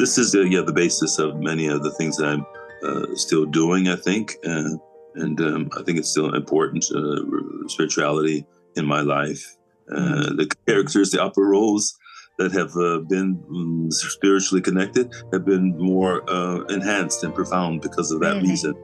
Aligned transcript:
this 0.00 0.16
is 0.16 0.34
uh, 0.34 0.40
yeah 0.40 0.62
the 0.62 0.72
basis 0.72 1.18
of 1.18 1.36
many 1.40 1.66
of 1.66 1.82
the 1.82 1.90
things 1.92 2.16
that 2.16 2.26
I'm 2.26 2.46
uh, 2.82 3.14
still 3.14 3.44
doing. 3.44 3.88
I 3.88 3.96
think, 3.96 4.36
uh, 4.46 4.70
and 5.16 5.40
um, 5.40 5.70
I 5.78 5.82
think 5.82 5.98
it's 5.98 6.08
still 6.08 6.34
important 6.34 6.84
uh, 6.90 7.68
spirituality 7.68 8.46
in 8.76 8.86
my 8.86 9.02
life. 9.02 9.56
Uh, 9.92 10.32
the 10.40 10.50
characters, 10.66 11.10
the 11.10 11.20
opera 11.20 11.44
roles 11.44 11.98
that 12.38 12.52
have 12.52 12.74
uh, 12.76 13.00
been 13.00 13.42
um, 13.50 13.90
spiritually 13.90 14.62
connected 14.62 15.12
have 15.32 15.44
been 15.44 15.76
more 15.76 16.24
enhanced 16.70 17.22
and 17.22 17.34
profound 17.34 17.82
because 17.82 18.10
of 18.10 18.20
that 18.20 18.36
really? 18.36 18.50
reason. 18.50 18.74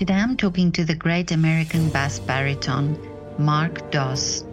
Today 0.00 0.14
I'm 0.14 0.36
talking 0.36 0.72
to 0.72 0.84
the 0.84 0.94
great 0.94 1.30
American 1.30 1.90
bass 1.90 2.18
baritone, 2.18 2.98
Mark 3.38 3.90
Doss. 3.92 4.44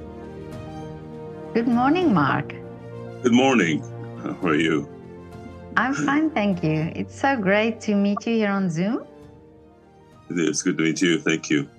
Good 1.54 1.68
morning, 1.68 2.14
Mark. 2.14 2.54
Good 3.24 3.32
morning. 3.34 3.82
How 4.22 4.50
are 4.50 4.56
you? 4.56 4.97
I'm 5.78 5.94
fine, 5.94 6.32
thank 6.32 6.64
you. 6.64 6.92
It's 6.96 7.18
so 7.18 7.38
great 7.38 7.80
to 7.82 7.94
meet 7.94 8.26
you 8.26 8.34
here 8.34 8.50
on 8.50 8.68
Zoom. 8.68 9.06
It's 10.28 10.64
good 10.64 10.76
to 10.80 10.84
meet 10.84 11.04
you. 11.04 11.20
Thank 11.20 11.52
you. 11.52 11.70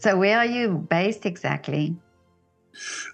So, 0.00 0.18
where 0.18 0.38
are 0.38 0.46
you 0.46 0.84
based 0.90 1.24
exactly? 1.24 1.94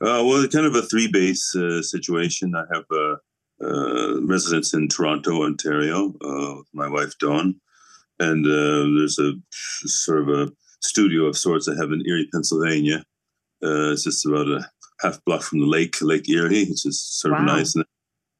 Uh, 0.00 0.24
well, 0.24 0.48
kind 0.48 0.64
of 0.64 0.74
a 0.74 0.80
three 0.80 1.06
base 1.06 1.54
uh, 1.54 1.82
situation. 1.82 2.54
I 2.56 2.64
have 2.72 2.84
a, 2.90 3.16
a, 3.60 4.20
residence 4.22 4.72
in 4.72 4.88
Toronto, 4.88 5.42
Ontario, 5.42 6.14
uh, 6.24 6.54
with 6.56 6.68
my 6.72 6.88
wife 6.88 7.18
Dawn, 7.18 7.60
and 8.20 8.46
uh, 8.46 8.98
there's 8.98 9.18
a 9.18 9.34
sort 9.52 10.22
of 10.22 10.28
a 10.30 10.50
studio 10.80 11.26
of 11.26 11.36
sorts 11.36 11.68
I 11.68 11.76
have 11.76 11.92
in 11.92 12.02
Erie, 12.06 12.28
Pennsylvania. 12.32 13.04
Uh, 13.62 13.92
it's 13.92 14.04
just 14.04 14.24
about 14.24 14.48
a 14.48 14.66
half 15.02 15.22
block 15.26 15.42
from 15.42 15.60
the 15.60 15.66
lake, 15.66 16.00
Lake 16.00 16.26
Erie, 16.30 16.64
which 16.64 16.86
is 16.86 16.98
sort 17.02 17.32
wow. 17.34 17.40
of 17.40 17.44
nice. 17.44 17.74
And 17.74 17.84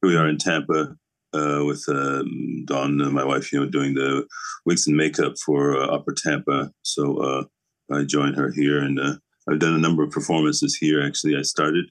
here 0.01 0.09
we 0.09 0.17
are 0.17 0.27
in 0.27 0.39
Tampa 0.39 0.97
uh, 1.33 1.63
with 1.65 1.83
um, 1.89 2.63
Dawn, 2.65 3.01
uh, 3.01 3.09
my 3.09 3.23
wife, 3.23 3.51
you 3.51 3.59
know, 3.59 3.69
doing 3.69 3.93
the 3.93 4.25
wigs 4.65 4.87
and 4.87 4.97
makeup 4.97 5.33
for 5.45 5.77
uh, 5.77 5.87
Opera 5.87 6.15
Tampa. 6.15 6.71
So 6.81 7.17
uh, 7.17 7.43
I 7.91 8.03
joined 8.03 8.35
her 8.35 8.51
here, 8.51 8.79
and 8.79 8.99
uh, 8.99 9.15
I've 9.49 9.59
done 9.59 9.75
a 9.75 9.79
number 9.79 10.03
of 10.03 10.11
performances 10.11 10.75
here. 10.75 11.01
Actually, 11.01 11.35
I 11.37 11.43
started 11.43 11.85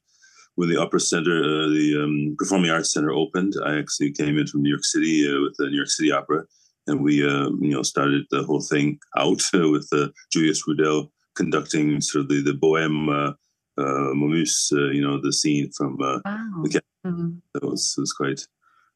when 0.57 0.69
the 0.69 0.81
Opera 0.81 1.01
Center, 1.01 1.39
uh, 1.39 1.69
the 1.69 2.03
um, 2.03 2.37
Performing 2.39 2.71
Arts 2.71 2.93
Center 2.93 3.13
opened. 3.13 3.55
I 3.65 3.79
actually 3.79 4.13
came 4.13 4.39
in 4.39 4.47
from 4.47 4.63
New 4.63 4.71
York 4.71 4.85
City 4.85 5.23
with 5.41 5.55
the 5.57 5.69
New 5.69 5.77
York 5.77 5.89
City 5.89 6.11
Opera, 6.11 6.45
and 6.89 7.03
we, 7.03 7.17
you 7.17 7.57
know, 7.61 7.83
started 7.83 8.25
the 8.31 8.43
whole 8.43 8.63
thing 8.63 8.99
out 9.17 9.43
with 9.53 9.89
Julius 10.33 10.65
Rudel 10.67 11.11
conducting 11.37 12.01
sort 12.01 12.23
of 12.23 12.29
the 12.29 12.43
the 12.43 12.53
Bohème. 12.53 13.35
Uh, 13.79 14.13
Momus, 14.13 14.73
you 14.73 15.01
know, 15.01 15.21
the 15.21 15.33
scene 15.33 15.71
from 15.71 15.97
wow. 15.99 16.21
the 16.25 16.83
mm-hmm. 17.07 17.31
That 17.55 17.63
was, 17.63 17.95
was 17.97 18.13
quite 18.13 18.41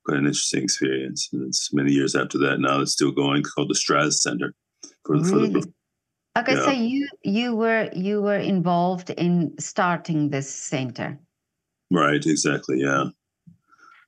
quite 0.05 0.19
an 0.19 0.27
interesting 0.27 0.65
experience. 0.65 1.29
And 1.33 1.47
it's 1.47 1.73
many 1.73 1.93
years 1.93 2.15
after 2.15 2.39
that. 2.39 2.61
Now 2.61 2.81
it's 2.81 2.93
still 2.93 3.13
going, 3.13 3.43
called 3.43 3.71
the 3.71 3.75
Straz 3.75 4.15
Center. 4.15 4.55
For, 5.05 5.17
really? 5.17 5.53
for 5.53 5.61
the, 5.61 5.73
okay, 6.39 6.55
yeah. 6.55 6.65
so 6.65 6.71
you 6.71 7.09
you 7.23 7.57
were 7.57 7.91
you 7.95 8.23
were 8.23 8.39
involved 8.39 9.11
in 9.11 9.55
starting 9.59 10.31
this 10.31 10.49
center. 10.49 11.19
Right. 11.91 12.25
Exactly. 12.25 12.81
Yeah. 12.81 13.07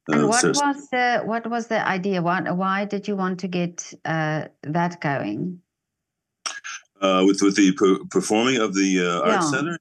And 0.08 0.24
uh, 0.24 0.26
what 0.28 0.40
so, 0.40 0.48
was 0.48 0.88
the 0.90 1.22
what 1.24 1.48
was 1.48 1.66
the 1.68 1.86
idea? 1.86 2.22
Why 2.22 2.50
why 2.50 2.84
did 2.84 3.08
you 3.08 3.16
want 3.16 3.40
to 3.40 3.48
get 3.48 3.92
uh, 4.04 4.46
that 4.62 5.00
going? 5.00 5.60
Uh, 7.00 7.24
with 7.26 7.40
with 7.42 7.56
the 7.56 7.72
per- 7.72 8.04
performing 8.10 8.60
of 8.60 8.74
the 8.74 9.00
uh, 9.00 9.26
yeah. 9.26 9.34
art 9.34 9.44
center. 9.44 9.78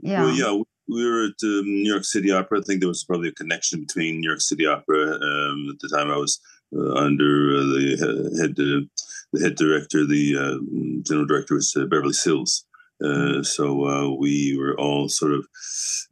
Yeah. 0.00 0.22
Well, 0.22 0.34
yeah 0.34 0.62
we 0.88 1.04
were 1.04 1.24
at 1.24 1.42
um, 1.42 1.64
New 1.64 1.90
York 1.90 2.04
City 2.04 2.30
Opera. 2.30 2.60
I 2.60 2.62
think 2.62 2.80
there 2.80 2.88
was 2.88 3.04
probably 3.04 3.28
a 3.28 3.32
connection 3.32 3.80
between 3.80 4.20
New 4.20 4.28
York 4.28 4.40
City 4.40 4.66
Opera. 4.66 5.14
Um, 5.14 5.68
at 5.70 5.78
the 5.80 5.88
time, 5.92 6.10
I 6.10 6.16
was 6.16 6.40
uh, 6.74 6.94
under 6.94 7.56
uh, 7.56 7.62
the 7.62 8.36
head 8.40 8.50
uh, 8.52 8.86
the 9.32 9.40
head 9.42 9.56
director. 9.56 10.06
The 10.06 10.36
uh, 10.36 11.02
general 11.06 11.26
director 11.26 11.54
was 11.54 11.74
uh, 11.76 11.84
Beverly 11.86 12.12
Sills. 12.12 12.64
Uh, 13.04 13.42
so 13.42 14.16
we 14.18 14.56
were 14.58 14.74
all 14.80 15.06
sort 15.06 15.32
of 15.32 15.46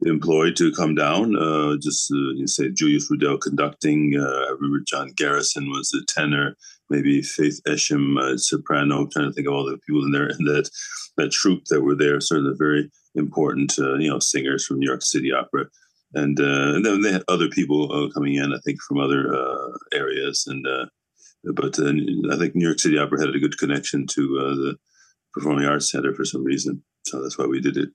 employed 0.05 0.55
to 0.55 0.71
come 0.71 0.93
down. 0.93 1.33
just 1.81 2.11
you 2.11 2.47
say 2.47 2.69
Julius 2.69 3.09
Rudel 3.09 3.41
conducting. 3.41 4.15
I 4.15 4.51
remember 4.51 4.81
Jon 4.85 5.11
Garrison 5.15 5.71
was 5.71 5.89
the 5.89 6.05
tenor. 6.07 6.55
Maybe 6.91 7.23
Faith 7.23 7.59
Esham 7.67 8.39
soprano. 8.39 8.99
I'm 8.99 9.09
trying 9.09 9.27
to 9.27 9.33
think 9.33 9.47
of 9.47 9.53
all 9.53 9.65
the 9.65 9.79
people 9.79 10.05
in 10.05 10.11
there 10.11 10.29
in 10.29 10.45
that 10.45 10.69
that 11.17 11.31
troupe 11.31 11.65
that 11.65 11.81
were 11.81 11.95
there. 11.95 12.21
Sort 12.21 12.41
of 12.41 12.45
the 12.45 12.55
very 12.55 12.91
important, 13.15 13.77
uh, 13.79 13.95
you 13.95 14.09
know, 14.09 14.19
singers 14.19 14.65
from 14.65 14.79
New 14.79 14.87
York 14.87 15.03
City 15.03 15.31
Opera, 15.31 15.65
and, 16.13 16.39
uh, 16.39 16.75
and 16.75 16.85
then 16.85 17.01
they 17.01 17.11
had 17.11 17.23
other 17.27 17.49
people 17.49 17.91
uh, 17.91 18.09
coming 18.13 18.35
in, 18.35 18.53
I 18.53 18.59
think, 18.63 18.81
from 18.81 18.99
other 18.99 19.33
uh, 19.33 19.71
areas, 19.93 20.45
and 20.47 20.65
uh, 20.65 20.85
but 21.53 21.77
uh, 21.79 21.91
I 22.31 22.37
think 22.37 22.55
New 22.55 22.65
York 22.65 22.79
City 22.79 22.97
Opera 22.97 23.19
had 23.19 23.35
a 23.35 23.39
good 23.39 23.57
connection 23.57 24.07
to 24.07 24.21
the 24.21 24.75
Performing 25.33 25.65
Arts 25.65 25.91
Center 25.91 26.13
for 26.13 26.25
some 26.25 26.43
reason, 26.43 26.83
so 27.05 27.21
that's 27.21 27.37
why 27.37 27.45
we 27.45 27.61
did 27.61 27.77
it. 27.77 27.89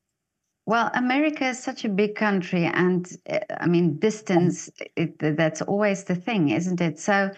Well, 0.66 0.90
America 0.94 1.48
is 1.48 1.58
such 1.58 1.84
a 1.84 1.88
big 1.88 2.14
country, 2.14 2.64
and 2.64 3.10
I 3.58 3.66
mean, 3.66 3.98
distance, 3.98 4.70
it, 4.96 5.18
that's 5.18 5.62
always 5.62 6.04
the 6.04 6.14
thing, 6.14 6.50
isn't 6.50 6.80
it? 6.80 7.00
So 7.00 7.30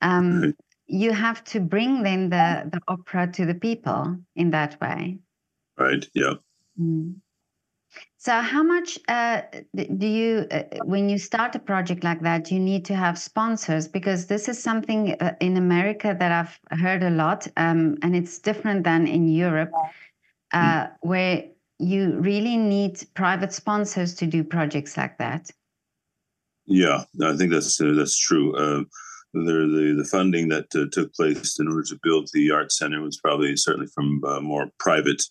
um, 0.00 0.40
right. 0.40 0.54
you 0.86 1.12
have 1.12 1.44
to 1.44 1.60
bring 1.60 2.02
then 2.04 2.30
the, 2.30 2.70
the 2.72 2.80
opera 2.88 3.30
to 3.32 3.44
the 3.44 3.54
people 3.54 4.16
in 4.36 4.50
that 4.52 4.80
way. 4.80 5.18
Right, 5.78 6.08
yeah. 6.14 6.34
Mm. 6.80 7.14
So, 8.18 8.40
how 8.40 8.62
much 8.62 8.98
uh, 9.08 9.42
do 9.74 10.06
you, 10.06 10.46
uh, 10.50 10.62
when 10.84 11.08
you 11.08 11.18
start 11.18 11.54
a 11.54 11.58
project 11.58 12.04
like 12.04 12.20
that, 12.20 12.50
you 12.50 12.60
need 12.60 12.84
to 12.84 12.94
have 12.94 13.18
sponsors? 13.18 13.88
Because 13.88 14.26
this 14.26 14.48
is 14.48 14.62
something 14.62 15.14
uh, 15.20 15.34
in 15.40 15.56
America 15.56 16.14
that 16.18 16.30
I've 16.30 16.78
heard 16.78 17.02
a 17.02 17.10
lot, 17.10 17.48
um, 17.56 17.96
and 18.02 18.14
it's 18.14 18.38
different 18.38 18.84
than 18.84 19.06
in 19.06 19.28
Europe, 19.28 19.72
uh, 20.52 20.58
mm. 20.84 20.90
where 21.00 21.44
you 21.78 22.18
really 22.20 22.56
need 22.56 23.02
private 23.14 23.52
sponsors 23.52 24.14
to 24.16 24.26
do 24.26 24.44
projects 24.44 24.96
like 24.96 25.16
that. 25.18 25.50
Yeah, 26.66 27.04
I 27.24 27.36
think 27.36 27.50
that's 27.50 27.80
uh, 27.80 27.94
that's 27.96 28.18
true. 28.18 28.54
Uh, 28.54 28.84
the, 29.32 29.40
the 29.42 29.94
the 29.96 30.08
funding 30.08 30.48
that 30.48 30.70
took 30.70 31.14
place 31.14 31.58
in 31.58 31.68
order 31.68 31.84
to 31.84 31.98
build 32.02 32.28
the 32.32 32.50
art 32.50 32.70
center 32.70 33.00
was 33.00 33.18
probably 33.18 33.56
certainly 33.56 33.88
from 33.94 34.20
more 34.42 34.68
private 34.78 35.22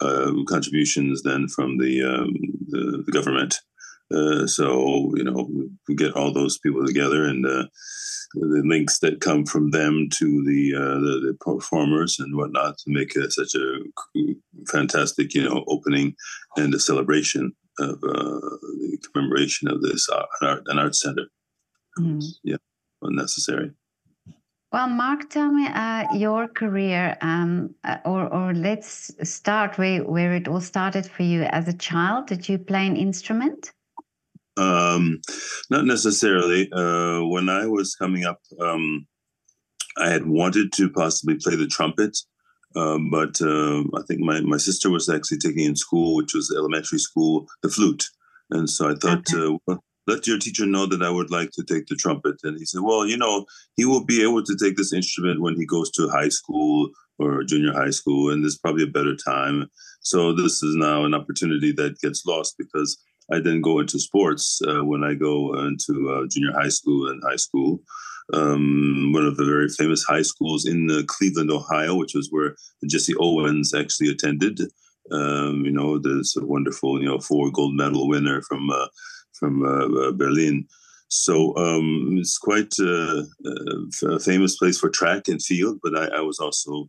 um, 0.00 0.44
contributions 0.46 1.22
than 1.22 1.48
from 1.48 1.78
the, 1.78 2.02
um, 2.02 2.34
the, 2.68 3.02
the, 3.06 3.12
government. 3.12 3.60
Uh, 4.14 4.46
so 4.46 5.12
you 5.16 5.24
know 5.24 5.48
we 5.88 5.94
get 5.94 6.12
all 6.12 6.32
those 6.32 6.58
people 6.58 6.84
together 6.84 7.24
and 7.24 7.46
uh, 7.46 7.64
the 8.34 8.62
links 8.64 8.98
that 8.98 9.20
come 9.20 9.46
from 9.46 9.70
them 9.70 10.08
to 10.12 10.44
the, 10.44 10.74
uh, 10.76 10.98
the, 11.00 11.20
the 11.26 11.36
performers 11.40 12.18
and 12.18 12.36
whatnot 12.36 12.76
to 12.76 12.84
make 12.88 13.12
such 13.30 13.54
a 13.54 13.78
fantastic 14.68 15.34
you 15.34 15.42
know 15.42 15.64
opening 15.68 16.14
and 16.56 16.74
a 16.74 16.78
celebration 16.78 17.52
of 17.78 17.94
uh, 18.04 18.40
the 18.78 18.98
commemoration 19.12 19.68
of 19.68 19.82
this 19.82 20.08
art, 20.08 20.62
an 20.66 20.78
art 20.78 20.94
center. 20.94 21.24
Mm. 21.98 22.24
Yeah, 22.42 22.56
unnecessary. 23.02 23.72
Well, 24.74 24.88
Mark, 24.88 25.30
tell 25.30 25.52
me 25.52 25.68
uh, 25.68 26.12
your 26.14 26.48
career, 26.48 27.16
um, 27.20 27.76
uh, 27.84 27.98
or, 28.04 28.26
or 28.26 28.52
let's 28.54 29.12
start 29.22 29.78
where, 29.78 30.02
where 30.02 30.34
it 30.34 30.48
all 30.48 30.60
started 30.60 31.06
for 31.06 31.22
you 31.22 31.44
as 31.44 31.68
a 31.68 31.72
child. 31.72 32.26
Did 32.26 32.48
you 32.48 32.58
play 32.58 32.84
an 32.84 32.96
instrument? 32.96 33.70
Um, 34.56 35.20
not 35.70 35.84
necessarily. 35.84 36.72
Uh, 36.72 37.20
when 37.22 37.48
I 37.48 37.66
was 37.68 37.94
coming 37.94 38.24
up, 38.24 38.40
um, 38.60 39.06
I 39.96 40.08
had 40.10 40.26
wanted 40.26 40.72
to 40.72 40.90
possibly 40.90 41.36
play 41.36 41.54
the 41.54 41.68
trumpet, 41.68 42.18
um, 42.74 43.10
but 43.12 43.40
uh, 43.40 43.82
I 43.96 44.02
think 44.08 44.22
my, 44.22 44.40
my 44.40 44.56
sister 44.56 44.90
was 44.90 45.08
actually 45.08 45.38
taking 45.38 45.66
in 45.66 45.76
school, 45.76 46.16
which 46.16 46.34
was 46.34 46.52
elementary 46.52 46.98
school, 46.98 47.46
the 47.62 47.68
flute. 47.68 48.06
And 48.50 48.68
so 48.68 48.90
I 48.90 48.96
thought, 48.96 49.22
okay. 49.32 49.56
uh, 49.68 49.76
let 50.06 50.26
your 50.26 50.38
teacher 50.38 50.66
know 50.66 50.86
that 50.86 51.02
I 51.02 51.10
would 51.10 51.30
like 51.30 51.50
to 51.52 51.64
take 51.64 51.86
the 51.86 51.96
trumpet. 51.96 52.36
And 52.42 52.58
he 52.58 52.64
said, 52.64 52.82
well, 52.82 53.06
you 53.06 53.16
know, 53.16 53.46
he 53.76 53.84
will 53.84 54.04
be 54.04 54.22
able 54.22 54.42
to 54.44 54.56
take 54.56 54.76
this 54.76 54.92
instrument 54.92 55.40
when 55.40 55.56
he 55.56 55.66
goes 55.66 55.90
to 55.92 56.08
high 56.08 56.28
school 56.28 56.90
or 57.18 57.44
junior 57.44 57.72
high 57.72 57.90
school, 57.90 58.30
and 58.30 58.42
there's 58.42 58.58
probably 58.58 58.84
a 58.84 58.88
better 58.88 59.16
time. 59.16 59.70
So 60.00 60.32
this 60.32 60.62
is 60.62 60.74
now 60.74 61.04
an 61.04 61.14
opportunity 61.14 61.72
that 61.72 62.00
gets 62.00 62.26
lost 62.26 62.56
because 62.58 62.98
I 63.32 63.40
then 63.40 63.60
go 63.60 63.78
into 63.78 63.98
sports 63.98 64.60
uh, 64.66 64.84
when 64.84 65.02
I 65.02 65.14
go 65.14 65.54
into 65.54 66.10
uh, 66.10 66.26
junior 66.28 66.52
high 66.52 66.68
school 66.68 67.08
and 67.08 67.22
high 67.26 67.36
school. 67.36 67.80
Um, 68.32 69.12
one 69.12 69.24
of 69.24 69.36
the 69.36 69.44
very 69.44 69.68
famous 69.68 70.02
high 70.02 70.22
schools 70.22 70.66
in 70.66 70.90
uh, 70.90 71.02
Cleveland, 71.06 71.50
Ohio, 71.50 71.94
which 71.94 72.14
is 72.16 72.28
where 72.30 72.56
Jesse 72.88 73.14
Owens 73.18 73.74
actually 73.74 74.08
attended. 74.08 74.60
Um, 75.12 75.64
you 75.64 75.70
know, 75.70 75.98
this 75.98 76.34
wonderful, 76.36 77.00
you 77.00 77.06
know, 77.06 77.18
four 77.18 77.50
gold 77.50 77.74
medal 77.74 78.08
winner 78.08 78.40
from 78.42 78.70
uh, 78.70 78.86
from 79.44 79.62
uh, 79.62 80.08
uh, 80.08 80.12
Berlin. 80.12 80.66
So 81.08 81.54
um, 81.56 82.16
it's 82.18 82.38
quite 82.38 82.72
uh, 82.80 83.22
a 84.08 84.18
famous 84.18 84.56
place 84.56 84.78
for 84.78 84.88
track 84.88 85.28
and 85.28 85.42
field, 85.42 85.78
but 85.82 85.96
I, 85.96 86.18
I 86.18 86.20
was 86.20 86.38
also 86.38 86.88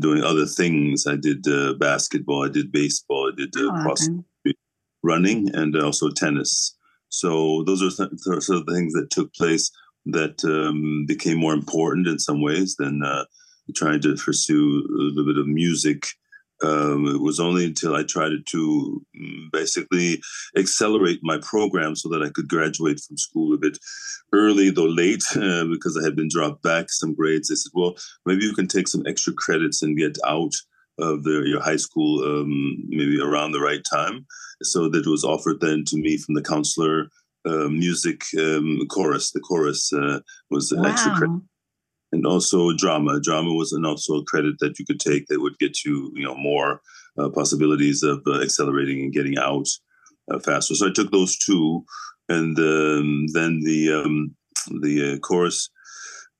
doing 0.00 0.22
other 0.22 0.46
things. 0.46 1.06
I 1.06 1.16
did 1.16 1.44
basketball, 1.78 2.44
I 2.44 2.48
did 2.48 2.72
baseball, 2.72 3.32
I 3.32 3.36
did 3.36 3.50
oh, 3.56 3.70
cross 3.82 4.08
okay. 4.08 4.54
running, 5.02 5.48
and 5.54 5.76
also 5.76 6.10
tennis. 6.10 6.76
So 7.08 7.62
those 7.64 7.82
are 7.82 8.08
th- 8.08 8.20
sort 8.20 8.60
of 8.60 8.66
the 8.66 8.74
things 8.74 8.92
that 8.94 9.10
took 9.10 9.32
place 9.34 9.70
that 10.06 10.44
um, 10.44 11.04
became 11.06 11.38
more 11.38 11.54
important 11.54 12.08
in 12.08 12.18
some 12.18 12.42
ways 12.42 12.76
than 12.76 13.02
uh, 13.04 13.24
trying 13.76 14.00
to 14.02 14.16
pursue 14.16 14.82
a 14.98 15.02
little 15.02 15.24
bit 15.24 15.38
of 15.38 15.46
music. 15.46 16.08
Um, 16.62 17.06
it 17.06 17.20
was 17.20 17.40
only 17.40 17.64
until 17.66 17.94
I 17.94 18.04
tried 18.04 18.32
to 18.46 19.02
mm, 19.20 19.50
basically 19.52 20.22
accelerate 20.56 21.20
my 21.22 21.38
program 21.42 21.96
so 21.96 22.08
that 22.10 22.22
I 22.22 22.30
could 22.30 22.48
graduate 22.48 23.00
from 23.00 23.16
school 23.16 23.54
a 23.54 23.58
bit 23.58 23.78
early, 24.32 24.70
though 24.70 24.84
late, 24.84 25.24
uh, 25.36 25.64
because 25.64 25.98
I 26.00 26.04
had 26.04 26.16
been 26.16 26.28
dropped 26.30 26.62
back 26.62 26.90
some 26.90 27.14
grades. 27.14 27.48
They 27.48 27.56
said, 27.56 27.72
well, 27.74 27.96
maybe 28.26 28.44
you 28.44 28.54
can 28.54 28.68
take 28.68 28.88
some 28.88 29.02
extra 29.06 29.32
credits 29.32 29.82
and 29.82 29.98
get 29.98 30.16
out 30.26 30.54
of 30.98 31.24
the, 31.24 31.42
your 31.46 31.60
high 31.60 31.76
school 31.76 32.22
um, 32.22 32.84
maybe 32.88 33.20
around 33.20 33.52
the 33.52 33.60
right 33.60 33.82
time. 33.90 34.26
So 34.62 34.88
that 34.90 35.06
was 35.06 35.24
offered 35.24 35.60
then 35.60 35.84
to 35.86 35.96
me 35.96 36.18
from 36.18 36.34
the 36.34 36.42
counselor 36.42 37.08
uh, 37.44 37.68
music 37.68 38.22
um, 38.38 38.86
chorus. 38.88 39.32
The 39.32 39.40
chorus 39.40 39.92
uh, 39.92 40.20
was 40.50 40.72
wow. 40.76 40.90
extra 40.90 41.12
credit. 41.12 41.40
And 42.12 42.26
also 42.26 42.74
drama. 42.76 43.20
Drama 43.20 43.54
was 43.54 43.72
an 43.72 43.86
also 43.86 44.16
a 44.16 44.24
credit 44.24 44.56
that 44.60 44.78
you 44.78 44.84
could 44.84 45.00
take 45.00 45.26
that 45.26 45.40
would 45.40 45.58
get 45.58 45.82
you, 45.84 46.12
you 46.14 46.24
know, 46.24 46.34
more 46.34 46.80
uh, 47.18 47.30
possibilities 47.30 48.02
of 48.02 48.22
uh, 48.26 48.42
accelerating 48.42 49.00
and 49.00 49.12
getting 49.12 49.38
out 49.38 49.66
uh, 50.30 50.38
faster. 50.38 50.74
So 50.74 50.88
I 50.88 50.92
took 50.92 51.10
those 51.10 51.38
two, 51.38 51.84
and 52.28 52.58
um, 52.58 53.26
then 53.32 53.60
the 53.60 54.02
um, 54.04 54.34
the 54.80 55.14
uh, 55.14 55.18
chorus 55.18 55.70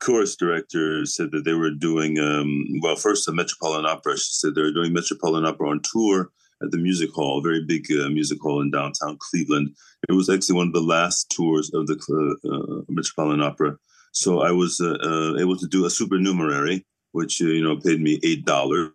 chorus 0.00 0.36
director 0.36 1.06
said 1.06 1.30
that 1.32 1.44
they 1.44 1.54
were 1.54 1.70
doing 1.70 2.18
um, 2.18 2.66
well. 2.82 2.96
First, 2.96 3.26
the 3.26 3.32
Metropolitan 3.32 3.86
Opera. 3.86 4.16
She 4.16 4.32
said 4.32 4.54
they 4.54 4.62
were 4.62 4.72
doing 4.72 4.92
Metropolitan 4.92 5.46
Opera 5.46 5.70
on 5.70 5.80
tour 5.82 6.30
at 6.62 6.70
the 6.70 6.78
music 6.78 7.10
hall, 7.12 7.38
a 7.38 7.42
very 7.42 7.64
big 7.64 7.86
uh, 7.92 8.08
music 8.08 8.38
hall 8.40 8.60
in 8.60 8.70
downtown 8.70 9.18
Cleveland. 9.18 9.74
It 10.08 10.12
was 10.12 10.28
actually 10.28 10.56
one 10.56 10.68
of 10.68 10.72
the 10.72 10.80
last 10.80 11.30
tours 11.30 11.70
of 11.74 11.86
the 11.86 11.96
uh, 12.44 12.82
Metropolitan 12.88 13.42
Opera. 13.42 13.76
So 14.12 14.40
I 14.40 14.52
was 14.52 14.80
uh, 14.80 14.96
uh, 15.02 15.38
able 15.38 15.56
to 15.56 15.66
do 15.66 15.86
a 15.86 15.90
supernumerary, 15.90 16.86
which 17.12 17.42
uh, 17.42 17.46
you 17.46 17.62
know 17.64 17.78
paid 17.78 18.00
me 18.00 18.20
eight 18.22 18.44
dollars, 18.44 18.92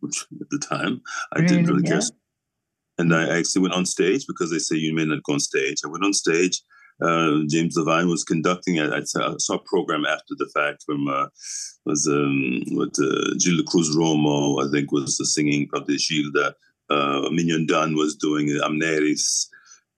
which 0.00 0.26
at 0.40 0.50
the 0.50 0.58
time 0.58 1.00
I 1.32 1.40
really? 1.40 1.48
didn't 1.48 1.66
really 1.66 1.82
yeah. 1.84 2.00
care. 2.00 2.08
And 2.98 3.14
I 3.14 3.38
actually 3.38 3.62
went 3.62 3.74
on 3.74 3.86
stage 3.86 4.24
because 4.26 4.50
they 4.50 4.58
say 4.58 4.76
you 4.76 4.94
may 4.94 5.04
not 5.04 5.22
go 5.24 5.34
on 5.34 5.40
stage. 5.40 5.78
I 5.84 5.88
went 5.88 6.04
on 6.04 6.12
stage. 6.12 6.60
Uh, 7.02 7.40
James 7.48 7.76
Levine 7.76 8.08
was 8.08 8.22
conducting. 8.22 8.78
I, 8.78 8.98
I, 8.98 9.02
saw 9.04 9.54
a 9.54 9.58
program 9.58 10.06
after 10.06 10.34
the 10.38 10.48
fact 10.54 10.84
from 10.86 11.08
uh, 11.08 11.26
was 11.84 12.06
um, 12.06 12.62
with 12.70 12.96
uh, 13.00 13.34
Gilda 13.38 13.64
Cruz 13.64 13.96
Romo. 13.96 14.64
I 14.64 14.70
think 14.70 14.92
was 14.92 15.16
the 15.16 15.26
singing 15.26 15.66
probably 15.66 15.96
Gilda 15.96 16.54
uh, 16.90 17.28
Mignon 17.30 17.66
Dunn 17.66 17.96
was 17.96 18.16
doing 18.16 18.48
Amneris, 18.48 19.46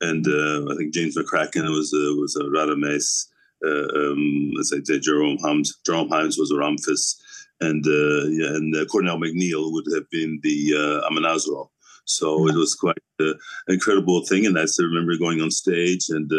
and 0.00 0.26
uh, 0.26 0.72
I 0.72 0.76
think 0.76 0.94
James 0.94 1.16
McCracken 1.16 1.69
was 1.70 1.92
uh, 1.92 2.14
was 2.16 2.36
a 2.36 2.44
Radames. 2.44 3.26
Uh, 3.64 3.88
um, 3.94 4.53
as 4.61 4.73
I 4.73 4.82
said, 4.85 5.03
Jerome 5.03 5.38
Hines, 5.38 5.79
Jerome 5.85 6.08
Hines 6.08 6.38
was 6.38 6.50
a 6.50 6.55
Ramphis, 6.55 7.17
and 7.61 7.85
uh, 7.87 8.26
yeah, 8.29 8.56
and 8.56 8.75
uh, 8.76 8.85
Cornell 8.87 9.19
MacNeil 9.19 9.73
would 9.73 9.87
have 9.94 10.08
been 10.11 10.38
the 10.43 10.75
uh, 10.75 11.11
Amonasro. 11.11 11.69
So 12.05 12.38
mm-hmm. 12.38 12.50
it 12.50 12.58
was 12.58 12.75
quite 12.75 12.97
an 13.19 13.35
incredible 13.69 14.25
thing, 14.25 14.47
and 14.47 14.58
I 14.58 14.67
still 14.67 14.87
remember 14.87 15.17
going 15.17 15.41
on 15.41 15.50
stage 15.50 16.06
and 16.11 16.31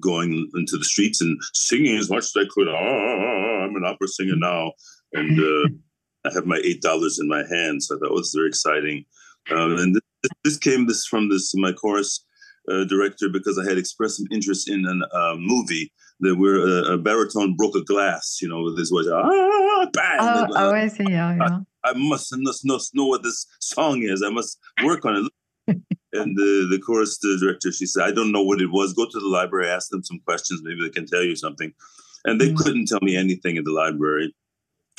going 0.00 0.50
into 0.54 0.76
the 0.76 0.84
streets 0.84 1.20
and 1.20 1.38
singing 1.52 1.96
as 1.96 2.10
much 2.10 2.24
as 2.24 2.32
I 2.36 2.44
could. 2.50 2.68
Oh, 2.68 3.64
I'm 3.64 3.76
an 3.76 3.84
opera 3.84 4.08
singer 4.08 4.36
now, 4.36 4.72
and 5.12 5.38
I 6.24 6.32
have 6.32 6.46
my 6.46 6.60
eight 6.64 6.80
dollars 6.80 7.18
in 7.20 7.28
my 7.28 7.44
hand, 7.50 7.82
so 7.82 7.96
that 7.98 8.10
was 8.10 8.32
very 8.34 8.48
exciting. 8.48 9.04
Um, 9.50 9.76
and 9.76 9.94
this, 9.94 10.30
this, 10.42 10.56
came 10.56 10.86
this 10.86 11.04
from 11.04 11.28
this 11.28 11.54
my 11.54 11.72
chorus 11.72 12.24
uh, 12.70 12.84
director 12.84 13.28
because 13.28 13.58
I 13.58 13.68
had 13.68 13.76
expressed 13.76 14.16
some 14.16 14.26
interest 14.30 14.70
in 14.70 14.86
a 14.86 15.16
uh, 15.16 15.36
movie 15.38 15.92
that 16.20 16.36
where 16.36 16.56
a, 16.56 16.94
a, 16.94 16.98
baritone 16.98 17.56
broke 17.56 17.74
a 17.74 17.82
glass, 17.82 18.38
you 18.40 18.48
know, 18.48 18.62
with 18.62 18.78
his 18.78 18.90
voice. 18.90 19.06
Ah, 19.12 19.88
bang! 19.92 20.18
Oh, 20.20 20.46
oh, 20.54 20.70
I 20.70 20.88
see. 20.88 21.04
Yeah, 21.08 21.36
yeah. 21.36 21.58
I, 21.84 21.90
I 21.90 21.92
must, 21.94 22.32
must, 22.36 22.64
must 22.64 22.94
know 22.94 23.06
what 23.06 23.22
this 23.22 23.46
song 23.60 24.02
is. 24.02 24.22
I 24.22 24.30
must 24.30 24.58
work 24.84 25.04
on 25.04 25.16
it. 25.16 25.32
and 26.12 26.36
the, 26.36 26.68
the 26.70 26.78
chorus 26.78 27.18
the 27.18 27.38
director, 27.40 27.72
she 27.72 27.86
said, 27.86 28.04
I 28.04 28.12
don't 28.12 28.32
know 28.32 28.42
what 28.42 28.60
it 28.60 28.70
was. 28.70 28.92
Go 28.92 29.06
to 29.06 29.20
the 29.20 29.26
library, 29.26 29.68
ask 29.68 29.90
them 29.90 30.04
some 30.04 30.20
questions. 30.24 30.60
Maybe 30.62 30.82
they 30.82 30.90
can 30.90 31.06
tell 31.06 31.22
you 31.22 31.36
something. 31.36 31.72
And 32.24 32.40
they 32.40 32.50
mm. 32.50 32.56
couldn't 32.56 32.86
tell 32.86 33.00
me 33.02 33.16
anything 33.16 33.56
in 33.56 33.64
the 33.64 33.72
library. 33.72 34.34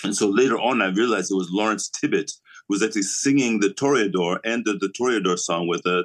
And 0.04 0.16
so 0.16 0.28
later 0.28 0.60
on, 0.60 0.82
I 0.82 0.88
realized 0.88 1.32
it 1.32 1.36
was 1.36 1.50
Lawrence 1.52 1.90
Tibbett 1.90 2.32
was 2.70 2.84
actually 2.84 3.04
singing 3.04 3.60
the 3.60 3.70
Toreador, 3.70 4.40
and 4.44 4.66
the 4.66 4.74
the 4.74 4.90
Toreador 4.90 5.38
song 5.38 5.68
with 5.68 5.86
a 5.86 6.04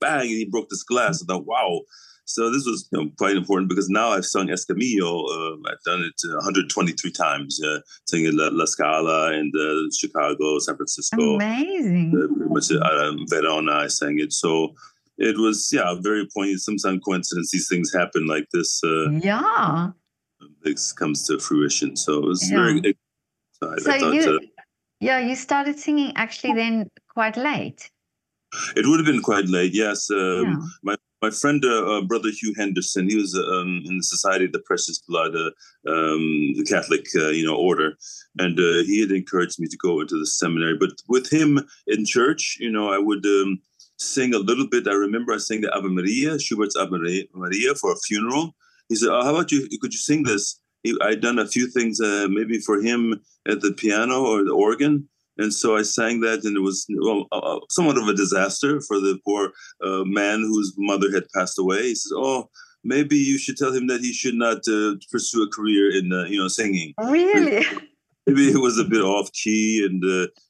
bang, 0.00 0.20
and 0.20 0.30
he 0.30 0.44
broke 0.44 0.68
this 0.68 0.82
glass. 0.82 1.22
I 1.22 1.26
thought, 1.26 1.46
wow. 1.46 1.82
So 2.26 2.50
this 2.50 2.64
was 2.66 2.88
you 2.90 2.98
know, 2.98 3.10
quite 3.18 3.36
important 3.36 3.68
because 3.68 3.88
now 3.90 4.10
I've 4.10 4.24
sung 4.24 4.48
Escamillo. 4.48 5.24
Uh, 5.28 5.56
I've 5.70 5.82
done 5.84 6.02
it 6.02 6.14
123 6.26 7.10
times, 7.12 7.60
uh, 7.62 7.80
singing 8.06 8.36
La, 8.36 8.48
La 8.50 8.64
Scala 8.64 9.32
and 9.32 9.52
uh, 9.54 9.90
Chicago, 9.96 10.58
San 10.58 10.76
Francisco. 10.76 11.36
Amazing. 11.36 12.14
Uh, 12.16 12.34
pretty 12.34 12.52
much 12.52 12.72
uh, 12.72 13.12
Verona, 13.28 13.72
I 13.72 13.88
sang 13.88 14.18
it. 14.18 14.32
So 14.32 14.74
it 15.18 15.38
was, 15.38 15.70
yeah, 15.72 15.94
very 16.00 16.26
poignant. 16.34 16.62
Sometimes 16.62 17.02
coincidence, 17.04 17.50
these 17.50 17.68
things 17.68 17.92
happen 17.92 18.26
like 18.26 18.48
this. 18.52 18.80
Uh, 18.82 19.10
yeah. 19.10 19.90
This 20.62 20.92
comes 20.92 21.26
to 21.26 21.38
fruition. 21.38 21.96
So 21.96 22.18
it 22.18 22.26
was 22.26 22.50
yeah. 22.50 22.56
very. 22.56 22.96
So, 23.62 23.76
so 23.78 23.98
thought, 23.98 24.14
you, 24.14 24.40
yeah, 25.00 25.18
you 25.18 25.36
started 25.36 25.78
singing 25.78 26.12
actually 26.16 26.54
then 26.54 26.88
quite 27.12 27.36
late. 27.36 27.90
It 28.76 28.86
would 28.86 29.00
have 29.00 29.06
been 29.06 29.22
quite 29.22 29.46
late, 29.46 29.74
yes. 29.74 30.10
Um, 30.10 30.44
yeah. 30.44 30.56
My 30.82 30.96
my 31.24 31.30
friend, 31.30 31.64
uh, 31.64 31.84
uh, 31.92 32.02
brother 32.02 32.30
Hugh 32.30 32.54
Henderson, 32.54 33.08
he 33.08 33.16
was 33.16 33.34
um, 33.34 33.82
in 33.88 33.96
the 33.96 34.08
Society 34.14 34.44
of 34.44 34.52
the 34.52 34.66
Precious 34.70 34.98
Blood, 35.08 35.34
uh, 35.34 35.50
um, 35.94 36.52
the 36.58 36.66
Catholic, 36.68 37.06
uh, 37.16 37.32
you 37.38 37.46
know, 37.46 37.56
order, 37.56 37.94
and 38.38 38.58
uh, 38.58 38.82
he 38.88 39.00
had 39.00 39.10
encouraged 39.10 39.58
me 39.58 39.66
to 39.68 39.76
go 39.78 40.00
into 40.02 40.18
the 40.18 40.26
seminary. 40.26 40.76
But 40.78 40.90
with 41.08 41.32
him 41.32 41.48
in 41.86 42.04
church, 42.04 42.58
you 42.60 42.70
know, 42.70 42.92
I 42.92 42.98
would 42.98 43.24
um, 43.24 43.60
sing 43.96 44.34
a 44.34 44.38
little 44.50 44.68
bit. 44.68 44.86
I 44.86 44.92
remember 45.06 45.32
I 45.32 45.38
sang 45.38 45.62
the 45.62 45.74
Ave 45.74 45.88
Maria, 45.88 46.38
Schubert's 46.38 46.76
Ave 46.76 46.90
Maria, 47.34 47.74
for 47.80 47.92
a 47.92 48.02
funeral. 48.06 48.54
He 48.90 48.96
said, 48.96 49.08
"Oh, 49.08 49.24
how 49.24 49.34
about 49.34 49.50
you? 49.50 49.66
Could 49.80 49.94
you 49.94 50.04
sing 50.10 50.24
this?" 50.24 50.60
I'd 51.00 51.22
done 51.22 51.38
a 51.38 51.46
few 51.46 51.66
things, 51.70 51.98
uh, 52.00 52.26
maybe 52.28 52.58
for 52.58 52.76
him 52.88 53.20
at 53.48 53.62
the 53.62 53.72
piano 53.72 54.22
or 54.22 54.44
the 54.44 54.52
organ. 54.52 55.08
And 55.38 55.52
so 55.52 55.76
I 55.76 55.82
sang 55.82 56.20
that, 56.20 56.44
and 56.44 56.56
it 56.56 56.60
was 56.60 56.86
well, 57.00 57.26
uh, 57.32 57.38
uh, 57.38 57.60
somewhat 57.68 57.98
of 57.98 58.06
a 58.06 58.14
disaster 58.14 58.80
for 58.80 59.00
the 59.00 59.18
poor 59.24 59.52
uh, 59.82 60.04
man 60.04 60.40
whose 60.40 60.74
mother 60.78 61.10
had 61.12 61.24
passed 61.34 61.58
away. 61.58 61.82
He 61.82 61.94
says, 61.94 62.12
"Oh, 62.14 62.48
maybe 62.84 63.16
you 63.16 63.38
should 63.38 63.56
tell 63.56 63.72
him 63.72 63.88
that 63.88 64.00
he 64.00 64.12
should 64.12 64.34
not 64.34 64.58
uh, 64.68 64.94
pursue 65.10 65.42
a 65.42 65.48
career 65.48 65.96
in, 65.96 66.12
uh, 66.12 66.24
you 66.24 66.38
know, 66.38 66.48
singing." 66.48 66.94
Really? 67.02 67.64
Maybe 68.26 68.48
it 68.48 68.60
was 68.60 68.78
a 68.78 68.84
bit 68.84 69.02
off 69.02 69.30
key, 69.32 69.84
and 69.84 70.02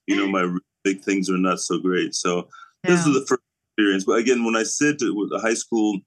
you 0.07 0.17
know, 0.17 0.29
my 0.29 0.57
big 0.85 1.01
things 1.01 1.29
are 1.29 1.39
not 1.39 1.59
so 1.59 1.79
great. 1.79 2.15
So 2.15 2.49
yeah. 2.85 2.91
this 2.91 3.07
was 3.07 3.15
the 3.15 3.27
first 3.27 3.43
experience. 3.73 4.05
But 4.05 4.19
again, 4.19 4.45
when 4.45 4.55
I 4.55 4.63
said 4.63 4.99
the 5.01 5.41
high 5.43 5.55
school 5.55 5.99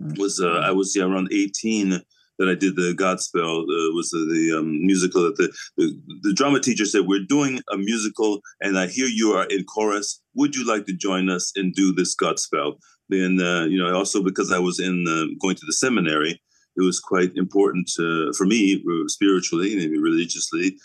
mm. 0.00 0.18
was 0.18 0.40
I 0.40 0.70
was 0.70 0.94
yeah, 0.94 1.04
around 1.04 1.30
eighteen 1.32 2.00
that 2.40 2.48
I 2.48 2.54
did 2.54 2.74
the 2.74 2.94
Godspell 2.96 3.62
uh, 3.62 3.94
was 3.94 4.08
the, 4.10 4.24
the 4.24 4.58
um, 4.58 4.84
musical 4.84 5.22
that 5.24 5.36
the, 5.36 5.52
the, 5.76 5.92
the 6.22 6.32
drama 6.32 6.58
teacher 6.58 6.86
said, 6.86 7.06
"We're 7.06 7.28
doing 7.28 7.60
a 7.70 7.76
musical, 7.76 8.40
and 8.62 8.78
I 8.78 8.86
hear 8.86 9.06
you 9.06 9.32
are 9.32 9.44
in 9.44 9.64
chorus. 9.64 10.20
Would 10.34 10.56
you 10.56 10.66
like 10.66 10.86
to 10.86 10.94
join 10.94 11.28
us 11.28 11.52
and 11.54 11.74
do 11.74 11.92
this 11.92 12.16
Godspell?" 12.16 12.78
Then 13.10 13.38
uh, 13.40 13.64
you 13.64 13.78
know, 13.78 13.94
also 13.94 14.24
because 14.24 14.50
I 14.50 14.58
was 14.58 14.80
in 14.80 15.04
uh, 15.06 15.36
going 15.40 15.56
to 15.56 15.66
the 15.66 15.74
seminary, 15.74 16.40
it 16.76 16.82
was 16.82 16.98
quite 16.98 17.32
important 17.36 17.90
for 18.36 18.46
me 18.46 18.82
uh, 18.90 19.06
spiritually 19.08 19.72
and 19.74 20.02
religiously 20.02 20.76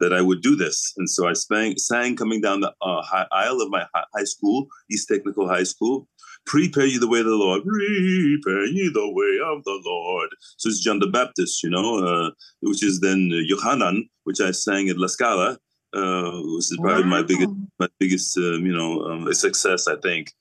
that 0.00 0.12
I 0.12 0.20
would 0.22 0.42
do 0.42 0.56
this. 0.56 0.92
And 0.96 1.08
so 1.08 1.28
I 1.28 1.32
sang, 1.34 1.76
sang 1.76 2.16
coming 2.16 2.40
down 2.40 2.60
the 2.60 2.72
uh, 2.80 3.02
high 3.02 3.26
aisle 3.32 3.60
of 3.60 3.70
my 3.70 3.84
high 3.94 4.24
school, 4.24 4.66
East 4.90 5.08
Technical 5.08 5.48
High 5.48 5.64
School, 5.64 6.08
prepare 6.46 6.86
you 6.86 6.98
the 6.98 7.08
way 7.08 7.20
of 7.20 7.26
the 7.26 7.34
Lord, 7.34 7.62
prepare 7.62 8.64
ye 8.66 8.90
the 8.92 9.10
way 9.12 9.38
of 9.44 9.64
the 9.64 9.80
Lord. 9.84 10.30
So 10.56 10.68
it's 10.68 10.80
John 10.80 10.98
the 10.98 11.06
Baptist, 11.06 11.62
you 11.62 11.70
know, 11.70 12.04
uh, 12.04 12.30
which 12.60 12.82
is 12.82 13.00
then 13.00 13.30
Jochanaan, 13.50 14.08
which 14.24 14.40
I 14.40 14.50
sang 14.50 14.88
at 14.88 14.98
La 14.98 15.06
Scala, 15.06 15.58
uh, 15.94 16.40
which 16.44 16.70
is 16.70 16.78
probably 16.80 17.04
wow. 17.04 17.10
my 17.10 17.22
biggest, 17.22 17.50
my 17.78 17.88
biggest, 17.98 18.36
um, 18.38 18.66
you 18.66 18.76
know, 18.76 19.02
um, 19.04 19.32
success, 19.34 19.88
I 19.88 19.96
think. 19.96 20.32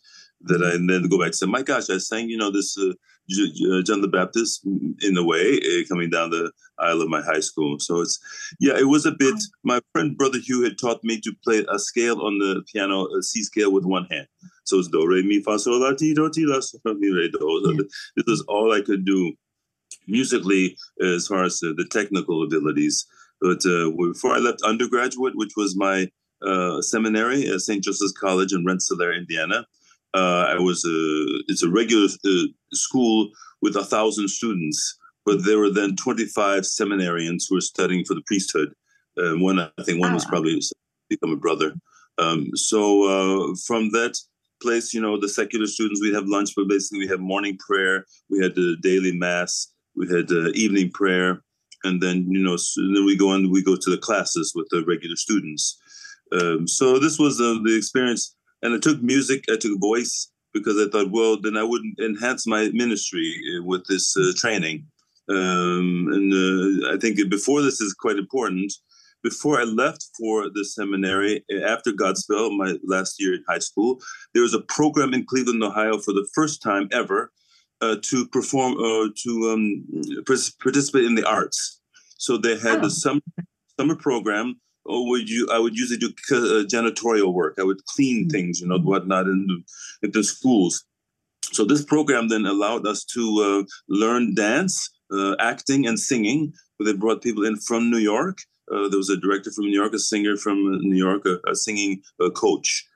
That 0.46 0.64
I 0.64 0.74
and 0.74 0.90
then 0.90 1.08
go 1.08 1.20
back 1.20 1.28
and 1.28 1.36
say, 1.36 1.46
my 1.46 1.62
gosh, 1.62 1.92
I 1.92 2.00
sang, 2.00 2.28
you 2.28 2.36
know, 2.36 2.50
this 2.50 2.76
uh, 2.76 2.90
uh, 2.90 2.94
John 3.84 4.02
the 4.02 4.08
Baptist 4.08 4.66
in 5.02 5.18
a 5.18 5.24
way 5.24 5.60
uh, 5.60 5.88
coming 5.88 6.10
down 6.10 6.30
the 6.30 6.52
aisle 6.80 7.02
of 7.02 7.10
my 7.10 7.22
high 7.22 7.40
school. 7.40 7.80
So 7.80 8.02
it's 8.02 8.20
yeah, 8.60 8.78
it 8.78 8.88
was 8.88 9.06
a 9.06 9.12
bit. 9.12 9.36
My 9.64 9.80
friend 9.94 10.18
brother 10.18 10.40
Hugh 10.40 10.64
had 10.64 10.78
taught 10.78 11.04
me 11.04 11.20
to 11.22 11.34
play 11.44 11.66
a 11.70 11.80
scale 11.80 12.22
on 12.22 12.40
the 12.40 12.64
piano, 12.72 13.08
a 13.18 13.24
C 13.24 13.44
scale 13.44 13.72
with 13.72 13.86
one 13.86 14.06
hand. 14.06 14.28
So 14.66 14.80
it's 14.80 14.88
do 14.88 15.08
re 15.08 15.24
mi 15.24 15.42
fa 15.42 15.58
sol 15.60 15.80
la 15.80 15.94
ti 15.94 16.14
do 16.14 16.30
ti 16.30 16.46
la 16.46 16.60
sol 16.60 16.96
mi 16.96 17.12
re 17.12 17.30
do. 17.30 17.88
This 18.16 18.28
is 18.28 18.44
all 18.48 18.74
I 18.74 18.82
could 18.82 19.06
do 19.06 19.34
musically 20.08 20.78
as 21.02 21.28
far 21.28 21.44
as 21.44 21.60
the, 21.60 21.74
the 21.74 21.86
technical 21.86 22.44
abilities. 22.44 23.06
But 23.40 23.66
uh, 23.66 23.90
before 23.92 24.36
I 24.36 24.40
left 24.40 24.62
undergraduate, 24.62 25.36
which 25.36 25.54
was 25.58 25.76
my 25.76 26.10
uh, 26.46 26.82
seminary 26.82 27.48
at 27.48 27.62
St. 27.62 27.84
Joseph's 27.84 28.14
College 28.14 28.54
in 28.54 28.66
Rensselaer, 28.66 29.14
Indiana, 29.14 29.66
uh, 30.14 30.46
I 30.50 30.60
was 30.60 30.84
a, 30.86 31.26
it's 31.48 31.64
a 31.64 31.70
regular 31.70 32.08
uh, 32.26 32.48
school 32.74 33.30
with 33.62 33.76
a 33.76 33.86
thousand 33.86 34.28
students. 34.30 34.98
but 35.26 35.46
there 35.46 35.60
were 35.60 35.70
then 35.70 35.96
25 35.96 36.64
seminarians 36.64 37.44
who 37.48 37.56
were 37.56 37.62
studying 37.62 38.04
for 38.04 38.16
the 38.16 38.24
priesthood. 38.26 38.74
Uh, 39.18 39.38
one, 39.38 39.60
I 39.60 39.70
think 39.84 40.00
one 40.00 40.12
oh, 40.12 40.16
was 40.16 40.26
probably 40.26 40.60
become 41.10 41.32
a 41.32 41.36
brother. 41.36 41.74
Um, 42.18 42.50
so 42.56 43.04
uh, 43.04 43.56
from 43.68 43.92
that 43.92 44.18
place, 44.62 44.94
you 44.94 45.02
know, 45.02 45.20
the 45.20 45.30
secular 45.30 45.68
students, 45.68 46.02
we 46.02 46.14
have 46.14 46.26
lunch, 46.28 46.52
but 46.56 46.68
basically 46.68 47.00
we 47.00 47.08
have 47.08 47.20
morning 47.20 47.58
prayer, 47.58 48.06
we 48.30 48.40
had 48.40 48.56
the 48.56 48.78
daily 48.82 49.12
mass, 49.12 49.72
we 49.96 50.08
had 50.08 50.32
uh, 50.32 50.50
evening 50.54 50.92
prayer, 50.92 51.44
and 51.84 52.02
then 52.02 52.26
you 52.30 52.44
know, 52.44 52.58
so 52.58 52.82
then 52.82 53.06
we 53.06 53.18
go 53.18 53.30
on, 53.30 53.52
we 53.52 53.64
go 53.64 53.76
to 53.76 53.90
the 53.90 53.98
classes 53.98 54.54
with 54.56 54.68
the 54.70 54.84
regular 54.86 55.16
students. 55.16 55.80
Um, 56.32 56.68
so 56.68 57.00
this 57.00 57.20
was 57.20 57.42
uh, 57.42 57.60
the 57.64 57.76
experience, 57.76 58.36
and 58.62 58.74
I 58.74 58.80
took 58.80 59.02
music, 59.02 59.46
I 59.50 59.58
took 59.58 59.80
voice 59.80 60.32
because 60.54 60.78
I 60.78 60.90
thought, 60.90 61.12
well, 61.12 61.40
then 61.40 61.58
I 61.58 61.64
would 61.64 61.82
enhance 62.00 62.46
my 62.46 62.70
ministry 62.74 63.40
uh, 63.58 63.64
with 63.64 63.86
this 63.88 64.16
uh, 64.18 64.32
training. 64.36 64.86
Um, 65.30 66.10
and 66.12 66.34
uh, 66.34 66.94
I 66.94 66.98
think 66.98 67.18
before 67.30 67.62
this 67.62 67.80
is 67.80 67.94
quite 67.94 68.18
important 68.18 68.74
before 69.24 69.60
I 69.60 69.64
left 69.64 70.08
for 70.18 70.50
the 70.50 70.66
seminary, 70.66 71.44
after 71.66 71.92
Godspell, 71.92 72.56
my 72.56 72.76
last 72.84 73.20
year 73.20 73.34
in 73.34 73.44
high 73.48 73.60
school, 73.60 74.00
there 74.34 74.44
was 74.44 74.54
a 74.54 74.62
program 74.62 75.14
in 75.14 75.26
Cleveland, 75.26 75.64
Ohio, 75.64 76.00
for 76.00 76.14
the 76.14 76.28
first 76.34 76.62
time 76.62 76.88
ever, 76.92 77.32
uh, 77.82 77.98
to 78.02 78.28
perform 78.28 78.74
uh, 78.78 79.10
to 79.24 79.52
um, 79.52 79.86
participate 80.26 81.06
in 81.06 81.16
the 81.16 81.28
arts. 81.28 81.82
So 82.18 82.38
they 82.38 82.58
had 82.58 82.80
oh. 82.80 82.82
the 82.82 82.90
summer 82.90 83.22
summer 83.80 83.96
program. 83.96 84.60
Or 84.86 85.08
would 85.10 85.30
you? 85.30 85.48
I 85.52 85.60
would 85.60 85.76
usually 85.76 86.00
do 86.00 86.10
uh, 86.32 86.66
janitorial 86.66 87.34
work. 87.34 87.56
I 87.60 87.64
would 87.64 87.86
clean 87.86 88.28
mm. 88.28 88.32
things, 88.32 88.62
you 88.62 88.68
know, 88.68 88.80
whatnot 88.80 89.28
in 89.28 89.48
the, 89.48 90.08
in 90.08 90.12
the 90.12 90.24
schools. 90.24 90.84
So 91.54 91.66
this 91.66 91.84
program 91.84 92.30
then 92.30 92.46
allowed 92.46 92.88
us 92.88 93.04
to 93.06 93.66
uh, 93.68 93.74
learn 93.90 94.36
dance, 94.36 94.90
uh, 95.12 95.36
acting, 95.40 95.86
and 95.86 96.00
singing. 96.00 96.54
They 96.84 96.94
brought 96.94 97.22
people 97.22 97.46
in 97.46 97.58
from 97.58 97.92
New 97.92 98.00
York 98.00 98.40
uh, 98.72 98.88
there 98.88 98.98
was 98.98 99.10
a 99.10 99.18
director 99.18 99.52
from 99.52 99.66
New 99.66 99.80
York, 99.80 99.94
a 99.94 100.00
singer 100.00 100.38
from 100.38 100.80
New 100.82 100.96
York, 100.96 101.26
a, 101.26 101.40
a 101.50 101.56
singing 101.56 102.02
uh, 102.24 102.30
coach. 102.30 102.88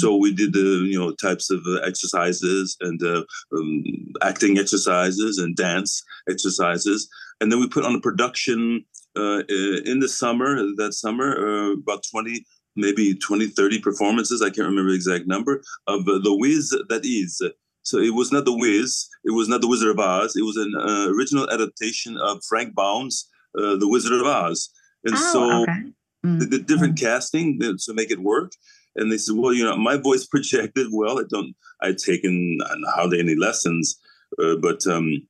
So 0.00 0.16
we 0.16 0.32
did 0.32 0.52
the 0.52 0.86
you 0.88 0.98
know 0.98 1.12
types 1.12 1.50
of 1.50 1.60
uh, 1.66 1.80
exercises 1.86 2.76
and 2.80 3.02
uh, 3.02 3.24
um, 3.56 3.84
acting 4.22 4.58
exercises 4.58 5.38
and 5.38 5.56
dance 5.56 6.02
exercises, 6.28 7.08
and 7.40 7.50
then 7.50 7.60
we 7.60 7.68
put 7.68 7.84
on 7.84 7.94
a 7.94 8.00
production 8.00 8.84
uh, 9.16 9.42
in 9.84 10.00
the 10.00 10.08
summer. 10.08 10.56
That 10.76 10.94
summer, 10.94 11.72
about 11.72 12.04
twenty, 12.10 12.44
maybe 12.76 13.14
20, 13.14 13.48
30 13.48 13.80
performances. 13.80 14.42
I 14.42 14.50
can't 14.50 14.68
remember 14.68 14.90
the 14.90 14.96
exact 14.96 15.26
number 15.26 15.62
of 15.86 16.04
the 16.04 16.34
Wiz 16.34 16.70
that 16.88 17.04
is. 17.04 17.42
So 17.82 17.98
it 17.98 18.14
was 18.14 18.32
not 18.32 18.44
the 18.44 18.56
Wiz. 18.56 19.08
It 19.24 19.30
was 19.30 19.48
not 19.48 19.60
the 19.60 19.68
Wizard 19.68 19.90
of 19.90 20.00
Oz. 20.00 20.34
It 20.36 20.42
was 20.42 20.56
an 20.56 20.74
original 21.14 21.48
adaptation 21.50 22.16
of 22.18 22.42
Frank 22.48 22.74
Baum's 22.74 23.28
The 23.54 23.88
Wizard 23.88 24.12
of 24.12 24.26
Oz. 24.26 24.70
And 25.06 25.14
oh, 25.16 25.32
so 25.32 25.62
okay. 25.62 25.72
mm-hmm. 25.72 26.38
the, 26.40 26.46
the, 26.46 26.58
different 26.58 26.96
mm. 26.96 27.00
casting 27.00 27.60
to 27.60 27.94
make 27.94 28.10
it 28.10 28.18
work. 28.18 28.52
And 28.96 29.10
they 29.10 29.18
said, 29.18 29.36
well, 29.36 29.52
you 29.52 29.64
know, 29.64 29.76
my 29.76 29.96
voice 29.96 30.26
projected 30.30 30.88
well. 30.92 31.18
I 31.18 31.24
don't, 31.28 31.54
I'd 31.82 31.98
taken 31.98 32.58
hardly 32.94 33.20
any 33.20 33.34
lessons, 33.34 33.98
uh, 34.42 34.56
but 34.56 34.86
um, 34.86 35.26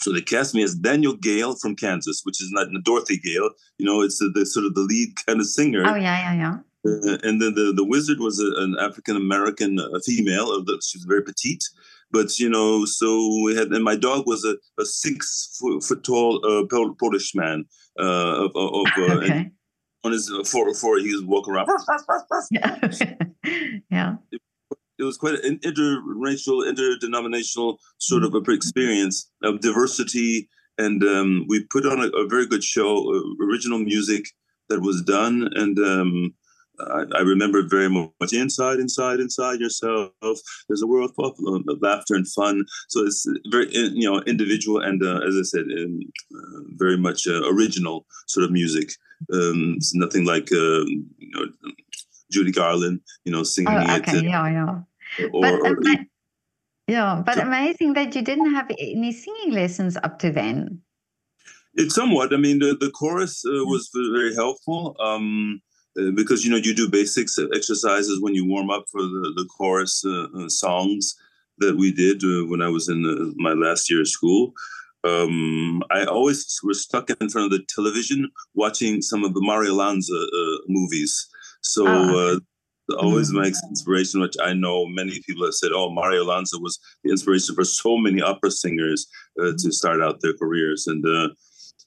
so 0.00 0.12
they 0.12 0.20
cast 0.20 0.54
me 0.54 0.62
as 0.62 0.74
Daniel 0.74 1.14
Gale 1.14 1.56
from 1.56 1.74
Kansas, 1.74 2.20
which 2.24 2.40
is 2.40 2.50
not 2.52 2.68
Dorothy 2.84 3.18
Gale. 3.18 3.50
You 3.78 3.86
know, 3.86 4.02
it's 4.02 4.18
the, 4.18 4.30
the 4.32 4.46
sort 4.46 4.66
of 4.66 4.74
the 4.74 4.82
lead 4.82 5.14
kind 5.26 5.40
of 5.40 5.46
singer. 5.46 5.82
Oh 5.84 5.96
yeah, 5.96 6.32
yeah, 6.32 6.34
yeah. 6.34 6.58
Uh, 6.86 7.18
and 7.24 7.42
then 7.42 7.54
the, 7.54 7.72
the 7.74 7.84
wizard 7.84 8.20
was 8.20 8.40
a, 8.40 8.62
an 8.62 8.76
African 8.80 9.16
American 9.16 9.80
uh, 9.80 9.98
female. 10.04 10.46
Uh, 10.50 10.76
she 10.82 10.98
was 10.98 11.06
very 11.08 11.22
petite, 11.22 11.64
but 12.12 12.38
you 12.38 12.48
know, 12.48 12.84
so 12.84 13.42
we 13.44 13.56
had, 13.56 13.68
and 13.68 13.84
my 13.84 13.96
dog 13.96 14.26
was 14.26 14.44
a, 14.44 14.54
a 14.80 14.84
six 14.84 15.56
foot, 15.58 15.82
foot 15.82 16.04
tall 16.04 16.40
uh, 16.46 16.64
Polish 16.98 17.34
man. 17.34 17.64
Uh, 17.98 18.44
of, 18.44 18.52
of 18.54 18.86
uh, 18.96 19.02
okay. 19.16 19.50
On 20.08 20.12
his 20.12 20.30
uh, 20.30 20.42
he 20.98 21.12
was 21.12 21.22
walking 21.24 21.54
around. 21.54 21.68
yeah. 23.90 24.16
It, 24.32 24.40
it 24.98 25.04
was 25.04 25.16
quite 25.16 25.34
an 25.44 25.58
interracial, 25.60 26.68
interdenominational 26.68 27.78
sort 27.98 28.24
of 28.24 28.34
a 28.34 28.50
experience 28.50 29.30
of 29.44 29.60
diversity, 29.60 30.48
and 30.76 31.02
um, 31.04 31.44
we 31.48 31.64
put 31.70 31.86
on 31.86 32.00
a, 32.00 32.08
a 32.08 32.26
very 32.26 32.46
good 32.46 32.64
show, 32.64 33.14
uh, 33.14 33.44
original 33.44 33.78
music 33.78 34.24
that 34.68 34.80
was 34.80 35.02
done, 35.02 35.48
and 35.54 35.78
um, 35.78 36.34
I, 36.80 37.04
I, 37.14 37.20
remember 37.20 37.62
very 37.62 37.88
much 37.88 38.32
inside, 38.32 38.80
inside, 38.80 39.20
inside 39.20 39.60
yourself. 39.60 40.10
There's 40.20 40.82
a 40.82 40.86
world 40.86 41.12
full 41.14 41.26
of 41.26 41.82
laughter 41.82 42.14
and 42.14 42.26
fun. 42.28 42.64
So 42.88 43.04
it's 43.04 43.26
very, 43.50 43.68
you 43.72 44.10
know, 44.10 44.20
individual 44.22 44.80
and, 44.80 45.02
uh, 45.02 45.20
as 45.26 45.36
I 45.36 45.42
said, 45.42 45.64
um, 45.76 46.00
uh, 46.34 46.60
very 46.76 46.96
much 46.96 47.26
uh, 47.26 47.48
original 47.52 48.06
sort 48.26 48.44
of 48.44 48.52
music. 48.52 48.90
Um, 49.32 49.74
it's 49.76 49.94
nothing 49.94 50.24
like, 50.24 50.50
um, 50.52 51.06
you 51.18 51.30
know, 51.32 51.46
Judy 52.30 52.52
Garland, 52.52 53.00
you 53.24 53.32
know, 53.32 53.42
singing 53.42 53.74
oh, 53.74 53.96
okay. 53.96 54.18
it. 54.18 54.24
Yeah, 54.24 54.48
yeah. 54.48 55.26
Or, 55.32 55.40
but, 55.40 55.54
or, 55.54 55.66
or, 55.68 55.76
yeah, 56.86 57.22
but 57.24 57.34
so, 57.34 57.42
amazing 57.42 57.94
that 57.94 58.14
you 58.14 58.22
didn't 58.22 58.54
have 58.54 58.70
any 58.78 59.12
singing 59.12 59.52
lessons 59.52 59.96
up 60.02 60.18
to 60.20 60.30
then. 60.30 60.80
It's 61.74 61.94
somewhat. 61.94 62.32
I 62.32 62.38
mean, 62.38 62.58
the, 62.58 62.76
the 62.78 62.90
chorus 62.90 63.44
uh, 63.46 63.64
was 63.64 63.90
very 63.94 64.34
helpful. 64.34 64.96
Um, 65.00 65.60
uh, 65.98 66.10
because 66.14 66.44
you 66.44 66.50
know 66.50 66.56
you 66.56 66.74
do 66.74 66.88
basics 66.88 67.38
exercises 67.54 68.20
when 68.20 68.34
you 68.34 68.46
warm 68.46 68.70
up 68.70 68.84
for 68.90 69.02
the, 69.02 69.32
the 69.36 69.46
chorus 69.56 70.04
uh, 70.04 70.26
uh 70.36 70.48
songs 70.48 71.16
that 71.58 71.76
we 71.76 71.92
did 71.92 72.22
uh, 72.22 72.46
when 72.46 72.62
I 72.62 72.68
was 72.68 72.88
in 72.88 73.02
the, 73.02 73.34
my 73.36 73.52
last 73.52 73.90
year 73.90 74.00
of 74.00 74.08
school. 74.08 74.52
Um, 75.04 75.82
I 75.90 76.04
always 76.04 76.58
was 76.62 76.82
stuck 76.82 77.10
in 77.10 77.28
front 77.28 77.46
of 77.46 77.50
the 77.50 77.64
television 77.68 78.30
watching 78.54 79.00
some 79.02 79.24
of 79.24 79.34
the 79.34 79.40
Mario 79.40 79.74
Lanza 79.74 80.14
uh, 80.14 80.58
movies. 80.68 81.28
So 81.62 81.86
oh. 81.86 82.40
always 82.98 83.30
mm-hmm. 83.30 83.42
makes 83.42 83.60
inspiration, 83.68 84.20
which 84.20 84.36
I 84.42 84.52
know 84.54 84.86
many 84.86 85.20
people 85.26 85.44
have 85.44 85.54
said, 85.54 85.70
oh, 85.72 85.90
Mario 85.90 86.24
Lanza 86.24 86.58
was 86.58 86.78
the 87.04 87.10
inspiration 87.10 87.54
for 87.54 87.64
so 87.64 87.96
many 87.96 88.20
opera 88.20 88.50
singers 88.50 89.06
to 89.36 89.72
start 89.72 90.02
out 90.02 90.20
their 90.20 90.34
careers. 90.36 90.86
And 90.86 91.04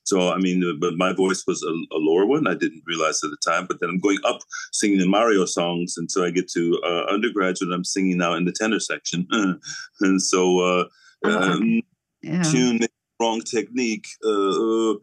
so, 0.03 0.29
I 0.31 0.37
mean, 0.37 0.63
uh, 0.63 0.73
but 0.79 0.95
my 0.95 1.13
voice 1.13 1.43
was 1.47 1.63
a, 1.63 1.95
a, 1.95 1.99
lower 1.99 2.25
one. 2.25 2.47
I 2.47 2.55
didn't 2.55 2.83
realize 2.85 3.23
at 3.23 3.29
the 3.29 3.37
time. 3.49 3.65
But 3.65 3.79
then 3.79 3.89
I'm 3.89 3.99
going 3.99 4.17
up 4.25 4.39
singing 4.71 4.99
the 4.99 5.07
Mario 5.07 5.45
songs. 5.45 5.95
And 5.97 6.09
so 6.11 6.25
I 6.25 6.31
get 6.31 6.49
to 6.51 6.81
uh, 6.83 7.03
undergraduate, 7.09 7.73
I'm 7.73 7.83
singing 7.83 8.17
now 8.17 8.33
in 8.33 8.45
the 8.45 8.51
tenor 8.51 8.79
section. 8.79 9.27
and 10.01 10.21
so, 10.21 10.59
uh, 10.59 10.83
oh, 11.25 11.51
um, 11.53 11.81
yeah. 12.21 12.43
tune, 12.43 12.79
wrong 13.21 13.41
technique. 13.41 14.07
Uh, 14.25 14.91
uh, 14.91 14.95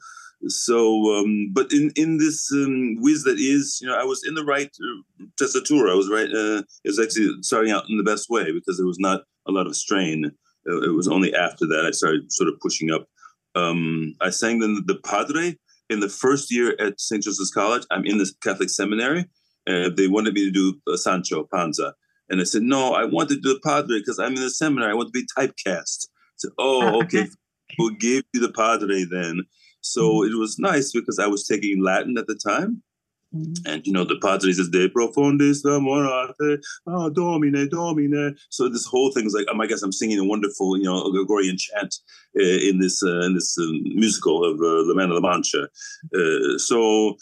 so, 0.46 0.78
um, 1.16 1.50
but 1.52 1.72
in, 1.72 1.90
in 1.96 2.18
this 2.18 2.50
um, 2.52 2.96
whiz 3.00 3.24
that 3.24 3.38
is, 3.38 3.78
you 3.80 3.88
know, 3.88 3.98
I 3.98 4.04
was 4.04 4.22
in 4.26 4.34
the 4.34 4.44
right 4.44 4.70
uh, 4.88 5.24
tessitura. 5.40 5.90
I 5.90 5.94
was 5.94 6.10
right. 6.10 6.28
Uh, 6.28 6.62
it 6.84 6.90
was 6.92 7.00
actually 7.00 7.30
starting 7.42 7.72
out 7.72 7.84
in 7.88 7.96
the 7.96 8.10
best 8.12 8.28
way 8.28 8.52
because 8.52 8.76
there 8.76 8.86
was 8.86 9.00
not 9.00 9.22
a 9.48 9.52
lot 9.52 9.66
of 9.66 9.74
strain. 9.74 10.30
Uh, 10.68 10.82
it 10.82 10.94
was 10.94 11.08
only 11.08 11.34
after 11.34 11.66
that 11.66 11.84
I 11.86 11.92
started 11.92 12.32
sort 12.32 12.48
of 12.48 12.60
pushing 12.60 12.90
up 12.90 13.06
um, 13.58 14.14
I 14.20 14.30
sang 14.30 14.58
the, 14.58 14.82
the 14.86 15.00
Padre 15.04 15.56
in 15.90 16.00
the 16.00 16.08
first 16.08 16.52
year 16.52 16.76
at 16.78 17.00
St. 17.00 17.22
Joseph's 17.22 17.50
College. 17.50 17.84
I'm 17.90 18.04
in 18.04 18.18
the 18.18 18.30
Catholic 18.42 18.70
seminary. 18.70 19.24
and 19.66 19.96
they 19.96 20.08
wanted 20.08 20.34
me 20.34 20.44
to 20.44 20.50
do 20.50 20.80
uh, 20.86 20.96
Sancho 20.96 21.48
Panza. 21.52 21.94
And 22.28 22.40
I 22.40 22.44
said, 22.44 22.62
no, 22.62 22.92
I 22.92 23.04
want 23.04 23.30
to 23.30 23.36
do 23.36 23.54
the 23.54 23.60
Padre 23.64 23.98
because 23.98 24.18
I'm 24.18 24.34
in 24.34 24.42
the 24.42 24.50
seminary. 24.50 24.92
I 24.92 24.94
want 24.94 25.12
to 25.12 25.18
be 25.18 25.26
typecast. 25.36 26.06
I 26.06 26.36
said, 26.36 26.50
oh, 26.58 27.00
okay, 27.02 27.26
we'll 27.78 27.90
give 27.90 28.24
you 28.32 28.40
the 28.40 28.52
Padre 28.52 29.04
then. 29.04 29.42
So 29.80 30.02
mm-hmm. 30.02 30.32
it 30.32 30.38
was 30.38 30.58
nice 30.58 30.92
because 30.92 31.18
I 31.18 31.26
was 31.26 31.46
taking 31.46 31.82
Latin 31.82 32.18
at 32.18 32.26
the 32.26 32.34
time. 32.34 32.82
Mm-hmm. 33.34 33.70
And 33.70 33.86
you 33.86 33.92
know, 33.92 34.04
the 34.04 34.18
Padre 34.22 34.52
says 34.52 34.70
De 34.70 34.88
profundis 34.88 35.62
amorate, 35.64 36.60
oh, 36.86 37.10
Domine, 37.10 37.68
Domine. 37.68 38.34
So 38.48 38.70
this 38.70 38.86
whole 38.86 39.12
thing 39.12 39.26
is 39.26 39.34
like, 39.34 39.46
um, 39.48 39.60
I 39.60 39.66
guess 39.66 39.82
I'm 39.82 39.92
singing 39.92 40.18
a 40.18 40.24
wonderful, 40.24 40.78
you 40.78 40.84
know, 40.84 41.10
Gregorian 41.10 41.58
chant 41.58 41.94
uh, 42.38 42.42
in 42.42 42.78
this 42.78 43.02
uh, 43.02 43.20
in 43.20 43.34
this 43.34 43.58
um, 43.58 43.82
musical 43.84 44.44
of 44.44 44.58
uh, 44.60 44.88
La 44.88 44.94
Man 44.94 45.10
of 45.10 45.22
La 45.22 45.30
Mancha. 45.30 45.68
Uh, 46.14 46.56
so 46.56 47.16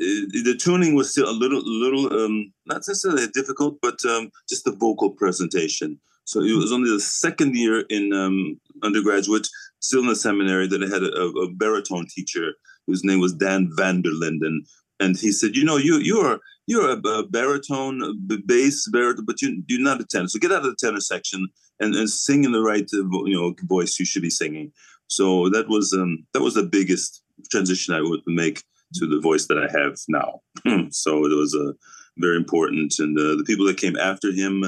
uh, 0.00 0.26
the 0.44 0.58
tuning 0.60 0.96
was 0.96 1.12
still 1.12 1.28
a 1.28 1.30
little, 1.30 1.62
little, 1.64 2.12
um, 2.12 2.52
not 2.66 2.78
necessarily 2.78 3.28
difficult, 3.28 3.78
but 3.80 4.04
um, 4.04 4.30
just 4.48 4.64
the 4.64 4.72
vocal 4.72 5.10
presentation. 5.10 6.00
So 6.24 6.40
it 6.40 6.56
was 6.56 6.72
only 6.72 6.90
the 6.90 7.00
second 7.00 7.54
year 7.54 7.84
in 7.88 8.12
um, 8.12 8.60
undergraduate, 8.82 9.46
still 9.82 10.00
in 10.00 10.06
the 10.06 10.16
seminary, 10.16 10.66
that 10.68 10.82
I 10.82 10.86
had 10.86 11.02
a, 11.02 11.26
a 11.42 11.52
baritone 11.52 12.06
teacher 12.06 12.54
whose 12.86 13.04
name 13.04 13.20
was 13.20 13.34
Dan 13.34 13.70
van 13.76 14.02
der 14.02 14.10
Linden, 14.10 14.64
and 15.00 15.16
he 15.16 15.32
said, 15.32 15.56
"You 15.56 15.64
know, 15.64 15.76
you 15.76 15.98
you're 15.98 16.40
you're 16.66 16.90
a, 16.90 16.96
a 16.96 17.26
baritone, 17.26 18.18
bass 18.46 18.88
baritone, 18.88 19.26
but 19.26 19.42
you 19.42 19.62
you're 19.68 19.80
not 19.80 20.00
a 20.00 20.04
tenor. 20.04 20.28
So 20.28 20.38
get 20.38 20.52
out 20.52 20.64
of 20.64 20.70
the 20.70 20.76
tenor 20.78 21.00
section 21.00 21.48
and, 21.80 21.94
and 21.94 22.08
sing 22.08 22.44
in 22.44 22.52
the 22.52 22.62
right 22.62 22.88
uh, 22.94 23.24
you 23.26 23.34
know 23.34 23.54
voice 23.64 23.98
you 23.98 24.06
should 24.06 24.22
be 24.22 24.30
singing." 24.30 24.72
So 25.08 25.48
that 25.50 25.68
was 25.68 25.92
um, 25.92 26.26
that 26.32 26.42
was 26.42 26.54
the 26.54 26.62
biggest 26.62 27.22
transition 27.50 27.94
I 27.94 28.00
would 28.00 28.22
make 28.26 28.62
to 28.94 29.06
the 29.06 29.20
voice 29.20 29.46
that 29.46 29.58
I 29.58 29.68
have 29.78 29.98
now. 30.08 30.40
so 30.90 31.24
it 31.24 31.36
was 31.36 31.54
a 31.54 31.70
uh, 31.70 31.72
very 32.18 32.36
important, 32.36 32.94
and 32.98 33.18
uh, 33.18 33.36
the 33.36 33.44
people 33.46 33.66
that 33.66 33.78
came 33.78 33.96
after 33.96 34.32
him, 34.32 34.64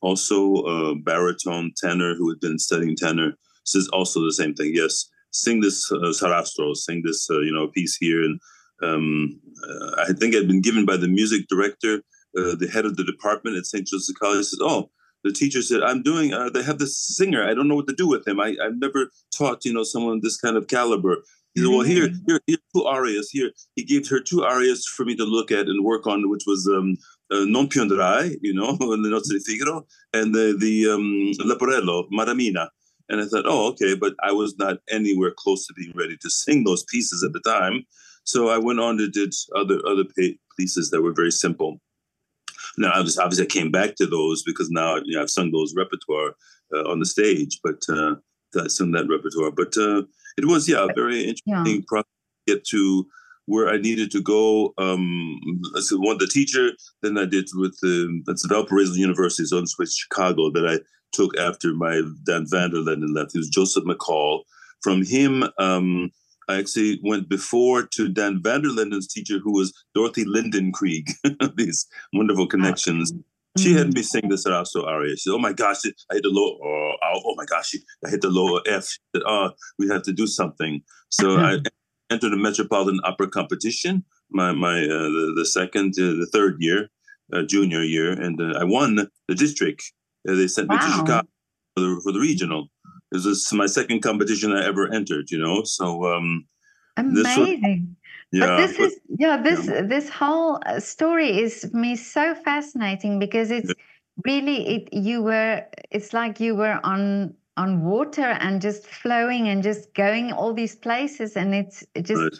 also 0.00 0.54
a 0.62 0.94
baritone 0.96 1.72
tenor 1.76 2.14
who 2.14 2.28
had 2.30 2.40
been 2.40 2.58
studying 2.58 2.96
tenor, 2.96 3.34
says 3.66 3.88
also 3.92 4.24
the 4.24 4.32
same 4.32 4.54
thing. 4.54 4.72
Yes, 4.74 5.08
sing 5.32 5.60
this 5.60 5.90
uh, 5.92 6.12
sarastro, 6.12 6.74
sing 6.74 7.02
this, 7.04 7.28
uh, 7.30 7.40
you 7.40 7.52
know, 7.52 7.68
piece 7.68 7.96
here. 7.96 8.22
And 8.22 8.40
um, 8.82 9.40
uh, 9.68 10.02
I 10.08 10.12
think 10.12 10.34
I'd 10.34 10.48
been 10.48 10.62
given 10.62 10.86
by 10.86 10.96
the 10.96 11.08
music 11.08 11.46
director, 11.48 12.02
uh, 12.38 12.54
the 12.56 12.70
head 12.72 12.86
of 12.86 12.96
the 12.96 13.04
department 13.04 13.56
at 13.56 13.66
St. 13.66 13.86
Joseph 13.86 14.16
College, 14.20 14.46
Says, 14.46 14.60
"Oh." 14.62 14.90
The 15.24 15.32
teacher 15.32 15.60
said, 15.60 15.82
"I'm 15.82 16.04
doing. 16.04 16.32
Uh, 16.32 16.50
they 16.50 16.62
have 16.62 16.78
this 16.78 16.96
singer. 16.96 17.42
I 17.42 17.52
don't 17.52 17.66
know 17.66 17.74
what 17.74 17.88
to 17.88 17.94
do 17.94 18.06
with 18.06 18.28
him. 18.28 18.38
I, 18.38 18.54
I've 18.62 18.78
never 18.78 19.10
taught, 19.36 19.64
you 19.64 19.72
know, 19.72 19.82
someone 19.82 20.20
this 20.22 20.36
kind 20.36 20.56
of 20.56 20.68
caliber. 20.68 21.16
He 21.56 21.62
said, 21.62 21.70
well, 21.70 21.80
here, 21.80 22.10
here, 22.28 22.40
here, 22.46 22.58
two 22.74 22.84
arias. 22.84 23.30
Here, 23.30 23.50
he 23.74 23.82
gave 23.82 24.06
her 24.08 24.20
two 24.20 24.44
arias 24.44 24.86
for 24.86 25.04
me 25.04 25.16
to 25.16 25.24
look 25.24 25.50
at 25.50 25.66
and 25.66 25.84
work 25.84 26.06
on, 26.06 26.28
which 26.30 26.44
was 26.46 26.68
um, 26.68 26.96
uh, 27.32 27.44
Non 27.46 27.66
più 27.66 27.82
andrai, 27.82 28.36
you 28.42 28.54
know, 28.54 28.70
in 28.92 29.02
the 29.02 29.08
Nozze 29.08 29.30
di 29.30 29.40
Figaro, 29.40 29.86
and 30.12 30.34
the 30.34 30.56
the 30.58 30.90
um, 30.90 31.32
Leporello, 31.40 32.06
Madamina. 32.12 32.68
And 33.08 33.20
I 33.20 33.26
thought, 33.26 33.44
oh, 33.46 33.68
okay, 33.68 33.94
but 33.94 34.14
I 34.22 34.32
was 34.32 34.56
not 34.58 34.78
anywhere 34.90 35.32
close 35.36 35.66
to 35.66 35.74
being 35.74 35.92
ready 35.94 36.16
to 36.16 36.30
sing 36.30 36.64
those 36.64 36.84
pieces 36.84 37.22
at 37.22 37.32
the 37.32 37.40
time. 37.40 37.84
So 38.24 38.48
I 38.48 38.58
went 38.58 38.80
on 38.80 38.96
to 38.98 39.08
did 39.08 39.32
other 39.54 39.80
other 39.86 40.04
pieces 40.56 40.90
that 40.90 41.02
were 41.02 41.12
very 41.12 41.30
simple. 41.30 41.80
Now, 42.78 42.90
I 42.90 42.98
obviously, 42.98 43.22
obviously, 43.22 43.44
I 43.44 43.48
came 43.48 43.70
back 43.70 43.94
to 43.96 44.06
those 44.06 44.42
because 44.42 44.70
now 44.70 44.96
you 44.96 45.16
know, 45.16 45.22
I've 45.22 45.30
sung 45.30 45.50
those 45.52 45.74
repertoire 45.76 46.34
uh, 46.74 46.90
on 46.90 46.98
the 46.98 47.06
stage, 47.06 47.60
but 47.62 47.82
uh, 47.88 48.16
I 48.60 48.66
sung 48.68 48.92
that 48.92 49.08
repertoire. 49.08 49.50
But 49.50 49.76
uh, 49.76 50.02
it 50.36 50.46
was, 50.46 50.68
yeah, 50.68 50.84
a 50.84 50.94
very 50.94 51.20
interesting 51.20 51.76
yeah. 51.76 51.86
process 51.86 52.10
to 52.46 52.54
get 52.54 52.64
to 52.66 53.06
where 53.46 53.68
I 53.68 53.78
needed 53.78 54.10
to 54.10 54.20
go. 54.20 54.74
Um, 54.76 55.40
so 55.76 55.98
one 55.98 56.18
the 56.18 56.26
teacher, 56.26 56.72
then 57.02 57.16
I 57.16 57.24
did 57.24 57.48
with 57.54 57.78
the 57.80 58.22
that's 58.26 58.44
Valparaiso 58.44 58.94
University, 58.94 59.44
so 59.44 59.58
in 59.58 59.66
Chicago, 59.66 60.50
that 60.50 60.66
I 60.66 60.78
took 61.12 61.36
after 61.38 61.72
my 61.72 62.02
Dan 62.24 62.46
van 62.48 62.70
der 62.70 62.78
Linden 62.78 63.14
left. 63.14 63.32
He 63.32 63.38
was 63.38 63.48
Joseph 63.48 63.84
McCall. 63.84 64.42
From 64.82 65.04
him, 65.04 65.44
um, 65.58 66.10
I 66.48 66.58
actually 66.58 67.00
went 67.02 67.28
before 67.28 67.86
to 67.94 68.08
Dan 68.08 68.40
van 68.42 68.62
teacher, 69.10 69.38
who 69.38 69.52
was 69.52 69.72
Dorothy 69.94 70.24
Lindenkrieg. 70.24 71.10
These 71.56 71.86
wonderful 72.12 72.46
connections. 72.46 73.12
She 73.58 73.72
had 73.72 73.94
me 73.94 74.02
sing 74.02 74.28
the 74.28 74.36
Sarastro 74.36 74.86
aria. 74.86 75.12
She 75.12 75.22
said, 75.22 75.32
"Oh 75.32 75.38
my 75.38 75.52
gosh, 75.52 75.78
I 75.86 76.14
hit 76.14 76.22
the 76.22 76.28
low. 76.28 76.58
Oh, 76.62 76.92
oh 77.24 77.34
my 77.36 77.46
gosh, 77.46 77.74
I 78.04 78.10
hit 78.10 78.20
the 78.20 78.28
lower 78.28 78.60
F." 78.66 78.86
She 78.86 78.98
said, 79.14 79.22
"Oh, 79.26 79.50
we 79.78 79.88
have 79.88 80.02
to 80.02 80.12
do 80.12 80.26
something." 80.26 80.82
So 81.08 81.36
I 81.38 81.58
entered 82.10 82.30
the 82.30 82.36
Metropolitan 82.36 83.00
Opera 83.04 83.28
competition. 83.28 84.04
My 84.30 84.52
my 84.52 84.82
uh, 84.82 85.08
the, 85.08 85.34
the, 85.36 85.46
second, 85.46 85.94
uh, 85.98 86.20
the 86.20 86.28
third 86.32 86.56
year, 86.58 86.90
uh, 87.32 87.42
junior 87.42 87.82
year, 87.82 88.12
and 88.12 88.40
uh, 88.40 88.58
I 88.58 88.64
won 88.64 89.08
the 89.28 89.34
district. 89.34 89.92
Uh, 90.28 90.34
they 90.34 90.48
sent 90.48 90.68
wow. 90.68 90.76
me 90.76 90.80
to 90.82 90.90
Chicago 90.92 91.28
for 91.74 91.80
the, 91.80 92.00
for 92.02 92.12
the 92.12 92.20
regional. 92.20 92.68
This 93.12 93.24
is 93.24 93.52
my 93.52 93.66
second 93.66 94.02
competition 94.02 94.52
I 94.52 94.66
ever 94.66 94.92
entered. 94.92 95.30
You 95.30 95.38
know, 95.38 95.62
so 95.64 96.04
um, 96.06 96.46
amazing. 96.96 97.96
yeah, 98.32 98.46
but 98.46 98.56
this 98.56 98.76
but, 98.76 98.86
is 98.86 99.00
yeah 99.18 99.36
this 99.36 99.66
yeah. 99.66 99.82
this 99.82 100.08
whole 100.08 100.60
uh, 100.66 100.80
story 100.80 101.38
is 101.38 101.72
me 101.72 101.96
so 101.96 102.34
fascinating 102.34 103.18
because 103.18 103.50
it's 103.50 103.68
yeah. 103.68 103.84
really 104.24 104.68
it 104.68 104.92
you 104.92 105.22
were 105.22 105.64
it's 105.90 106.12
like 106.12 106.40
you 106.40 106.56
were 106.56 106.80
on 106.82 107.34
on 107.56 107.84
water 107.84 108.36
and 108.40 108.60
just 108.60 108.86
flowing 108.86 109.48
and 109.48 109.62
just 109.62 109.94
going 109.94 110.32
all 110.32 110.52
these 110.52 110.74
places 110.74 111.36
and 111.36 111.54
it's 111.54 111.84
just 112.02 112.20
right. 112.20 112.32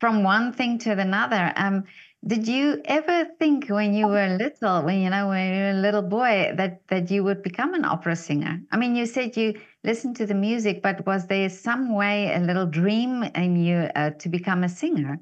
from 0.00 0.22
one 0.22 0.52
thing 0.52 0.78
to 0.78 0.92
another 0.92 1.52
um 1.56 1.84
did 2.26 2.48
you 2.48 2.80
ever 2.86 3.26
think 3.38 3.68
when 3.68 3.92
you 3.92 4.06
were 4.06 4.36
little 4.38 4.82
when 4.82 5.00
you 5.00 5.10
know 5.10 5.28
when 5.28 5.54
you 5.54 5.60
were 5.62 5.70
a 5.70 5.82
little 5.82 6.02
boy 6.02 6.52
that 6.56 6.80
that 6.88 7.10
you 7.10 7.22
would 7.22 7.42
become 7.42 7.74
an 7.74 7.84
opera 7.84 8.16
singer 8.16 8.60
i 8.72 8.76
mean 8.76 8.96
you 8.96 9.06
said 9.06 9.36
you 9.36 9.54
listened 9.82 10.16
to 10.16 10.26
the 10.26 10.34
music 10.34 10.82
but 10.82 11.04
was 11.06 11.26
there 11.26 11.48
some 11.48 11.94
way 11.94 12.32
a 12.34 12.40
little 12.40 12.66
dream 12.66 13.22
in 13.34 13.56
you 13.56 13.88
uh, 13.96 14.10
to 14.10 14.28
become 14.28 14.64
a 14.64 14.68
singer 14.68 15.18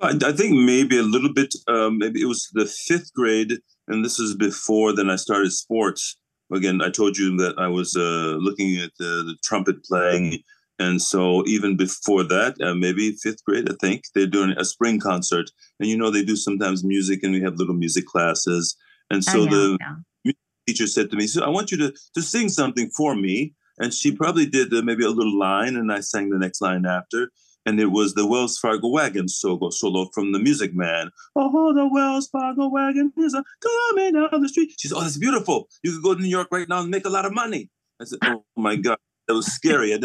I, 0.00 0.18
I 0.24 0.32
think 0.32 0.54
maybe 0.54 0.98
a 0.98 1.02
little 1.02 1.32
bit 1.32 1.54
um, 1.68 1.98
maybe 1.98 2.22
it 2.22 2.26
was 2.26 2.48
the 2.52 2.66
fifth 2.66 3.12
grade 3.14 3.58
and 3.88 4.04
this 4.04 4.18
is 4.18 4.34
before 4.34 4.94
then 4.94 5.10
i 5.10 5.16
started 5.16 5.52
sports 5.52 6.16
again, 6.52 6.80
I 6.82 6.90
told 6.90 7.16
you 7.16 7.36
that 7.38 7.58
I 7.58 7.68
was 7.68 7.96
uh, 7.96 8.36
looking 8.38 8.76
at 8.76 8.90
the, 8.98 9.24
the, 9.26 9.36
trumpet 9.42 9.84
playing. 9.84 10.42
And 10.78 11.00
so 11.00 11.46
even 11.46 11.76
before 11.76 12.24
that, 12.24 12.60
uh, 12.60 12.74
maybe 12.74 13.12
fifth 13.12 13.44
grade, 13.44 13.70
I 13.70 13.74
think, 13.80 14.04
they're 14.14 14.26
doing 14.26 14.54
a 14.56 14.64
spring 14.64 14.98
concert. 14.98 15.50
And 15.78 15.88
you 15.88 15.96
know, 15.96 16.10
they 16.10 16.24
do 16.24 16.36
sometimes 16.36 16.84
music 16.84 17.22
and 17.22 17.32
we 17.32 17.42
have 17.42 17.56
little 17.56 17.74
music 17.74 18.06
classes. 18.06 18.76
And 19.10 19.24
so 19.24 19.42
oh, 19.42 19.46
the 19.46 19.78
yeah. 20.24 20.32
teacher 20.66 20.86
said 20.86 21.10
to 21.10 21.16
me, 21.16 21.26
so 21.26 21.44
I 21.44 21.48
want 21.48 21.70
you 21.70 21.78
to, 21.78 21.94
to 22.14 22.22
sing 22.22 22.48
something 22.48 22.90
for 22.90 23.14
me. 23.14 23.54
And 23.78 23.92
she 23.92 24.12
probably 24.12 24.46
did 24.46 24.72
uh, 24.72 24.82
maybe 24.82 25.04
a 25.04 25.10
little 25.10 25.38
line 25.38 25.76
and 25.76 25.92
I 25.92 26.00
sang 26.00 26.30
the 26.30 26.38
next 26.38 26.60
line 26.60 26.86
after 26.86 27.30
and 27.66 27.80
it 27.80 27.86
was 27.86 28.14
the 28.14 28.26
Wells 28.26 28.58
Fargo 28.58 28.88
wagon 28.88 29.28
solo, 29.28 29.70
solo 29.70 30.08
from 30.12 30.32
the 30.32 30.38
Music 30.38 30.74
Man. 30.74 31.10
Oh, 31.34 31.72
the 31.72 31.88
Wells 31.88 32.28
Fargo 32.28 32.68
wagon 32.68 33.12
is 33.16 33.34
a 33.34 33.42
coming 33.60 34.14
down 34.14 34.42
the 34.42 34.48
street. 34.48 34.74
She 34.78 34.88
said, 34.88 34.96
"Oh, 34.96 35.00
that's 35.00 35.16
beautiful. 35.16 35.68
You 35.82 35.92
could 35.92 36.02
go 36.02 36.14
to 36.14 36.20
New 36.20 36.28
York 36.28 36.48
right 36.50 36.68
now 36.68 36.80
and 36.80 36.90
make 36.90 37.06
a 37.06 37.10
lot 37.10 37.24
of 37.24 37.32
money." 37.32 37.70
I 38.00 38.04
said, 38.04 38.18
"Oh 38.24 38.44
my 38.56 38.76
God, 38.76 38.98
that 39.28 39.34
was 39.34 39.46
scary." 39.46 39.92
it 39.92 40.00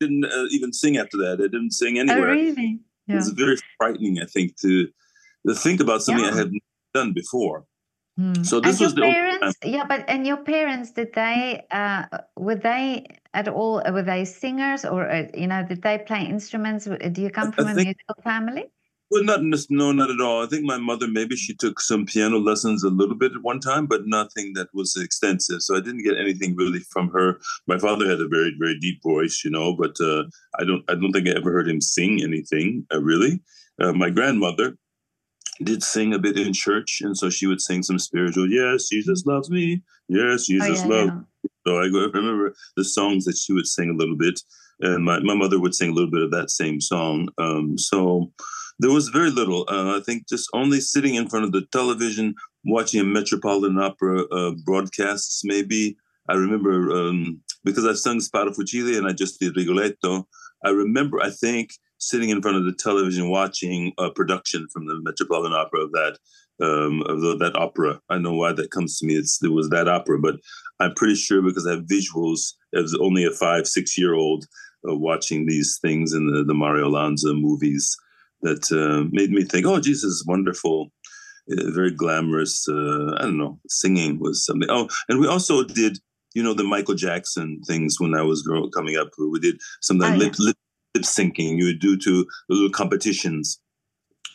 didn't 0.00 0.24
uh, 0.24 0.46
even 0.50 0.72
sing 0.72 0.96
after 0.96 1.16
that. 1.18 1.38
I 1.40 1.48
didn't 1.48 1.72
sing 1.72 1.98
oh, 1.98 2.02
anywhere. 2.02 2.30
Oh, 2.30 2.32
really? 2.32 2.80
Yeah. 3.06 3.14
It 3.14 3.16
was 3.16 3.30
very 3.30 3.56
frightening, 3.78 4.20
I 4.20 4.26
think, 4.26 4.56
to 4.58 4.88
to 5.46 5.54
think 5.54 5.80
about 5.80 6.02
something 6.02 6.24
yeah. 6.24 6.32
I 6.32 6.36
had 6.36 6.50
done 6.94 7.12
before. 7.12 7.64
Hmm. 8.16 8.42
So 8.42 8.60
this 8.60 8.80
and 8.80 8.86
was 8.86 8.94
the 8.94 9.02
parents, 9.02 9.56
yeah, 9.64 9.84
but 9.86 10.04
and 10.08 10.26
your 10.26 10.38
parents 10.38 10.90
did 10.90 11.14
they 11.14 11.64
uh, 11.70 12.04
were 12.36 12.56
they 12.56 13.06
at 13.32 13.46
all 13.46 13.80
were 13.92 14.02
they 14.02 14.24
singers 14.24 14.84
or 14.84 15.08
uh, 15.08 15.28
you 15.34 15.46
know 15.46 15.64
did 15.64 15.82
they 15.82 15.98
play 15.98 16.26
instruments? 16.26 16.86
Do 16.86 17.22
you 17.22 17.30
come 17.30 17.52
from 17.52 17.68
I 17.68 17.72
a 17.72 17.74
think, 17.74 17.86
musical 17.86 18.22
family? 18.24 18.70
Well, 19.10 19.24
not 19.24 19.40
no, 19.70 19.92
not 19.92 20.10
at 20.10 20.20
all. 20.20 20.44
I 20.44 20.46
think 20.46 20.64
my 20.64 20.76
mother 20.76 21.08
maybe 21.08 21.34
she 21.34 21.54
took 21.54 21.80
some 21.80 22.04
piano 22.04 22.38
lessons 22.38 22.84
a 22.84 22.90
little 22.90 23.14
bit 23.14 23.32
at 23.32 23.42
one 23.42 23.58
time, 23.58 23.86
but 23.86 24.06
nothing 24.06 24.52
that 24.54 24.68
was 24.74 24.96
extensive. 24.96 25.62
So 25.62 25.76
I 25.76 25.80
didn't 25.80 26.02
get 26.02 26.18
anything 26.18 26.54
really 26.56 26.80
from 26.80 27.08
her. 27.10 27.40
My 27.66 27.78
father 27.78 28.06
had 28.06 28.20
a 28.20 28.28
very 28.28 28.54
very 28.58 28.78
deep 28.78 29.02
voice, 29.02 29.42
you 29.44 29.50
know, 29.50 29.74
but 29.74 29.98
uh, 30.00 30.24
I 30.58 30.64
don't 30.64 30.84
I 30.90 30.94
don't 30.94 31.12
think 31.12 31.26
I 31.26 31.32
ever 31.32 31.50
heard 31.50 31.68
him 31.68 31.80
sing 31.80 32.22
anything 32.22 32.86
uh, 32.92 33.00
really. 33.00 33.40
Uh, 33.80 33.94
my 33.94 34.10
grandmother 34.10 34.76
did 35.62 35.82
sing 35.82 36.12
a 36.12 36.18
bit 36.18 36.38
in 36.38 36.52
church, 36.52 37.00
and 37.00 37.16
so 37.16 37.30
she 37.30 37.46
would 37.46 37.62
sing 37.62 37.82
some 37.82 37.98
spiritual. 37.98 38.50
Yes, 38.50 38.88
Jesus 38.88 39.24
loves 39.24 39.48
me. 39.50 39.82
Yes, 40.08 40.42
oh, 40.42 40.52
Jesus 40.52 40.82
oh, 40.82 40.88
yeah, 40.88 40.94
loves. 40.94 41.12
Yeah. 41.12 41.50
So 41.66 41.76
I 41.78 41.86
remember 41.86 42.54
the 42.76 42.84
songs 42.84 43.24
that 43.24 43.38
she 43.38 43.54
would 43.54 43.66
sing 43.66 43.90
a 43.90 43.96
little 43.96 44.16
bit, 44.16 44.38
and 44.80 45.04
my, 45.04 45.18
my 45.20 45.34
mother 45.34 45.58
would 45.58 45.74
sing 45.74 45.90
a 45.90 45.94
little 45.94 46.10
bit 46.10 46.22
of 46.22 46.30
that 46.32 46.50
same 46.50 46.80
song. 46.80 47.28
Um, 47.38 47.78
so 47.78 48.32
there 48.78 48.90
was 48.90 49.08
very 49.08 49.30
little. 49.30 49.64
Uh, 49.68 49.98
I 49.98 50.00
think 50.04 50.28
just 50.28 50.48
only 50.54 50.80
sitting 50.80 51.14
in 51.14 51.28
front 51.28 51.44
of 51.44 51.52
the 51.52 51.66
television, 51.72 52.34
watching 52.64 53.00
a 53.00 53.04
Metropolitan 53.04 53.78
Opera 53.78 54.24
uh, 54.26 54.52
broadcasts. 54.64 55.42
Maybe 55.44 55.96
I 56.28 56.34
remember 56.34 56.90
um, 56.92 57.40
because 57.64 57.86
I've 57.86 57.98
sung 57.98 58.18
Sparafucile 58.18 58.98
and 58.98 59.06
I 59.06 59.12
just 59.12 59.40
did 59.40 59.56
Rigoletto. 59.56 60.26
I 60.64 60.70
remember, 60.70 61.20
I 61.20 61.30
think, 61.30 61.70
sitting 61.98 62.30
in 62.30 62.42
front 62.42 62.56
of 62.56 62.64
the 62.64 62.72
television 62.72 63.30
watching 63.30 63.92
a 63.98 64.10
production 64.10 64.68
from 64.72 64.86
the 64.86 65.00
Metropolitan 65.02 65.52
Opera 65.52 65.80
of 65.80 65.92
that 65.92 66.18
um, 66.60 67.02
of 67.02 67.20
the, 67.20 67.36
that 67.36 67.56
opera. 67.56 68.00
I 68.08 68.18
know 68.18 68.34
why 68.34 68.52
that 68.52 68.70
comes 68.70 68.98
to 68.98 69.06
me. 69.06 69.14
It's, 69.14 69.42
it 69.42 69.52
was 69.52 69.68
that 69.70 69.88
opera, 69.88 70.18
but 70.18 70.36
I'm 70.80 70.94
pretty 70.94 71.14
sure 71.14 71.42
because 71.42 71.66
I 71.66 71.72
have 71.72 71.84
visuals 71.84 72.54
as 72.74 72.94
only 73.00 73.24
a 73.24 73.30
five, 73.30 73.66
six 73.66 73.96
year 73.96 74.14
old 74.14 74.44
uh, 74.88 74.96
watching 74.96 75.46
these 75.46 75.78
things 75.80 76.12
in 76.14 76.26
the, 76.26 76.44
the 76.44 76.54
Mario 76.54 76.88
Lanza 76.88 77.32
movies 77.32 77.96
that 78.42 78.70
uh, 78.72 79.08
made 79.10 79.30
me 79.30 79.44
think, 79.44 79.66
oh, 79.66 79.80
Jesus 79.80 80.04
is 80.04 80.26
wonderful. 80.26 80.90
Uh, 81.50 81.70
very 81.70 81.90
glamorous. 81.90 82.68
Uh, 82.68 83.14
I 83.16 83.22
don't 83.22 83.38
know. 83.38 83.58
Singing 83.68 84.18
was 84.18 84.44
something. 84.44 84.68
Oh, 84.70 84.88
and 85.08 85.18
we 85.18 85.26
also 85.26 85.64
did, 85.64 85.98
you 86.34 86.42
know, 86.42 86.54
the 86.54 86.64
Michael 86.64 86.94
Jackson 86.94 87.60
things 87.66 87.98
when 87.98 88.14
I 88.14 88.22
was 88.22 88.42
growing, 88.42 88.70
coming 88.70 88.96
up. 88.96 89.08
We 89.18 89.40
did 89.40 89.58
something 89.80 90.12
oh, 90.12 90.16
lip, 90.16 90.34
lip 90.38 90.56
lip 90.94 91.04
syncing. 91.04 91.58
You 91.58 91.66
would 91.66 91.80
do 91.80 91.96
to 91.96 92.26
little 92.48 92.70
competitions. 92.70 93.60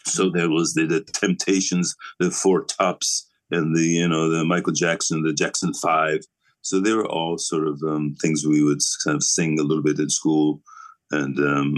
So 0.06 0.30
there 0.30 0.50
was 0.50 0.74
the, 0.74 0.86
the 0.86 1.02
Temptations, 1.02 1.96
the 2.20 2.30
Four 2.30 2.66
Tops, 2.66 3.30
and 3.52 3.76
the 3.76 3.84
you 3.84 4.08
know 4.08 4.30
the 4.30 4.44
Michael 4.44 4.74
Jackson, 4.74 5.24
the 5.24 5.34
Jackson 5.34 5.74
Five. 5.74 6.22
So 6.62 6.80
they 6.80 6.94
were 6.94 7.08
all 7.08 7.38
sort 7.38 7.68
of 7.68 7.82
um, 7.84 8.16
things 8.22 8.46
we 8.46 8.64
would 8.64 8.80
kind 9.04 9.16
of 9.16 9.24
sing 9.24 9.60
a 9.60 9.64
little 9.64 9.84
bit 9.84 10.00
at 10.00 10.12
school, 10.12 10.62
and 11.22 11.40
um, 11.40 11.74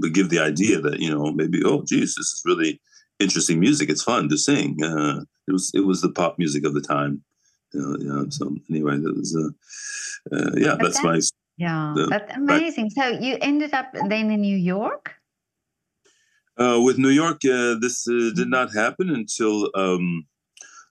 we 0.00 0.10
give 0.10 0.30
the 0.30 0.38
idea 0.38 0.80
that 0.80 1.00
you 1.00 1.10
know 1.12 1.32
maybe 1.32 1.62
oh 1.64 1.82
geez 1.82 2.14
this 2.14 2.32
is 2.32 2.42
really 2.44 2.80
interesting 3.18 3.60
music. 3.60 3.88
It's 3.90 4.02
fun 4.02 4.28
to 4.28 4.36
sing. 4.36 4.82
Uh, 4.82 5.20
it 5.48 5.52
was 5.52 5.70
it 5.74 5.86
was 5.86 6.00
the 6.00 6.10
pop 6.10 6.38
music 6.38 6.64
of 6.64 6.74
the 6.74 6.80
time. 6.80 7.22
Uh, 7.74 7.98
yeah. 7.98 8.22
So 8.30 8.56
anyway, 8.70 8.98
that 8.98 9.16
was 9.16 9.36
uh, 9.36 10.36
uh 10.36 10.50
yeah. 10.56 10.76
That's 10.80 11.02
my 11.02 11.20
yeah, 11.58 11.94
that's 12.10 12.36
amazing. 12.36 12.90
So 12.90 13.08
you 13.08 13.38
ended 13.40 13.72
up 13.72 13.86
then 14.08 14.30
in 14.30 14.42
New 14.42 14.56
York? 14.56 15.14
Uh, 16.58 16.80
with 16.82 16.98
New 16.98 17.10
York, 17.10 17.44
uh, 17.44 17.76
this 17.80 18.06
uh, 18.08 18.30
did 18.34 18.48
not 18.48 18.74
happen 18.74 19.10
until, 19.10 19.70
um, 19.74 20.26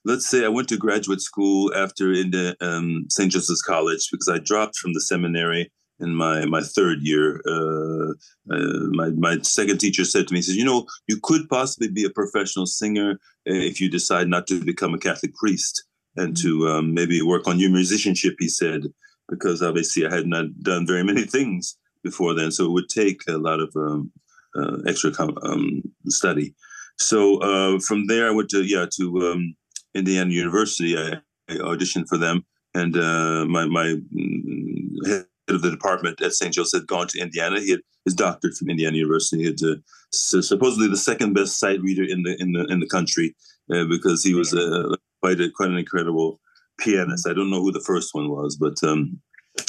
let's 0.03 0.27
say, 0.27 0.45
I 0.45 0.47
went 0.47 0.69
to 0.69 0.77
graduate 0.77 1.21
school 1.21 1.73
after 1.75 2.13
in 2.13 2.29
the 2.29 2.55
um, 2.61 3.05
St. 3.09 3.31
Joseph's 3.31 3.63
College 3.63 4.09
because 4.11 4.29
I 4.29 4.37
dropped 4.37 4.77
from 4.77 4.93
the 4.93 5.01
seminary 5.01 5.71
in 5.99 6.15
my 6.15 6.45
my 6.45 6.61
third 6.61 6.99
year. 7.01 7.41
Uh, 7.47 8.11
uh, 8.51 8.87
my 8.91 9.09
my 9.09 9.37
second 9.41 9.79
teacher 9.79 10.05
said 10.05 10.27
to 10.27 10.33
me, 10.33 10.39
he 10.39 10.43
says, 10.43 10.55
"You 10.55 10.65
know, 10.65 10.85
you 11.07 11.19
could 11.21 11.47
possibly 11.49 11.87
be 11.87 12.05
a 12.05 12.09
professional 12.09 12.65
singer 12.65 13.11
uh, 13.49 13.53
if 13.69 13.79
you 13.79 13.89
decide 13.89 14.27
not 14.27 14.47
to 14.47 14.63
become 14.63 14.93
a 14.93 14.99
Catholic 14.99 15.33
priest 15.35 15.83
and 16.15 16.35
to 16.37 16.59
mm-hmm. 16.59 16.71
um, 16.71 16.93
maybe 16.93 17.21
work 17.21 17.47
on 17.47 17.59
your 17.59 17.71
musicianship." 17.71 18.35
He 18.39 18.49
said, 18.49 18.83
because 19.29 19.61
obviously 19.61 20.05
I 20.05 20.13
had 20.13 20.27
not 20.27 20.45
done 20.61 20.85
very 20.85 21.03
many 21.03 21.23
things 21.23 21.77
before 22.03 22.33
then, 22.33 22.51
so 22.51 22.65
it 22.65 22.71
would 22.71 22.89
take 22.89 23.21
a 23.27 23.37
lot 23.37 23.59
of 23.59 23.71
um, 23.75 24.11
uh, 24.55 24.77
extra 24.87 25.11
um, 25.43 25.81
study. 26.07 26.53
So 26.97 27.37
uh, 27.39 27.79
from 27.79 28.07
there, 28.07 28.27
I 28.27 28.31
went 28.31 28.49
to 28.49 28.63
yeah 28.63 28.85
to 28.97 29.31
um, 29.31 29.55
Indiana 29.93 30.31
University. 30.31 30.97
I, 30.97 31.19
I, 31.49 31.53
auditioned 31.55 32.07
for 32.07 32.17
them, 32.17 32.45
and 32.73 32.95
uh, 32.97 33.45
my 33.45 33.65
my 33.65 33.95
mm, 34.13 35.25
of 35.49 35.61
the 35.61 35.71
department 35.71 36.21
at 36.21 36.33
St. 36.33 36.53
Joe's 36.53 36.71
had 36.73 36.87
gone 36.87 37.07
to 37.07 37.19
Indiana. 37.19 37.59
He 37.59 37.71
had 37.71 37.81
his 38.03 38.13
doctorate 38.13 38.55
from 38.55 38.69
Indiana 38.69 38.97
University. 38.97 39.43
He 39.43 39.45
had 39.45 39.61
uh, 39.63 39.75
supposedly 40.11 40.87
the 40.87 40.97
second 40.97 41.33
best 41.33 41.59
sight 41.59 41.81
reader 41.81 42.03
in 42.03 42.23
the 42.23 42.35
in 42.39 42.53
the 42.53 42.65
in 42.65 42.79
the 42.79 42.87
country 42.87 43.35
uh, 43.73 43.85
because 43.85 44.23
he 44.23 44.33
was 44.33 44.53
uh, 44.53 44.95
quite 45.21 45.39
a, 45.39 45.49
quite 45.49 45.69
an 45.69 45.77
incredible 45.77 46.39
pianist. 46.79 47.27
I 47.27 47.33
don't 47.33 47.49
know 47.49 47.61
who 47.61 47.71
the 47.71 47.79
first 47.85 48.09
one 48.13 48.29
was, 48.29 48.55
but 48.55 48.75
um, 48.83 49.19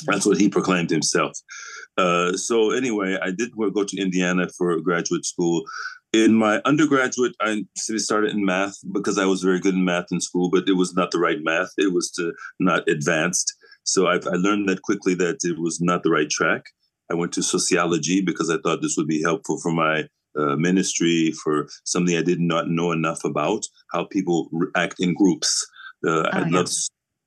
that's 0.06 0.26
what 0.26 0.38
he 0.38 0.48
proclaimed 0.48 0.90
himself. 0.90 1.38
Uh, 1.96 2.32
so 2.32 2.70
anyway, 2.72 3.18
I 3.22 3.30
did 3.30 3.52
go 3.56 3.84
to 3.84 4.00
Indiana 4.00 4.48
for 4.56 4.78
graduate 4.80 5.24
school. 5.24 5.64
In 6.12 6.34
my 6.34 6.60
undergraduate, 6.64 7.34
I 7.40 7.64
started 7.76 8.32
in 8.32 8.44
math 8.44 8.76
because 8.92 9.18
I 9.18 9.26
was 9.26 9.42
very 9.42 9.60
good 9.60 9.74
in 9.74 9.84
math 9.84 10.06
in 10.10 10.20
school, 10.20 10.50
but 10.50 10.68
it 10.68 10.74
was 10.74 10.94
not 10.94 11.10
the 11.10 11.18
right 11.18 11.38
math. 11.42 11.70
It 11.78 11.92
was 11.92 12.12
not 12.60 12.88
advanced. 12.88 13.55
So 13.86 14.06
I, 14.06 14.16
I 14.16 14.36
learned 14.36 14.68
that 14.68 14.82
quickly 14.82 15.14
that 15.14 15.38
it 15.44 15.58
was 15.58 15.80
not 15.80 16.02
the 16.02 16.10
right 16.10 16.28
track. 16.28 16.64
I 17.10 17.14
went 17.14 17.32
to 17.34 17.42
sociology 17.42 18.20
because 18.20 18.50
I 18.50 18.58
thought 18.58 18.82
this 18.82 18.96
would 18.96 19.06
be 19.06 19.22
helpful 19.22 19.58
for 19.60 19.72
my 19.72 20.08
uh, 20.36 20.56
ministry, 20.56 21.32
for 21.42 21.68
something 21.84 22.16
I 22.16 22.22
did 22.22 22.40
not 22.40 22.68
know 22.68 22.92
enough 22.92 23.24
about, 23.24 23.64
how 23.92 24.04
people 24.04 24.50
act 24.74 24.96
in 24.98 25.14
groups. 25.14 25.66
Uh, 26.06 26.10
oh, 26.10 26.28
I 26.32 26.40
yeah. 26.40 26.56
love 26.58 26.70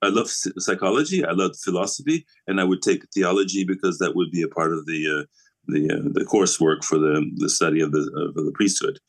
I 0.01 0.07
love 0.07 0.29
psychology. 0.29 1.25
I 1.25 1.31
love 1.31 1.57
philosophy, 1.61 2.25
and 2.47 2.61
I 2.61 2.63
would 2.63 2.81
take 2.81 3.03
theology 3.13 3.65
because 3.65 3.97
that 3.97 4.15
would 4.15 4.31
be 4.31 4.41
a 4.41 4.47
part 4.47 4.73
of 4.73 4.85
the 4.85 5.19
uh, 5.19 5.25
the 5.67 5.91
uh, 5.91 6.09
the 6.13 6.25
coursework 6.25 6.83
for 6.83 6.97
the 6.97 7.29
the 7.37 7.49
study 7.49 7.81
of 7.81 7.91
the 7.91 8.01
of 8.37 8.45
the 8.45 8.51
priesthood. 8.53 8.99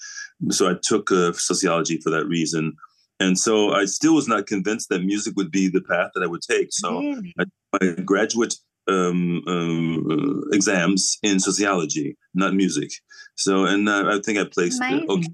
So 0.50 0.70
I 0.70 0.74
took 0.82 1.12
uh, 1.12 1.32
sociology 1.34 1.98
for 1.98 2.10
that 2.10 2.26
reason, 2.26 2.76
and 3.20 3.38
so 3.38 3.72
I 3.72 3.84
still 3.84 4.14
was 4.14 4.26
not 4.26 4.46
convinced 4.46 4.88
that 4.88 5.04
music 5.04 5.34
would 5.36 5.50
be 5.50 5.68
the 5.68 5.82
path 5.82 6.10
that 6.14 6.22
I 6.22 6.26
would 6.26 6.42
take. 6.42 6.68
So 6.72 6.98
really? 6.98 7.34
I, 7.38 7.44
my 7.80 7.92
graduate 8.02 8.54
um, 8.88 9.42
um, 9.46 10.44
exams 10.52 11.18
in 11.22 11.38
sociology, 11.38 12.16
not 12.34 12.54
music. 12.54 12.90
So, 13.36 13.64
and 13.66 13.88
I 13.88 14.18
think 14.24 14.38
I 14.38 14.44
placed 14.44 14.82
okay. 14.82 15.28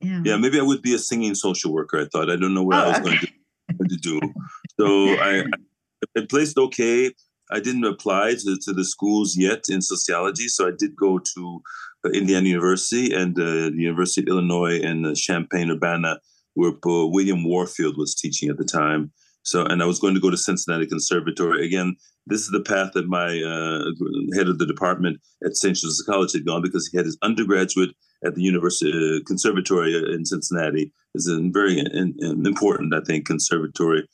Yeah. 0.00 0.20
yeah, 0.22 0.36
maybe 0.36 0.60
I 0.60 0.62
would 0.62 0.82
be 0.82 0.94
a 0.94 0.98
singing 0.98 1.34
social 1.34 1.72
worker. 1.72 1.98
I 1.98 2.06
thought 2.12 2.30
I 2.30 2.36
don't 2.36 2.52
know 2.52 2.62
where 2.62 2.78
oh, 2.78 2.82
I 2.82 2.88
was 2.88 2.98
okay. 2.98 3.04
going 3.04 3.18
to 3.20 3.28
to 3.88 3.96
do. 3.96 4.20
So 4.78 4.86
I, 4.86 5.44
I 6.16 6.26
placed 6.28 6.58
okay. 6.58 7.12
I 7.50 7.60
didn't 7.60 7.84
apply 7.84 8.34
to, 8.34 8.58
to 8.62 8.72
the 8.72 8.84
schools 8.84 9.36
yet 9.36 9.64
in 9.68 9.82
sociology, 9.82 10.48
so 10.48 10.66
I 10.66 10.72
did 10.76 10.96
go 10.96 11.18
to 11.18 11.62
uh, 12.04 12.10
Indiana 12.10 12.48
University 12.48 13.14
and 13.14 13.38
uh, 13.38 13.44
the 13.44 13.74
University 13.76 14.22
of 14.22 14.28
Illinois 14.28 14.80
in 14.80 15.04
uh, 15.04 15.14
Champaign 15.14 15.70
Urbana, 15.70 16.18
where 16.54 16.70
uh, 16.70 17.06
William 17.06 17.44
Warfield 17.44 17.96
was 17.96 18.14
teaching 18.14 18.48
at 18.48 18.56
the 18.56 18.64
time. 18.64 19.12
So, 19.42 19.64
and 19.66 19.82
I 19.82 19.86
was 19.86 19.98
going 19.98 20.14
to 20.14 20.20
go 20.20 20.30
to 20.30 20.36
Cincinnati 20.36 20.86
Conservatory 20.86 21.66
again. 21.66 21.96
This 22.26 22.40
is 22.40 22.50
the 22.50 22.62
path 22.62 22.92
that 22.94 23.06
my 23.06 23.26
uh, 23.26 24.36
head 24.36 24.48
of 24.48 24.58
the 24.58 24.66
department 24.66 25.20
at 25.44 25.56
St. 25.56 25.76
Joseph's 25.76 26.02
College 26.02 26.32
had 26.32 26.46
gone 26.46 26.62
because 26.62 26.88
he 26.88 26.96
had 26.96 27.04
his 27.04 27.18
undergraduate 27.20 27.90
at 28.24 28.34
the 28.34 28.42
University 28.42 28.90
uh, 28.90 29.20
Conservatory 29.26 29.94
in 29.94 30.24
Cincinnati. 30.24 30.90
is 31.14 31.28
a 31.28 31.38
very 31.52 31.78
in, 31.78 32.14
in 32.18 32.46
important, 32.46 32.94
I 32.94 33.00
think, 33.00 33.26
conservatory, 33.26 34.08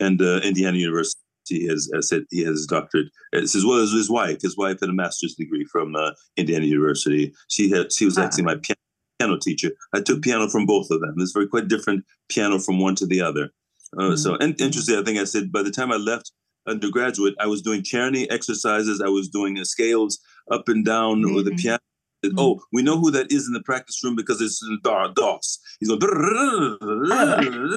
and 0.00 0.20
uh, 0.20 0.40
Indiana 0.40 0.76
University 0.76 1.66
has, 1.68 1.90
has 1.94 2.08
said 2.08 2.24
he 2.30 2.40
has 2.40 2.58
his 2.58 2.66
doctorate 2.66 3.08
as 3.32 3.64
well 3.64 3.80
as 3.80 3.92
his 3.92 4.10
wife. 4.10 4.42
His 4.42 4.56
wife 4.56 4.80
had 4.80 4.90
a 4.90 4.92
master's 4.92 5.34
degree 5.34 5.64
from 5.64 5.96
uh, 5.96 6.12
Indiana 6.36 6.66
University. 6.66 7.32
She 7.48 7.70
had 7.70 7.92
she 7.92 8.04
was 8.04 8.18
actually 8.18 8.44
my 8.44 8.56
piano, 8.56 8.78
piano 9.18 9.38
teacher. 9.38 9.70
I 9.92 10.00
took 10.00 10.22
piano 10.22 10.48
from 10.48 10.66
both 10.66 10.90
of 10.90 11.00
them. 11.00 11.14
It's 11.18 11.32
very 11.32 11.46
quite 11.46 11.68
different 11.68 12.04
piano 12.28 12.58
from 12.58 12.80
one 12.80 12.94
to 12.96 13.06
the 13.06 13.20
other. 13.20 13.50
Uh, 13.96 14.02
mm-hmm. 14.02 14.16
So 14.16 14.36
and 14.36 14.60
interesting, 14.60 14.98
I 14.98 15.02
think 15.02 15.18
I 15.18 15.24
said 15.24 15.52
by 15.52 15.62
the 15.62 15.70
time 15.70 15.92
I 15.92 15.96
left 15.96 16.32
undergraduate, 16.66 17.34
I 17.38 17.46
was 17.46 17.62
doing 17.62 17.82
charity 17.82 18.28
exercises. 18.30 19.00
I 19.00 19.08
was 19.08 19.28
doing 19.28 19.62
scales 19.64 20.18
up 20.50 20.68
and 20.68 20.84
down 20.84 21.22
mm-hmm. 21.22 21.34
with 21.34 21.44
the 21.46 21.54
piano 21.54 21.78
Mm-hmm. 22.24 22.38
Oh, 22.38 22.60
we 22.72 22.82
know 22.82 22.98
who 22.98 23.10
that 23.10 23.30
is 23.30 23.46
in 23.46 23.52
the 23.52 23.62
practice 23.62 24.02
room 24.02 24.16
because 24.16 24.40
it's 24.40 24.62
in 24.62 24.78
Doss. 24.82 25.58
He's 25.80 25.88
going, 25.88 27.76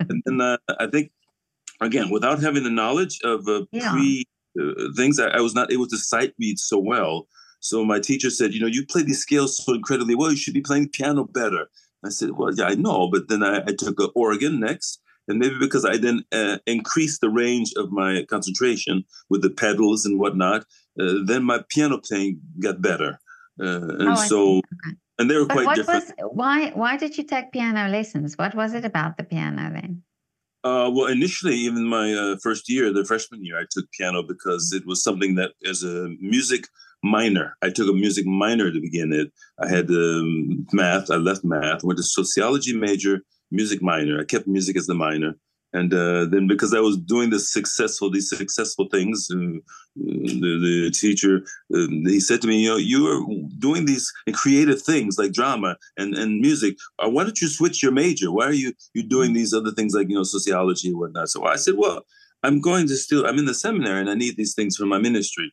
and 0.00 0.22
then 0.24 0.40
uh, 0.40 0.56
I 0.78 0.86
think, 0.86 1.12
again, 1.80 2.10
without 2.10 2.40
having 2.40 2.64
the 2.64 2.70
knowledge 2.70 3.18
of 3.24 3.46
uh, 3.48 3.64
yeah. 3.72 3.92
pre 3.92 4.24
uh, 4.60 4.92
things, 4.96 5.18
I, 5.18 5.28
I, 5.28 5.40
was 5.40 5.54
not 5.54 5.72
able 5.72 5.86
to 5.86 5.96
sight 5.96 6.34
read 6.38 6.58
so 6.58 6.78
well. 6.78 7.26
So 7.60 7.84
my 7.84 8.00
teacher 8.00 8.30
said, 8.30 8.52
you 8.52 8.60
know, 8.60 8.66
you 8.66 8.84
play 8.84 9.02
these 9.02 9.20
scales 9.20 9.62
so 9.64 9.74
incredibly 9.74 10.14
well. 10.14 10.30
You 10.30 10.36
should 10.36 10.54
be 10.54 10.62
playing 10.62 10.88
piano 10.88 11.24
better. 11.24 11.68
I 12.04 12.08
said, 12.08 12.30
well, 12.32 12.52
yeah, 12.54 12.64
I 12.64 12.74
know. 12.74 13.08
But 13.10 13.28
then 13.28 13.42
I, 13.42 13.58
I 13.58 13.72
took 13.78 13.98
organ 14.16 14.60
next. 14.60 15.00
And 15.28 15.38
maybe 15.38 15.56
because 15.60 15.84
I 15.84 15.96
then 15.96 16.24
uh, 16.32 16.58
increased 16.66 17.20
the 17.20 17.30
range 17.30 17.72
of 17.76 17.92
my 17.92 18.24
concentration 18.28 19.04
with 19.28 19.42
the 19.42 19.50
pedals 19.50 20.04
and 20.04 20.18
whatnot, 20.18 20.62
uh, 21.00 21.14
then 21.24 21.44
my 21.44 21.62
piano 21.68 21.98
playing 21.98 22.40
got 22.58 22.82
better. 22.82 23.20
Uh, 23.62 23.94
and 23.98 24.08
oh, 24.08 24.14
so, 24.14 24.60
and 25.18 25.30
they 25.30 25.36
were 25.36 25.46
but 25.46 25.54
quite 25.54 25.66
what 25.66 25.76
different. 25.76 26.04
Was, 26.18 26.30
why, 26.32 26.70
why 26.70 26.96
did 26.96 27.16
you 27.16 27.24
take 27.24 27.52
piano 27.52 27.88
lessons? 27.88 28.36
What 28.38 28.54
was 28.54 28.74
it 28.74 28.84
about 28.84 29.18
the 29.18 29.22
piano 29.22 29.70
then? 29.70 30.02
Uh, 30.64 30.90
well, 30.92 31.06
initially, 31.06 31.54
even 31.54 31.86
my 31.86 32.12
uh, 32.12 32.36
first 32.42 32.68
year, 32.68 32.92
the 32.92 33.04
freshman 33.04 33.44
year, 33.44 33.58
I 33.58 33.64
took 33.70 33.90
piano 33.92 34.22
because 34.22 34.72
it 34.72 34.84
was 34.86 35.02
something 35.02 35.34
that, 35.36 35.52
as 35.64 35.82
a 35.82 36.08
music 36.20 36.66
minor, 37.02 37.56
I 37.62 37.70
took 37.70 37.88
a 37.88 37.92
music 37.92 38.26
minor 38.26 38.70
to 38.70 38.80
begin 38.80 39.12
it. 39.12 39.32
I 39.58 39.68
had 39.68 39.90
um, 39.90 40.66
math. 40.72 41.10
I 41.10 41.16
left 41.16 41.44
math. 41.44 41.84
Went 41.84 41.98
to 41.98 42.02
sociology 42.02 42.76
major, 42.76 43.20
music 43.50 43.82
minor. 43.82 44.20
I 44.20 44.24
kept 44.24 44.46
music 44.46 44.76
as 44.76 44.86
the 44.86 44.94
minor, 44.94 45.34
and 45.72 45.94
uh, 45.94 46.24
then 46.26 46.46
because 46.46 46.74
I 46.74 46.80
was 46.80 46.96
doing 46.96 47.30
this 47.30 47.52
successful, 47.52 48.10
these 48.10 48.28
successful 48.28 48.88
things, 48.90 49.28
and 49.30 49.62
the, 49.96 50.58
the 50.84 50.90
teacher 50.92 51.42
um, 51.74 52.04
he 52.06 52.20
said 52.20 52.42
to 52.42 52.48
me, 52.48 52.62
"You 52.62 52.70
know, 52.70 52.76
you 52.76 53.06
are 53.06 53.48
doing 53.58 53.86
these 53.86 54.12
creative 54.32 54.82
things 54.82 55.16
like 55.18 55.32
drama 55.32 55.76
and 55.96 56.14
and 56.14 56.40
music. 56.40 56.76
Uh, 56.98 57.08
why 57.08 57.24
don't 57.24 57.40
you 57.40 57.48
switch 57.48 57.82
your 57.82 57.92
major? 57.92 58.32
Why 58.32 58.46
are 58.46 58.52
you 58.52 58.72
you 58.94 59.02
doing 59.02 59.32
these 59.32 59.54
other 59.54 59.70
things 59.70 59.94
like 59.94 60.08
you 60.08 60.16
know 60.16 60.24
sociology 60.24 60.88
and 60.88 60.98
whatnot?" 60.98 61.28
So 61.28 61.44
I 61.44 61.56
said, 61.56 61.74
"Well, 61.76 62.02
I'm 62.42 62.60
going 62.60 62.88
to 62.88 62.96
still. 62.96 63.26
I'm 63.26 63.38
in 63.38 63.46
the 63.46 63.54
seminary, 63.54 64.00
and 64.00 64.10
I 64.10 64.14
need 64.14 64.36
these 64.36 64.54
things 64.54 64.76
for 64.76 64.86
my 64.86 64.98
ministry." 64.98 65.52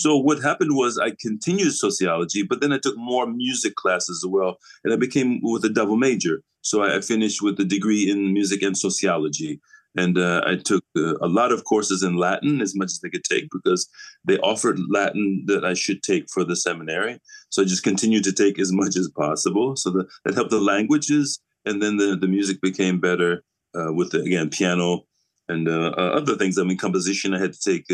So 0.00 0.16
what 0.16 0.42
happened 0.42 0.74
was 0.76 0.98
I 0.98 1.10
continued 1.20 1.74
sociology, 1.74 2.42
but 2.42 2.62
then 2.62 2.72
I 2.72 2.78
took 2.78 2.96
more 2.96 3.26
music 3.26 3.74
classes 3.74 4.24
as 4.24 4.28
well, 4.28 4.56
and 4.82 4.94
I 4.94 4.96
became 4.96 5.40
with 5.42 5.64
a 5.64 5.68
double 5.68 5.96
major. 5.96 6.42
So 6.62 6.82
I 6.82 7.00
finished 7.02 7.42
with 7.42 7.60
a 7.60 7.64
degree 7.64 8.10
in 8.10 8.32
music 8.32 8.62
and 8.62 8.76
sociology, 8.76 9.60
and 9.98 10.16
uh, 10.16 10.42
I 10.46 10.56
took 10.56 10.84
uh, 10.96 11.18
a 11.18 11.28
lot 11.28 11.52
of 11.52 11.64
courses 11.64 12.02
in 12.02 12.16
Latin 12.16 12.62
as 12.62 12.74
much 12.74 12.86
as 12.86 13.00
they 13.00 13.10
could 13.10 13.24
take 13.24 13.48
because 13.52 13.86
they 14.24 14.38
offered 14.38 14.78
Latin 14.88 15.44
that 15.46 15.66
I 15.66 15.74
should 15.74 16.02
take 16.02 16.30
for 16.32 16.44
the 16.44 16.56
seminary. 16.56 17.18
So 17.50 17.60
I 17.60 17.66
just 17.66 17.82
continued 17.82 18.24
to 18.24 18.32
take 18.32 18.58
as 18.58 18.72
much 18.82 18.96
as 18.96 19.10
possible. 19.10 19.76
So 19.76 19.90
the, 19.90 20.08
that 20.24 20.34
helped 20.34 20.50
the 20.50 20.60
languages, 20.60 21.40
and 21.66 21.82
then 21.82 21.98
the 21.98 22.16
the 22.16 22.28
music 22.28 22.62
became 22.62 23.00
better 23.00 23.44
uh, 23.78 23.92
with 23.92 24.12
the, 24.12 24.20
again 24.22 24.48
piano 24.48 25.04
and 25.50 25.68
uh, 25.68 25.92
uh, 25.98 26.10
other 26.20 26.36
things. 26.36 26.58
I 26.58 26.62
mean, 26.62 26.78
composition. 26.78 27.34
I 27.34 27.38
had 27.38 27.52
to 27.52 27.60
take 27.60 27.84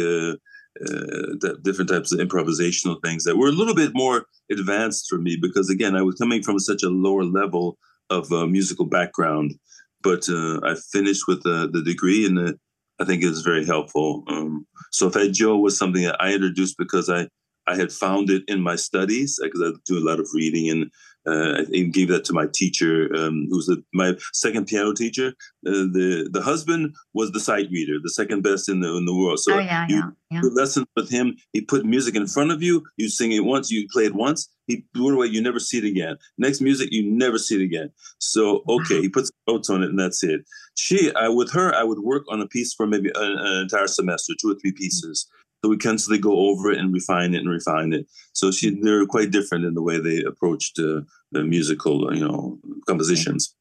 uh, 0.90 1.48
uh, 1.48 1.54
different 1.62 1.90
types 1.90 2.12
of 2.12 2.18
improvisational 2.18 2.96
things 3.02 3.24
that 3.24 3.36
were 3.36 3.48
a 3.48 3.52
little 3.52 3.74
bit 3.74 3.92
more 3.94 4.26
advanced 4.50 5.06
for 5.08 5.18
me 5.18 5.36
because 5.40 5.70
again 5.70 5.96
i 5.96 6.02
was 6.02 6.16
coming 6.16 6.42
from 6.42 6.58
such 6.58 6.82
a 6.82 6.88
lower 6.88 7.24
level 7.24 7.78
of 8.10 8.30
uh, 8.32 8.46
musical 8.46 8.86
background. 8.86 9.54
But 10.02 10.28
uh, 10.28 10.60
i 10.64 10.76
finished 10.92 11.24
with 11.26 11.42
the 11.42 11.82
degree 11.84 12.26
and 12.26 12.56
i 13.00 13.04
think 13.04 13.22
it 13.22 13.28
was 13.28 13.42
very 13.42 13.64
helpful. 13.64 14.24
Um, 14.28 14.66
solfeggio 14.92 15.56
was 15.56 15.78
something 15.78 16.02
that 16.04 16.20
i 16.20 16.32
introduced 16.32 16.76
because 16.78 17.08
i 17.10 17.28
I 17.66 17.76
had 17.76 17.92
found 17.92 18.30
it 18.30 18.44
in 18.46 18.60
my 18.60 18.76
studies 18.76 19.38
because 19.42 19.60
I 19.60 19.76
do 19.86 19.98
a 19.98 20.06
lot 20.08 20.20
of 20.20 20.28
reading 20.32 20.70
and 20.70 20.90
uh, 21.26 21.58
I 21.58 21.60
even 21.72 21.90
gave 21.90 22.08
that 22.08 22.24
to 22.26 22.32
my 22.32 22.46
teacher, 22.52 23.08
um, 23.14 23.46
who 23.48 23.56
was 23.56 23.66
the, 23.66 23.82
my 23.92 24.14
second 24.32 24.66
piano 24.66 24.92
teacher. 24.92 25.28
Uh, 25.66 25.86
the 25.92 26.28
the 26.30 26.42
husband 26.42 26.94
was 27.14 27.32
the 27.32 27.40
sight 27.40 27.68
reader, 27.70 27.98
the 28.02 28.10
second 28.10 28.42
best 28.42 28.68
in 28.68 28.80
the 28.80 28.94
in 28.96 29.04
the 29.04 29.14
world. 29.14 29.40
So 29.40 29.54
oh, 29.54 29.58
yeah, 29.58 29.86
you 29.88 29.96
yeah, 29.96 30.40
yeah. 30.42 30.50
lessons 30.52 30.86
with 30.96 31.10
him. 31.10 31.36
He 31.52 31.60
put 31.60 31.84
music 31.84 32.14
in 32.14 32.26
front 32.26 32.52
of 32.52 32.62
you. 32.62 32.84
You 32.96 33.08
sing 33.08 33.32
it 33.32 33.44
once. 33.44 33.70
You 33.70 33.86
play 33.90 34.04
it 34.04 34.14
once. 34.14 34.48
He 34.66 34.84
threw 34.94 35.10
it 35.10 35.14
away. 35.14 35.26
You 35.26 35.42
never 35.42 35.60
see 35.60 35.78
it 35.78 35.84
again. 35.84 36.16
Next 36.38 36.60
music, 36.60 36.88
you 36.92 37.08
never 37.08 37.38
see 37.38 37.56
it 37.56 37.64
again. 37.64 37.90
So 38.18 38.62
okay, 38.68 39.00
he 39.00 39.08
puts 39.08 39.30
notes 39.48 39.70
on 39.70 39.82
it, 39.82 39.90
and 39.90 39.98
that's 39.98 40.22
it. 40.22 40.44
She, 40.76 41.14
I 41.14 41.28
with 41.28 41.52
her, 41.52 41.74
I 41.74 41.84
would 41.84 42.00
work 42.00 42.24
on 42.28 42.40
a 42.40 42.46
piece 42.46 42.74
for 42.74 42.86
maybe 42.86 43.10
an, 43.14 43.38
an 43.38 43.62
entire 43.62 43.86
semester, 43.86 44.34
two 44.40 44.50
or 44.50 44.54
three 44.54 44.72
pieces. 44.72 45.26
So 45.66 45.70
we 45.70 45.79
constantly 45.79 46.20
go 46.20 46.48
over 46.48 46.70
it 46.70 46.79
and 46.79 46.94
refine 46.94 47.35
it 47.35 47.38
and 47.38 47.50
refine 47.50 47.92
it. 47.92 48.07
So 48.35 48.52
she, 48.52 48.79
they're 48.81 49.05
quite 49.05 49.33
different 49.33 49.64
in 49.64 49.74
the 49.74 49.83
way 49.83 49.98
they 49.98 50.22
approached 50.22 50.79
uh, 50.79 51.00
the 51.33 51.42
musical, 51.42 52.14
you 52.14 52.24
know, 52.24 52.61
compositions. 52.87 53.52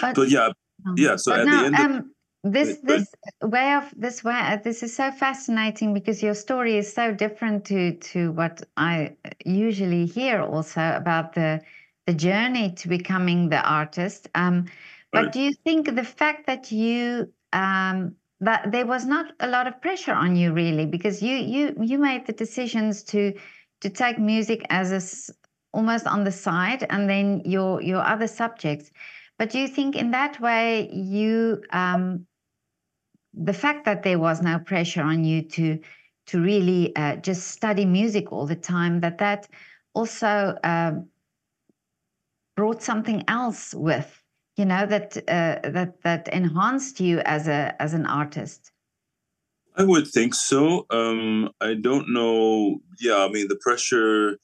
But, 0.00 0.16
but 0.16 0.30
yeah, 0.30 0.52
um, 0.86 0.94
yeah. 0.96 1.16
So 1.16 1.34
at 1.34 1.44
no, 1.44 1.50
the 1.50 1.66
end. 1.66 1.76
Um, 1.76 1.92
of, 1.96 2.04
this 2.54 2.78
this 2.82 3.06
way 3.42 3.74
of 3.74 3.92
this 3.94 4.24
way 4.24 4.58
this 4.64 4.82
is 4.82 4.96
so 4.96 5.10
fascinating 5.10 5.92
because 5.92 6.22
your 6.22 6.34
story 6.34 6.78
is 6.78 6.90
so 6.90 7.12
different 7.12 7.66
to 7.66 7.92
to 7.96 8.32
what 8.32 8.62
I 8.78 9.14
usually 9.44 10.06
hear 10.06 10.40
also 10.40 10.80
about 10.96 11.34
the 11.34 11.60
the 12.06 12.14
journey 12.14 12.72
to 12.76 12.88
becoming 12.88 13.50
the 13.50 13.60
artist. 13.60 14.28
Um, 14.34 14.64
but 15.12 15.24
right. 15.24 15.32
do 15.32 15.40
you 15.40 15.52
think 15.52 15.94
the 15.94 16.04
fact 16.04 16.46
that 16.46 16.72
you 16.72 17.30
um, 17.52 18.16
that 18.42 18.72
there 18.72 18.86
was 18.86 19.06
not 19.06 19.32
a 19.38 19.46
lot 19.46 19.68
of 19.68 19.80
pressure 19.80 20.12
on 20.12 20.34
you 20.34 20.52
really 20.52 20.84
because 20.84 21.22
you 21.22 21.36
you 21.36 21.74
you 21.80 21.96
made 21.96 22.26
the 22.26 22.32
decisions 22.32 23.02
to 23.04 23.32
to 23.80 23.88
take 23.88 24.18
music 24.18 24.66
as 24.68 24.90
a 24.92 25.00
almost 25.72 26.06
on 26.06 26.24
the 26.24 26.32
side 26.32 26.84
and 26.90 27.08
then 27.08 27.40
your 27.44 27.80
your 27.80 28.02
other 28.02 28.26
subjects. 28.26 28.90
But 29.38 29.50
do 29.50 29.58
you 29.58 29.68
think 29.68 29.96
in 29.96 30.10
that 30.10 30.40
way 30.40 30.90
you 30.92 31.62
um, 31.72 32.26
the 33.32 33.52
fact 33.52 33.84
that 33.84 34.02
there 34.02 34.18
was 34.18 34.42
no 34.42 34.58
pressure 34.58 35.02
on 35.02 35.24
you 35.24 35.42
to 35.42 35.78
to 36.26 36.40
really 36.40 36.94
uh, 36.96 37.16
just 37.16 37.48
study 37.48 37.84
music 37.84 38.32
all 38.32 38.46
the 38.46 38.56
time 38.56 39.00
that 39.00 39.18
that 39.18 39.48
also 39.94 40.56
uh, 40.64 40.92
brought 42.56 42.82
something 42.82 43.22
else 43.28 43.72
with 43.72 44.21
you 44.56 44.64
know 44.64 44.86
that 44.86 45.16
uh, 45.28 45.70
that 45.70 46.02
that 46.02 46.28
enhanced 46.28 47.00
you 47.00 47.20
as 47.20 47.48
a 47.48 47.74
as 47.80 47.94
an 47.94 48.06
artist 48.06 48.70
i 49.76 49.82
would 49.82 50.06
think 50.06 50.34
so 50.34 50.86
um 50.90 51.48
i 51.60 51.74
don't 51.74 52.12
know 52.12 52.78
yeah 53.00 53.18
i 53.18 53.28
mean 53.28 53.48
the 53.48 53.60
pressure 53.62 54.38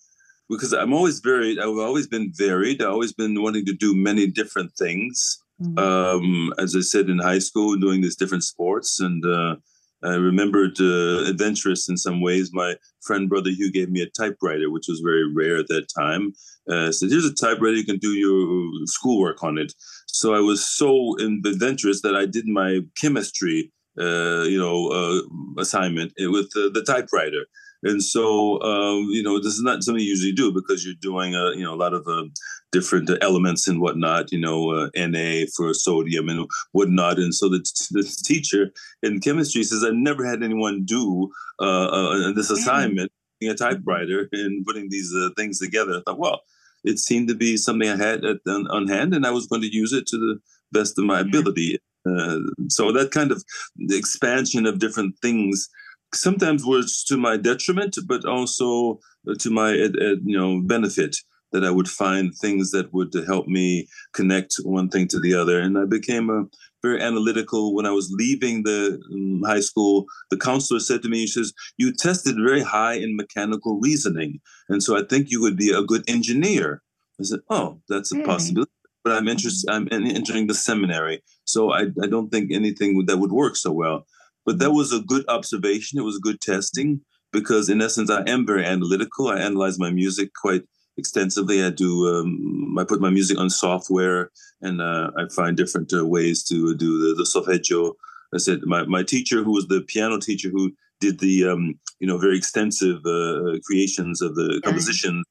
because 0.49 0.73
i'm 0.73 0.93
always 0.93 1.21
varied 1.21 1.59
i've 1.59 1.69
always 1.69 2.07
been 2.07 2.33
varied 2.35 2.83
i've 2.83 2.91
always 2.91 3.13
been 3.13 3.41
wanting 3.43 3.65
to 3.67 3.75
do 3.75 3.95
many 3.95 4.27
different 4.27 4.73
things 4.79 5.39
mm-hmm. 5.61 5.79
um 5.79 6.53
as 6.59 6.75
i 6.75 6.81
said 6.81 7.11
in 7.11 7.19
high 7.19 7.39
school 7.39 7.77
doing 7.77 8.01
these 8.01 8.17
different 8.17 8.45
sports 8.45 9.01
and 9.01 9.25
uh 9.27 9.57
I 10.03 10.15
remembered 10.15 10.81
uh, 10.81 11.25
adventurous 11.29 11.89
in 11.89 11.97
some 11.97 12.21
ways. 12.21 12.51
My 12.53 12.77
friend 13.03 13.29
brother 13.29 13.51
Hugh 13.51 13.73
gave 13.73 13.91
me 13.91 14.01
a 14.01 14.11
typewriter, 14.11 14.71
which 14.71 14.87
was 14.89 15.01
very 15.01 15.33
rare 15.33 15.57
at 15.57 15.69
that 15.69 15.89
time. 15.89 16.35
Uh, 16.71 16.93
said, 16.93 17.11
"Here's 17.11 17.25
a 17.25 17.35
typewriter; 17.35 17.77
you 17.77 17.85
can 17.85 17.99
do 17.99 18.13
your 18.13 18.71
schoolwork 18.87 19.43
on 19.43 19.59
it." 19.59 19.73
So 20.19 20.35
I 20.35 20.41
was 20.41 20.69
so 20.69 21.17
adventurous 21.47 22.03
that 22.03 22.17
I 22.17 22.27
did 22.27 22.49
my 22.49 22.81
chemistry, 23.01 23.71
uh, 24.01 24.43
you 24.43 24.59
know, 24.59 24.89
uh, 24.89 25.61
assignment 25.63 26.13
with 26.19 26.51
the 26.51 26.85
typewriter. 26.85 27.47
And 27.85 28.03
so, 28.03 28.61
um, 28.63 29.07
you 29.11 29.23
know, 29.23 29.39
this 29.39 29.55
is 29.55 29.63
not 29.63 29.85
something 29.85 30.03
you 30.03 30.11
usually 30.11 30.33
do 30.33 30.53
because 30.53 30.85
you're 30.85 30.97
doing 31.01 31.37
a, 31.37 31.53
you 31.55 31.63
know, 31.63 31.73
a 31.73 31.79
lot 31.85 31.95
of 31.95 32.09
uh, 32.09 32.25
different 32.73 33.09
elements 33.23 33.69
and 33.69 33.81
whatnot, 33.81 34.33
you 34.33 34.41
know, 34.41 34.71
uh, 34.73 34.89
Na 34.97 35.45
for 35.57 35.73
sodium 35.73 36.29
and 36.29 36.49
whatnot. 36.73 37.19
And 37.19 37.33
so 37.33 37.49
the, 37.49 37.61
the 37.93 38.03
teacher 38.25 38.73
in 39.05 39.21
chemistry 39.21 39.63
says, 39.63 39.85
I 39.85 39.91
never 39.91 40.27
had 40.27 40.43
anyone 40.43 40.85
do 40.85 41.31
uh, 41.61 41.87
uh 41.87 42.33
this 42.33 42.51
assignment, 42.51 43.13
mm-hmm. 43.41 43.53
a 43.53 43.55
typewriter 43.55 44.29
and 44.33 44.67
putting 44.67 44.89
these 44.91 45.15
uh, 45.15 45.29
things 45.37 45.61
together. 45.61 45.99
I 45.99 46.03
thought, 46.05 46.19
well, 46.19 46.41
it 46.85 46.99
seemed 46.99 47.29
to 47.29 47.35
be 47.35 47.57
something 47.57 47.89
I 47.89 47.97
had 47.97 48.25
uh, 48.25 48.31
at, 48.31 48.37
on, 48.47 48.67
on, 48.69 48.89
hand 48.89 49.15
and 49.15 49.27
I 49.27 49.31
was 49.31 49.47
going 49.47 49.63
to 49.63 49.75
use 49.75 49.93
it 49.93 50.07
to 50.09 50.17
the 50.17 50.39
best 50.73 50.99
of 50.99 51.05
my 51.05 51.21
mm-hmm. 51.21 51.29
ability. 51.29 51.79
Uh, 52.09 52.39
so 52.69 52.93
that 52.93 53.11
kind 53.11 53.33
of 53.33 53.43
expansion 53.91 54.67
of 54.67 54.79
different 54.79 55.17
things 55.21 55.69
sometimes 56.15 56.65
was 56.65 57.05
to 57.05 57.17
my 57.17 57.37
detriment, 57.37 57.97
but 58.07 58.25
also 58.25 58.99
uh, 59.29 59.35
to 59.41 59.51
my 59.51 59.73
uh, 59.73 60.17
you 60.25 60.39
know 60.39 60.61
benefit. 60.61 61.17
That 61.53 61.65
I 61.65 61.71
would 61.71 61.89
find 61.89 62.35
things 62.35 62.73
that 62.73 62.93
would 62.93 63.15
help 63.27 63.49
me 63.49 63.89
connect 64.13 64.57
one 64.65 64.91
thing 64.91 65.09
to 65.09 65.19
the 65.19 65.33
other, 65.33 65.59
and 65.59 65.79
I 65.79 65.87
became 65.87 66.29
a 66.29 66.45
very 66.83 67.01
analytical. 67.01 67.75
When 67.75 67.87
I 67.87 67.91
was 67.91 68.11
leaving 68.11 68.63
the 68.63 69.01
um, 69.13 69.43
high 69.45 69.61
school, 69.61 70.07
the 70.31 70.37
counselor 70.37 70.81
said 70.81 71.03
to 71.03 71.09
me, 71.09 71.21
"He 71.21 71.27
says 71.27 71.53
you 71.77 71.93
tested 71.93 72.37
very 72.37 72.63
high 72.63 72.95
in 72.95 73.17
mechanical 73.17 73.81
reasoning, 73.81 74.41
and 74.69 74.83
so 74.83 74.97
I 74.97 75.03
think 75.03 75.31
you 75.31 75.41
would 75.41 75.57
be 75.57 75.71
a 75.71 75.83
good 75.83 76.05
engineer." 76.09 76.83
I 77.21 77.25
said, 77.25 77.41
"Oh, 77.51 77.81
that's 77.89 78.13
a 78.13 78.17
really? 78.17 78.27
possibility." 78.27 78.73
But 79.05 79.17
I'm 79.17 79.29
interested. 79.29 79.71
I'm 79.71 79.89
entering 79.91 80.49
the 80.49 80.55
seminary, 80.55 81.23
so 81.45 81.73
I, 81.73 81.87
I 82.03 82.07
don't 82.07 82.31
think 82.31 82.53
anything 82.53 83.05
that 83.07 83.19
would 83.19 83.33
work 83.33 83.57
so 83.57 83.73
well. 83.73 84.07
But 84.45 84.59
that 84.59 84.73
was 84.73 84.93
a 84.93 85.01
good 85.01 85.25
observation. 85.29 85.99
It 85.99 86.05
was 86.05 86.19
good 86.19 86.41
testing 86.41 87.01
because, 87.33 87.69
in 87.69 87.83
essence, 87.83 88.11
I 88.11 88.23
am 88.27 88.47
very 88.47 88.65
analytical. 88.65 89.29
I 89.29 89.39
analyze 89.41 89.79
my 89.79 89.91
music 89.91 90.31
quite 90.35 90.63
extensively. 90.99 91.65
I 91.65 91.71
do. 91.71 92.09
Um, 92.09 92.77
I 92.79 92.85
put 92.85 93.01
my 93.01 93.11
music 93.11 93.39
on 93.39 93.49
software, 93.49 94.31
and 94.61 94.81
uh, 94.83 95.11
I 95.17 95.29
find 95.35 95.57
different 95.57 95.93
uh, 95.93 96.05
ways 96.05 96.43
to 96.45 96.75
do 96.75 96.99
the, 96.99 97.15
the 97.15 97.27
solfeggio. 97.27 97.95
I 98.35 98.39
said 98.39 98.61
my, 98.65 98.83
my 98.85 99.03
teacher, 99.03 99.43
who 99.43 99.53
was 99.53 99.69
the 99.69 99.81
piano 99.83 100.19
teacher, 100.19 100.51
who 100.51 100.73
did 101.01 101.21
the 101.21 101.49
um, 101.49 101.79
you 102.01 102.07
know 102.07 102.19
very 102.19 102.37
extensive 102.37 102.99
uh, 103.07 103.59
creations 103.65 104.21
of 104.21 104.35
the 104.35 104.61
composition 104.65 105.25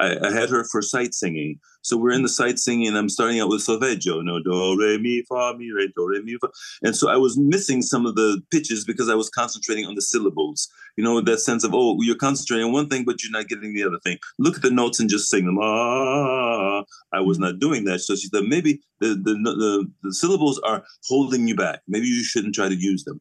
I, 0.00 0.16
I, 0.26 0.32
had 0.32 0.50
her 0.50 0.64
for 0.64 0.82
sight 0.82 1.14
singing. 1.14 1.60
So 1.82 1.96
we're 1.96 2.12
in 2.12 2.22
the 2.22 2.28
sight 2.28 2.58
singing, 2.58 2.88
and 2.88 2.96
I'm 2.96 3.08
starting 3.08 3.40
out 3.40 3.48
with 3.48 3.62
solfeggio, 3.62 4.22
no 4.22 4.42
do 4.42 4.76
re 4.78 4.98
mi 4.98 5.22
fa 5.28 5.54
mi 5.56 5.70
re 5.70 5.92
do 5.94 6.08
re 6.08 6.22
mi 6.22 6.36
fa, 6.40 6.48
and 6.82 6.96
so 6.96 7.08
I 7.08 7.16
was 7.16 7.38
missing 7.38 7.82
some 7.82 8.06
of 8.06 8.14
the 8.14 8.42
pitches 8.50 8.84
because 8.84 9.08
I 9.08 9.14
was 9.14 9.30
concentrating 9.30 9.86
on 9.86 9.94
the 9.94 10.02
syllables. 10.02 10.68
You 10.96 11.04
know 11.04 11.20
that 11.20 11.38
sense 11.38 11.64
of 11.64 11.72
oh, 11.74 11.98
you're 12.00 12.16
concentrating 12.16 12.66
on 12.66 12.72
one 12.72 12.88
thing, 12.88 13.04
but 13.04 13.22
you're 13.22 13.32
not 13.32 13.48
getting 13.48 13.74
the 13.74 13.84
other 13.84 13.98
thing. 14.02 14.18
Look 14.38 14.56
at 14.56 14.62
the 14.62 14.70
notes 14.70 15.00
and 15.00 15.10
just 15.10 15.30
sing 15.30 15.44
them. 15.46 15.58
Ah, 15.60 16.84
I 17.12 17.20
was 17.20 17.38
not 17.38 17.58
doing 17.58 17.84
that. 17.84 18.00
So 18.00 18.16
she 18.16 18.28
said 18.28 18.44
maybe 18.44 18.80
the 19.00 19.08
the, 19.08 19.34
the, 19.34 19.92
the 20.02 20.14
syllables 20.14 20.60
are 20.60 20.84
holding 21.08 21.46
you 21.46 21.54
back. 21.54 21.80
Maybe 21.86 22.06
you 22.06 22.24
shouldn't 22.24 22.54
try 22.54 22.68
to 22.68 22.74
use 22.74 23.04
them. 23.04 23.20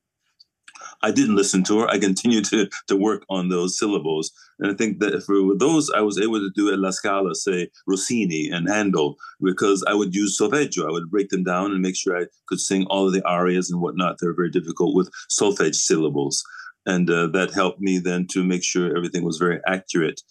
I 1.03 1.11
didn't 1.11 1.35
listen 1.35 1.63
to 1.65 1.79
her. 1.79 1.87
I 1.89 1.99
continued 1.99 2.45
to 2.45 2.69
to 2.87 2.95
work 2.95 3.25
on 3.29 3.49
those 3.49 3.77
syllables, 3.77 4.31
and 4.59 4.71
I 4.71 4.73
think 4.73 4.99
that 4.99 5.21
for 5.23 5.55
those 5.57 5.91
I 5.91 6.01
was 6.01 6.19
able 6.19 6.39
to 6.39 6.49
do 6.55 6.71
at 6.71 6.79
La 6.79 6.91
Scala, 6.91 7.35
say 7.35 7.69
Rossini 7.85 8.49
and 8.49 8.67
Handel, 8.67 9.17
because 9.41 9.83
I 9.85 9.93
would 9.93 10.15
use 10.15 10.37
solfeggio. 10.37 10.87
I 10.87 10.91
would 10.91 11.11
break 11.11 11.29
them 11.29 11.43
down 11.43 11.71
and 11.71 11.81
make 11.81 11.95
sure 11.97 12.17
I 12.17 12.25
could 12.47 12.59
sing 12.59 12.85
all 12.85 13.07
of 13.07 13.13
the 13.13 13.25
arias 13.27 13.69
and 13.69 13.81
whatnot. 13.81 14.17
They're 14.19 14.33
very 14.33 14.49
difficult 14.49 14.95
with 14.95 15.11
solfege 15.29 15.75
syllables, 15.75 16.43
and 16.85 17.09
uh, 17.09 17.27
that 17.27 17.53
helped 17.53 17.81
me 17.81 17.99
then 17.99 18.25
to 18.31 18.43
make 18.43 18.63
sure 18.63 18.95
everything 18.95 19.23
was 19.23 19.37
very 19.37 19.59
accurate 19.67 20.21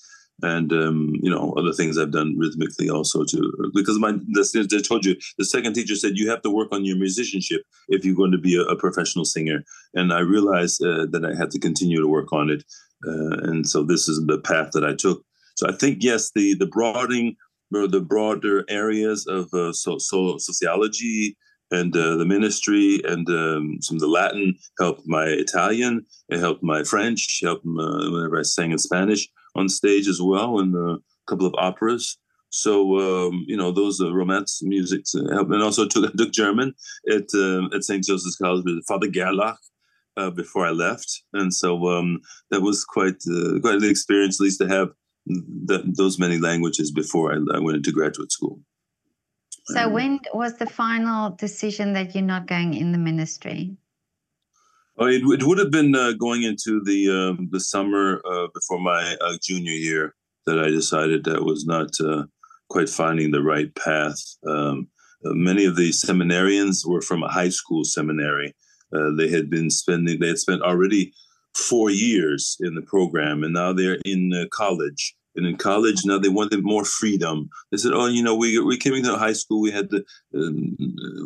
and 0.43 0.73
um, 0.73 1.15
you 1.23 1.31
know 1.31 1.53
other 1.57 1.73
things 1.73 1.97
I've 1.97 2.11
done 2.11 2.37
rhythmically 2.39 2.91
also 2.91 3.25
too. 3.25 3.53
Because 3.75 3.99
my 3.99 4.13
the, 4.13 4.69
I 4.79 4.87
told 4.87 5.05
you 5.05 5.17
the 5.39 5.45
second 5.45 5.75
teacher 5.75 5.95
said 5.95 6.17
you 6.17 6.29
have 6.31 6.43
to 6.43 6.51
work 6.51 6.69
on 6.73 6.85
your 6.85 6.97
musicianship 6.97 7.63
if 7.89 8.05
you're 8.05 8.17
going 8.17 8.33
to 8.33 8.39
be 8.39 8.57
a, 8.57 8.63
a 8.63 8.77
professional 8.77 9.25
singer, 9.25 9.63
and 9.95 10.13
I 10.13 10.21
realized 10.21 10.83
uh, 10.85 11.07
that 11.11 11.25
I 11.25 11.37
had 11.37 11.51
to 11.53 11.59
continue 11.59 12.01
to 12.01 12.09
work 12.09 12.33
on 12.33 12.51
it, 12.51 12.65
uh, 13.07 13.49
and 13.49 13.69
so 13.69 13.83
this 13.83 14.09
is 14.09 14.25
the 14.27 14.39
path 14.39 14.71
that 14.73 14.85
I 14.85 14.95
took. 14.95 15.25
So 15.57 15.69
I 15.69 15.73
think 15.73 15.99
yes, 16.01 16.31
the 16.35 16.55
the 16.55 16.67
broadening 16.67 17.37
or 17.75 17.89
the 17.89 18.01
broader 18.01 18.65
areas 18.69 19.27
of 19.27 19.53
uh, 19.55 19.73
so, 19.73 19.99
so 19.99 20.37
sociology 20.39 21.37
and 21.71 21.97
uh, 21.97 22.17
the 22.17 22.27
ministry 22.27 23.01
and 23.07 23.27
um, 23.31 23.79
some 23.81 23.97
of 23.97 24.01
the 24.01 24.07
Latin 24.07 24.55
helped 24.79 25.07
my 25.07 25.25
Italian. 25.25 26.05
It 26.29 26.39
helped 26.39 26.63
my 26.63 26.85
French. 26.85 27.41
Helped 27.43 27.65
uh, 27.65 28.11
whenever 28.11 28.39
I 28.39 28.43
sang 28.43 28.73
in 28.73 28.79
Spanish 28.79 29.27
on 29.55 29.69
stage 29.69 30.09
as 30.09 30.21
well, 30.21 30.59
and 30.59 30.75
a 30.75 30.99
couple 31.27 31.47
of 31.47 31.55
operas. 31.59 32.19
So 32.51 32.99
um, 32.99 33.45
you 33.47 33.57
know 33.57 33.73
those 33.73 34.01
uh, 34.01 34.13
romance 34.13 34.63
music 34.63 35.05
and 35.15 35.63
also 35.63 35.87
took, 35.87 36.13
took 36.15 36.33
German 36.33 36.75
at 37.11 37.29
uh, 37.35 37.75
at 37.75 37.85
St. 37.85 38.05
Joseph's 38.05 38.37
College 38.37 38.65
with 38.65 38.87
Father 38.87 39.09
Gerlach. 39.09 39.59
Uh, 40.15 40.29
before 40.29 40.67
I 40.67 40.73
left, 40.73 41.23
and 41.33 41.55
so 41.55 41.89
um, 41.89 42.21
that 42.51 42.61
was 42.61 42.85
quite 42.85 43.17
uh, 43.27 43.59
quite 43.63 43.77
an 43.77 43.89
experience, 43.89 44.39
at 44.39 44.45
least 44.45 44.61
to 44.61 44.69
have 44.69 44.91
th- 45.67 45.87
those 45.97 46.19
many 46.19 46.39
languages 46.39 46.91
before 46.91 47.33
I, 47.33 47.37
I 47.57 47.61
went 47.61 47.79
into 47.79 47.93
graduate 47.93 48.31
school. 48.31 48.61
So 49.67 49.85
um, 49.85 49.93
when 49.93 50.21
was 50.35 50.59
the 50.59 50.67
final 50.67 51.31
decision 51.31 51.93
that 51.95 52.15
you're 52.15 52.25
not 52.25 52.47
going 52.47 52.75
in 52.75 52.93
the 52.93 52.99
ministry? 52.99 53.77
Oh, 54.99 55.07
it, 55.07 55.23
it 55.23 55.43
would 55.45 55.59
have 55.59 55.71
been 55.71 55.95
uh, 55.95 56.13
going 56.13 56.43
into 56.43 56.83
the 56.85 57.11
um, 57.11 57.49
the 57.51 57.61
summer 57.61 58.21
uh, 58.31 58.49
before 58.55 58.79
my 58.79 59.17
uh, 59.21 59.37
junior 59.43 59.73
year 59.73 60.15
that 60.47 60.59
I 60.59 60.69
decided 60.69 61.25
that 61.25 61.45
was 61.45 61.65
not 61.65 61.91
uh, 62.01 62.25
quite 62.69 62.89
finding 62.89 63.31
the 63.31 63.43
right 63.43 63.75
path. 63.75 64.21
Um, 64.47 64.89
uh, 65.25 65.33
many 65.33 65.65
of 65.65 65.77
the 65.77 65.91
seminarians 65.91 66.87
were 66.87 67.01
from 67.01 67.23
a 67.23 67.33
high 67.33 67.49
school 67.49 67.85
seminary. 67.85 68.55
Uh, 68.95 69.11
they 69.17 69.29
had 69.29 69.49
been 69.49 69.71
spending 69.71 70.21
they 70.21 70.29
had 70.29 70.39
spent 70.39 70.63
already 70.63 71.13
four 71.55 71.91
years 71.91 72.57
in 72.61 72.75
the 72.75 72.83
program, 72.83 73.45
and 73.45 73.55
now 73.55 73.73
they're 73.73 73.99
in 74.05 74.49
college 74.53 75.15
and 75.37 75.47
in 75.47 75.57
college 75.57 76.05
now 76.05 76.19
they 76.19 76.29
wanted 76.29 76.63
more 76.63 76.85
freedom. 76.85 77.49
They 77.71 77.79
said, 77.79 77.93
"Oh, 77.95 78.07
you 78.07 78.23
know, 78.23 78.35
we 78.35 78.59
we 78.59 78.77
came 78.77 78.95
into 78.95 79.17
high 79.17 79.33
school, 79.33 79.61
we 79.61 79.71
had 79.71 79.91
to 79.91 80.05
um, 80.35 80.77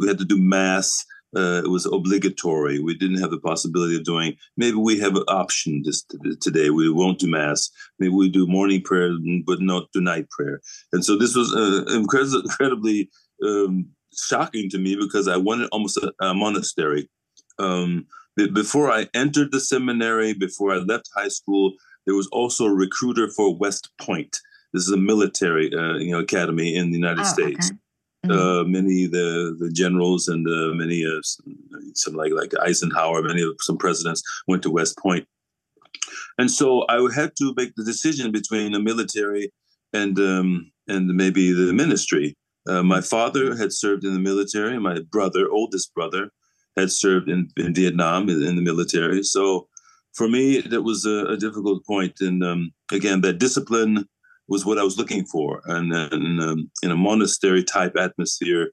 we 0.01 0.07
had 0.07 0.19
to 0.19 0.25
do 0.25 0.39
mass, 0.39 1.05
uh, 1.37 1.63
it 1.65 1.69
was 1.69 1.87
obligatory. 1.87 2.79
We 2.79 2.95
didn't 2.95 3.21
have 3.21 3.31
the 3.31 3.41
possibility 3.41 3.97
of 3.97 4.05
doing. 4.05 4.37
Maybe 4.57 4.77
we 4.77 4.99
have 5.01 5.17
an 5.17 5.25
option 5.29 5.83
this 5.85 6.05
today. 6.41 6.71
We 6.71 6.91
won't 6.91 7.19
do 7.19 7.29
mass. 7.29 7.71
Maybe 7.99 8.15
we 8.15 8.31
do 8.31 8.47
morning 8.47 8.81
prayer, 8.83 9.11
but 9.45 9.61
not 9.61 9.93
do 9.93 10.01
night 10.01 10.31
prayer. 10.31 10.61
And 10.93 11.05
so 11.05 11.17
this 11.17 11.35
was 11.35 11.55
uh, 11.55 11.85
incredibly 11.95 13.11
um, 13.45 13.91
shocking 14.17 14.71
to 14.71 14.79
me 14.79 14.97
because 14.97 15.29
I 15.29 15.37
wanted 15.37 15.69
almost 15.73 15.99
a, 15.99 16.13
a 16.21 16.35
monastery. 16.35 17.09
Um, 17.59 18.07
before 18.53 18.91
I 18.91 19.09
entered 19.15 19.53
the 19.53 19.61
seminary, 19.61 20.33
before 20.33 20.73
I 20.73 20.77
left 20.77 21.11
high 21.15 21.29
school, 21.29 21.75
there 22.07 22.15
was 22.15 22.29
also 22.29 22.67
a 22.67 22.75
recruiter 22.75 23.29
for 23.29 23.57
West 23.57 23.91
Point. 24.01 24.39
This 24.73 24.85
is 24.85 24.93
a 24.93 24.97
military, 24.97 25.71
uh, 25.75 25.95
you 25.95 26.13
know, 26.13 26.21
academy 26.21 26.77
in 26.77 26.91
the 26.91 26.99
United 26.99 27.23
oh, 27.23 27.25
States. 27.25 27.71
Okay. 27.71 27.79
Uh, 28.31 28.65
many 28.65 29.07
the 29.07 29.57
the 29.59 29.71
generals 29.71 30.29
and 30.29 30.47
uh, 30.47 30.75
many 30.75 31.05
uh, 31.05 31.21
some 31.95 32.15
like 32.15 32.33
like 32.33 32.53
Eisenhower, 32.61 33.23
many 33.23 33.43
of 33.43 33.57
some 33.61 33.79
presidents 33.79 34.23
went 34.49 34.63
to 34.63 34.71
West 34.71 34.99
Point, 34.99 35.27
and 36.39 36.51
so 36.51 36.85
I 36.89 36.97
had 37.15 37.33
to 37.37 37.55
make 37.57 37.75
the 37.77 37.85
decision 37.85 38.33
between 38.33 38.73
the 38.73 38.81
military 38.81 39.53
and 39.93 40.19
um, 40.19 40.71
and 40.89 41.09
maybe 41.09 41.53
the 41.53 41.73
ministry. 41.73 42.37
Uh, 42.69 42.83
my 42.83 43.01
father 43.01 43.55
had 43.57 43.73
served 43.73 44.05
in 44.05 44.13
the 44.13 44.21
military. 44.21 44.79
My 44.79 44.99
brother, 45.13 45.49
oldest 45.51 45.95
brother, 45.95 46.31
had 46.77 46.91
served 46.91 47.29
in, 47.29 47.49
in 47.57 47.75
Vietnam 47.75 48.29
in, 48.29 48.43
in 48.43 48.57
the 48.57 48.63
military. 48.63 49.23
So 49.23 49.69
for 50.15 50.29
me, 50.29 50.61
that 50.63 50.83
was 50.83 51.05
a, 51.05 51.27
a 51.27 51.37
difficult 51.37 51.85
point. 51.87 52.15
And 52.21 52.43
um, 52.43 52.73
again, 52.91 53.21
that 53.21 53.39
discipline 53.39 54.07
was 54.49 54.65
what 54.65 54.79
I 54.79 54.85
was 54.85 54.99
looking 54.99 55.25
for. 55.25 55.61
And, 55.67 55.93
and 55.93 56.41
um, 56.41 56.71
in 56.83 56.91
a 56.91 56.97
monastery 56.97 57.65
type 57.65 57.97
atmosphere, 57.97 58.71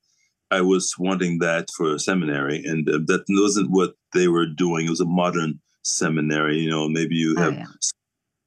I 0.51 0.62
was 0.62 0.93
wanting 0.99 1.39
that 1.39 1.69
for 1.75 1.95
a 1.95 1.99
seminary, 1.99 2.63
and 2.63 2.88
uh, 2.88 2.99
that 3.07 3.25
wasn't 3.27 3.71
what 3.71 3.95
they 4.13 4.27
were 4.27 4.45
doing. 4.45 4.86
It 4.86 4.91
was 4.91 5.01
a 5.01 5.05
modern 5.05 5.59
seminary. 5.83 6.59
You 6.59 6.69
know, 6.69 6.88
maybe 6.88 7.15
you 7.15 7.33
oh, 7.38 7.41
have 7.41 7.53
oh, 7.53 7.57
yeah. 7.57 7.65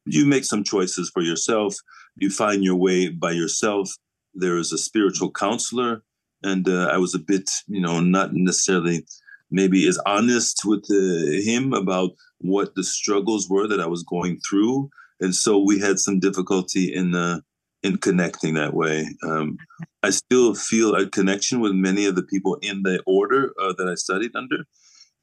you 0.05 0.25
make 0.25 0.45
some 0.45 0.63
choices 0.63 1.11
for 1.13 1.23
yourself. 1.23 1.75
You 2.15 2.31
find 2.31 2.63
your 2.63 2.77
way 2.77 3.09
by 3.09 3.33
yourself. 3.33 3.91
There 4.35 4.57
is 4.57 4.73
a 4.73 4.79
spiritual 4.79 5.33
counselor, 5.33 6.03
and 6.45 6.69
uh, 6.69 6.91
I 6.93 6.99
was 6.99 7.15
a 7.17 7.19
bit, 7.19 7.51
you 7.67 7.81
know, 7.81 8.01
not 8.01 8.33
necessarily 8.33 9.05
maybe 9.51 9.89
as 9.89 9.99
honest 10.07 10.61
with 10.65 10.85
uh, 10.91 11.43
him 11.51 11.73
about 11.73 12.11
what 12.39 12.75
the 12.77 12.85
struggles 12.85 13.49
were 13.49 13.67
that 13.67 13.81
I 13.81 13.87
was 13.87 14.05
going 14.05 14.39
through 14.49 14.91
and 15.21 15.35
so 15.35 15.59
we 15.59 15.79
had 15.79 15.99
some 15.99 16.19
difficulty 16.21 16.93
in 16.95 17.15
uh, 17.15 17.41
in 17.83 17.99
connecting 17.99 18.55
that 18.55 18.75
way. 18.75 19.07
Um, 19.23 19.57
I 20.03 20.11
still 20.11 20.55
feel 20.55 20.95
a 20.95 21.09
connection 21.09 21.61
with 21.61 21.73
many 21.73 22.07
of 22.07 22.17
the 22.17 22.23
people 22.23 22.57
in 22.63 22.83
the 22.83 23.03
order 23.07 23.53
uh, 23.61 23.73
that 23.79 23.89
I 23.89 23.95
studied 23.95 24.33
under, 24.35 24.65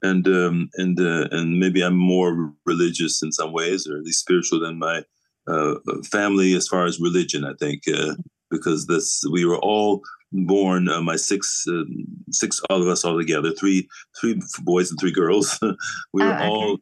and 0.02 0.28
um, 0.28 0.70
and 0.76 1.00
uh, 1.00 1.28
and 1.32 1.60
maybe 1.60 1.82
I'm 1.82 1.98
more 1.98 2.54
religious 2.66 3.22
in 3.22 3.32
some 3.32 3.54
ways, 3.54 3.88
or 3.88 3.98
at 3.98 4.04
least 4.04 4.22
spiritual 4.22 4.62
than 4.62 4.80
my 4.80 5.04
uh, 5.48 5.76
family 6.10 6.54
as 6.54 6.68
far 6.68 6.86
as 6.86 7.00
religion. 7.00 7.46
I 7.46 7.54
think 7.60 7.84
uh, 7.88 8.16
because 8.50 8.88
this 8.88 9.24
we 9.32 9.46
were 9.46 9.60
all 9.60 10.02
born. 10.32 10.90
Uh, 10.90 11.02
my 11.02 11.16
six 11.16 11.66
uh, 11.68 11.84
six 12.32 12.62
all 12.70 12.82
of 12.82 12.88
us 12.88 13.04
all 13.04 13.18
together, 13.18 13.52
three 13.52 13.88
three 14.20 14.40
boys 14.64 14.90
and 14.90 15.00
three 15.00 15.12
girls. 15.12 15.60
we 16.14 16.24
were 16.24 16.32
oh, 16.32 16.36
okay. 16.36 16.48
all 16.48 16.78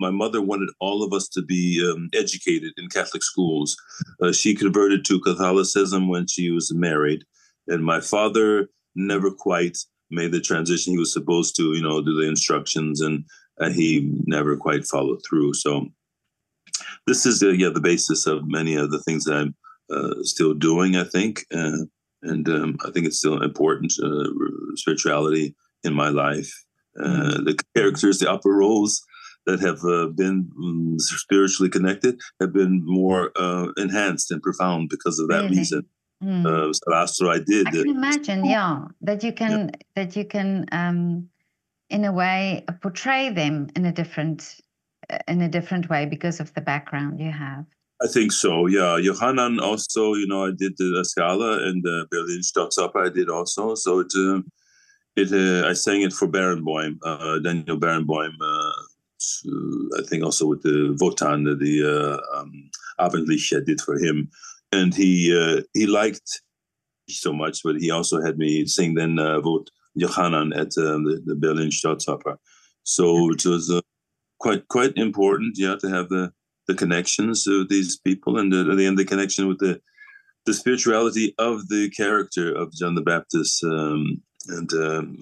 my 0.00 0.10
mother 0.10 0.40
wanted 0.40 0.70
all 0.80 1.02
of 1.02 1.12
us 1.12 1.28
to 1.28 1.42
be 1.42 1.86
um, 1.88 2.08
educated 2.14 2.72
in 2.78 2.88
Catholic 2.88 3.22
schools. 3.22 3.76
Uh, 4.20 4.32
she 4.32 4.54
converted 4.54 5.04
to 5.04 5.20
Catholicism 5.20 6.08
when 6.08 6.26
she 6.26 6.50
was 6.50 6.72
married, 6.74 7.22
and 7.68 7.84
my 7.84 8.00
father 8.00 8.68
never 8.96 9.30
quite 9.30 9.78
made 10.10 10.32
the 10.32 10.40
transition. 10.40 10.94
He 10.94 10.98
was 10.98 11.12
supposed 11.12 11.54
to, 11.56 11.74
you 11.74 11.82
know, 11.82 12.00
do 12.02 12.16
the 12.16 12.28
instructions, 12.28 13.00
and 13.02 13.24
uh, 13.60 13.70
he 13.70 14.10
never 14.24 14.56
quite 14.56 14.86
followed 14.86 15.20
through. 15.28 15.54
So 15.54 15.86
this 17.06 17.26
is, 17.26 17.42
uh, 17.42 17.50
yeah, 17.50 17.68
the 17.68 17.80
basis 17.80 18.26
of 18.26 18.48
many 18.48 18.74
of 18.74 18.90
the 18.90 19.00
things 19.00 19.24
that 19.24 19.36
I'm 19.36 19.54
uh, 19.90 20.22
still 20.22 20.54
doing. 20.54 20.96
I 20.96 21.04
think, 21.04 21.44
uh, 21.54 21.84
and 22.22 22.48
um, 22.48 22.78
I 22.86 22.90
think 22.90 23.06
it's 23.06 23.18
still 23.18 23.42
important 23.42 23.92
uh, 24.02 24.28
spirituality 24.76 25.54
in 25.84 25.92
my 25.94 26.08
life. 26.08 26.50
Mm-hmm. 26.98 27.44
the 27.44 27.56
characters, 27.76 28.18
the 28.18 28.28
upper 28.28 28.50
roles 28.50 29.00
that 29.46 29.60
have 29.60 29.84
uh, 29.84 30.06
been 30.08 30.50
um, 30.58 30.98
spiritually 30.98 31.70
connected 31.70 32.20
have 32.40 32.52
been 32.52 32.82
more 32.84 33.32
uh, 33.36 33.68
enhanced 33.76 34.30
and 34.30 34.42
profound 34.42 34.88
because 34.88 35.18
of 35.18 35.28
that 35.28 35.44
really? 35.44 35.58
reason. 35.58 35.86
Mm. 36.22 36.46
Uh, 36.46 36.72
so 36.72 36.80
that's 36.88 37.20
what 37.20 37.36
I 37.36 37.38
did. 37.38 37.68
I 37.68 37.70
can 37.70 37.88
imagine, 37.88 38.44
yeah, 38.44 38.84
that 39.00 39.24
you 39.24 39.32
can 39.32 39.70
yeah. 39.70 39.80
that 39.96 40.16
you 40.16 40.24
can, 40.26 40.66
um, 40.70 41.28
in 41.88 42.04
a 42.04 42.12
way, 42.12 42.64
portray 42.82 43.30
them 43.30 43.68
in 43.74 43.86
a 43.86 43.92
different 43.92 44.60
in 45.26 45.40
a 45.40 45.48
different 45.48 45.88
way 45.88 46.06
because 46.06 46.40
of 46.40 46.52
the 46.54 46.60
background 46.60 47.20
you 47.20 47.32
have. 47.32 47.64
I 48.02 48.06
think 48.06 48.32
so. 48.32 48.66
Yeah, 48.66 48.98
Jochanaan 49.00 49.60
also. 49.60 50.14
You 50.14 50.26
know, 50.26 50.46
I 50.46 50.52
did 50.56 50.76
the 50.78 51.04
Scala 51.04 51.66
and 51.66 51.82
the 51.82 52.06
Berlin 52.10 52.40
Staatsoper. 52.40 53.06
I 53.06 53.10
did 53.10 53.28
also. 53.28 53.74
So 53.74 54.00
it, 54.00 54.12
uh, 54.16 54.40
it. 55.16 55.32
Uh, 55.32 55.68
I 55.68 55.74
sang 55.74 56.02
it 56.02 56.12
for 56.12 56.26
Barenboim, 56.26 56.98
uh, 57.04 57.38
Daniel 57.40 57.78
Barenboim, 57.78 58.32
uh, 58.40 58.69
I 59.98 60.02
think 60.06 60.24
also 60.24 60.46
with 60.46 60.62
the 60.62 60.96
Wotan, 61.00 61.44
the 61.44 61.84
uh, 61.84 62.38
um, 62.38 62.70
Abendliche 62.98 63.64
did 63.64 63.80
for 63.80 63.98
him, 63.98 64.30
and 64.72 64.94
he 64.94 65.36
uh, 65.36 65.62
he 65.74 65.86
liked 65.86 66.42
so 67.08 67.32
much, 67.32 67.62
but 67.62 67.76
he 67.76 67.90
also 67.90 68.20
had 68.20 68.38
me 68.38 68.66
sing 68.66 68.94
then 68.94 69.18
uh, 69.18 69.40
Vot 69.40 69.68
Jochanaan 69.98 70.56
at 70.56 70.68
uh, 70.78 70.98
the, 71.04 71.22
the 71.26 71.34
Berlin 71.34 71.70
Staatsoper. 71.70 72.36
So 72.84 73.30
it 73.30 73.44
was 73.44 73.70
uh, 73.70 73.80
quite 74.38 74.66
quite 74.68 74.96
important, 74.96 75.56
yeah, 75.58 75.76
to 75.80 75.88
have 75.88 76.08
the 76.08 76.32
the 76.66 76.74
connections 76.74 77.46
of 77.46 77.68
these 77.68 77.98
people, 77.98 78.38
and 78.38 78.52
the, 78.52 78.64
the, 78.64 78.94
the 78.94 79.04
connection 79.04 79.48
with 79.48 79.58
the 79.58 79.80
the 80.46 80.54
spirituality 80.54 81.34
of 81.38 81.68
the 81.68 81.90
character 81.90 82.54
of 82.54 82.72
John 82.72 82.94
the 82.94 83.02
Baptist, 83.02 83.62
um, 83.64 84.22
and 84.48 84.72
um, 84.72 85.18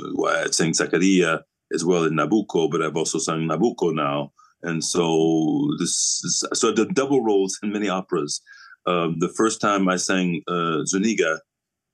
Saint 0.52 0.76
Zachariah 0.76 1.40
as 1.72 1.84
well 1.84 2.04
in 2.04 2.14
Nabucco, 2.14 2.70
but 2.70 2.82
I've 2.82 2.96
also 2.96 3.18
sung 3.18 3.42
Nabucco 3.42 3.94
now. 3.94 4.32
And 4.62 4.82
so 4.82 5.68
this 5.78 5.90
is, 6.24 6.44
so 6.54 6.72
the 6.72 6.86
double 6.86 7.22
roles 7.22 7.58
in 7.62 7.72
many 7.72 7.88
operas. 7.88 8.40
Um, 8.86 9.18
the 9.18 9.28
first 9.28 9.60
time 9.60 9.88
I 9.88 9.96
sang 9.96 10.42
uh, 10.48 10.84
Zuniga 10.84 11.40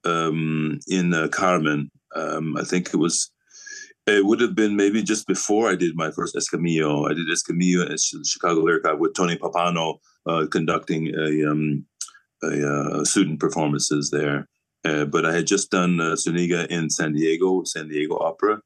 um, 0.04 0.78
in 0.88 1.12
uh, 1.12 1.28
Carmen, 1.28 1.90
um, 2.14 2.56
I 2.56 2.62
think 2.64 2.88
it 2.88 2.96
was 2.96 3.30
it 4.06 4.24
would 4.24 4.40
have 4.40 4.54
been 4.54 4.76
maybe 4.76 5.02
just 5.02 5.26
before 5.26 5.70
I 5.70 5.76
did 5.76 5.96
my 5.96 6.10
first 6.10 6.34
Escamillo. 6.34 7.10
I 7.10 7.14
did 7.14 7.26
Escamillo 7.26 7.90
at 7.90 8.00
Chicago 8.00 8.60
Lyric 8.60 8.84
with 8.98 9.14
Tony 9.14 9.36
Pappano 9.36 9.98
uh, 10.26 10.46
conducting 10.50 11.08
a, 11.14 11.50
um, 11.50 11.86
a, 12.42 12.68
uh, 12.68 13.04
student 13.04 13.40
performances 13.40 14.10
there. 14.10 14.46
Uh, 14.84 15.06
but 15.06 15.24
I 15.24 15.32
had 15.32 15.46
just 15.46 15.70
done 15.70 16.00
uh, 16.00 16.16
Zuniga 16.16 16.70
in 16.70 16.90
San 16.90 17.14
Diego, 17.14 17.64
San 17.64 17.88
Diego 17.88 18.18
Opera, 18.18 18.60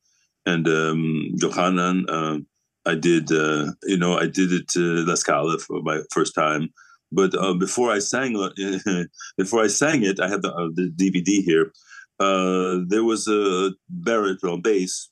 and 0.48 0.66
um, 0.66 1.30
Jochanaan. 1.36 1.98
Uh, 2.08 2.38
I 2.86 2.94
did, 2.94 3.30
uh, 3.30 3.72
you 3.84 3.98
know, 3.98 4.16
I 4.18 4.26
did 4.26 4.50
it 4.50 4.66
to 4.68 5.04
La 5.04 5.14
Scala 5.14 5.58
for 5.58 5.82
my 5.82 6.00
first 6.10 6.34
time. 6.34 6.70
But 7.12 7.34
uh, 7.34 7.54
before 7.54 7.90
I 7.90 7.98
sang, 7.98 8.32
before 9.36 9.62
I 9.62 9.66
sang 9.68 10.02
it, 10.04 10.20
I 10.20 10.28
have 10.28 10.42
the, 10.42 10.52
uh, 10.52 10.68
the 10.74 10.90
DVD 11.00 11.42
here. 11.42 11.72
Uh, 12.18 12.78
there 12.86 13.04
was 13.04 13.28
a 13.28 13.72
baritone 13.88 14.62
bass, 14.62 15.08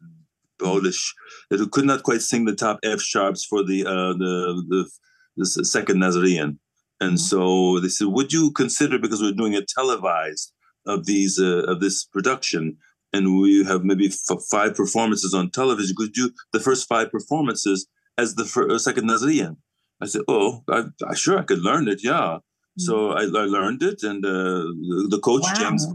Polish, 0.58 1.14
that 1.50 1.70
could 1.70 1.84
not 1.84 2.02
quite 2.02 2.22
sing 2.22 2.46
the 2.46 2.54
top 2.54 2.78
F 2.82 3.00
sharps 3.00 3.44
for 3.44 3.62
the 3.62 3.84
uh, 3.84 4.12
the, 4.22 4.64
the 4.68 4.90
the 5.36 5.46
second 5.46 6.00
Nazarene. 6.00 6.58
And 7.00 7.12
mm-hmm. 7.12 7.16
so 7.16 7.78
they 7.80 7.88
said, 7.88 8.08
"Would 8.08 8.32
you 8.32 8.50
consider 8.52 8.98
because 8.98 9.20
we're 9.22 9.32
doing 9.32 9.54
a 9.54 9.64
televised 9.76 10.52
of 10.86 11.04
these 11.04 11.38
uh, 11.38 11.64
of 11.68 11.80
this 11.80 12.04
production? 12.04 12.78
And 13.12 13.40
we 13.40 13.64
have 13.64 13.84
maybe 13.84 14.08
f- 14.08 14.42
five 14.50 14.74
performances 14.74 15.32
on 15.32 15.50
television. 15.50 15.96
Could 15.96 16.12
do 16.12 16.32
the 16.52 16.60
first 16.60 16.88
five 16.88 17.10
performances 17.10 17.86
as 18.18 18.34
the 18.34 18.44
first, 18.44 18.70
uh, 18.70 18.78
second 18.78 19.06
Nazarene? 19.06 19.56
I 20.00 20.06
said, 20.06 20.22
oh, 20.28 20.62
I, 20.68 20.84
I, 21.08 21.14
sure 21.14 21.38
I 21.38 21.42
could 21.42 21.60
learn 21.60 21.88
it. 21.88 22.00
Yeah. 22.02 22.38
Mm-hmm. 22.38 22.82
So 22.82 23.12
I, 23.12 23.22
I, 23.22 23.46
learned 23.46 23.82
it, 23.82 24.02
and 24.02 24.24
uh, 24.24 24.28
the, 24.28 25.08
the, 25.10 25.18
coach 25.20 25.44
wow. 25.44 25.54
James 25.56 25.86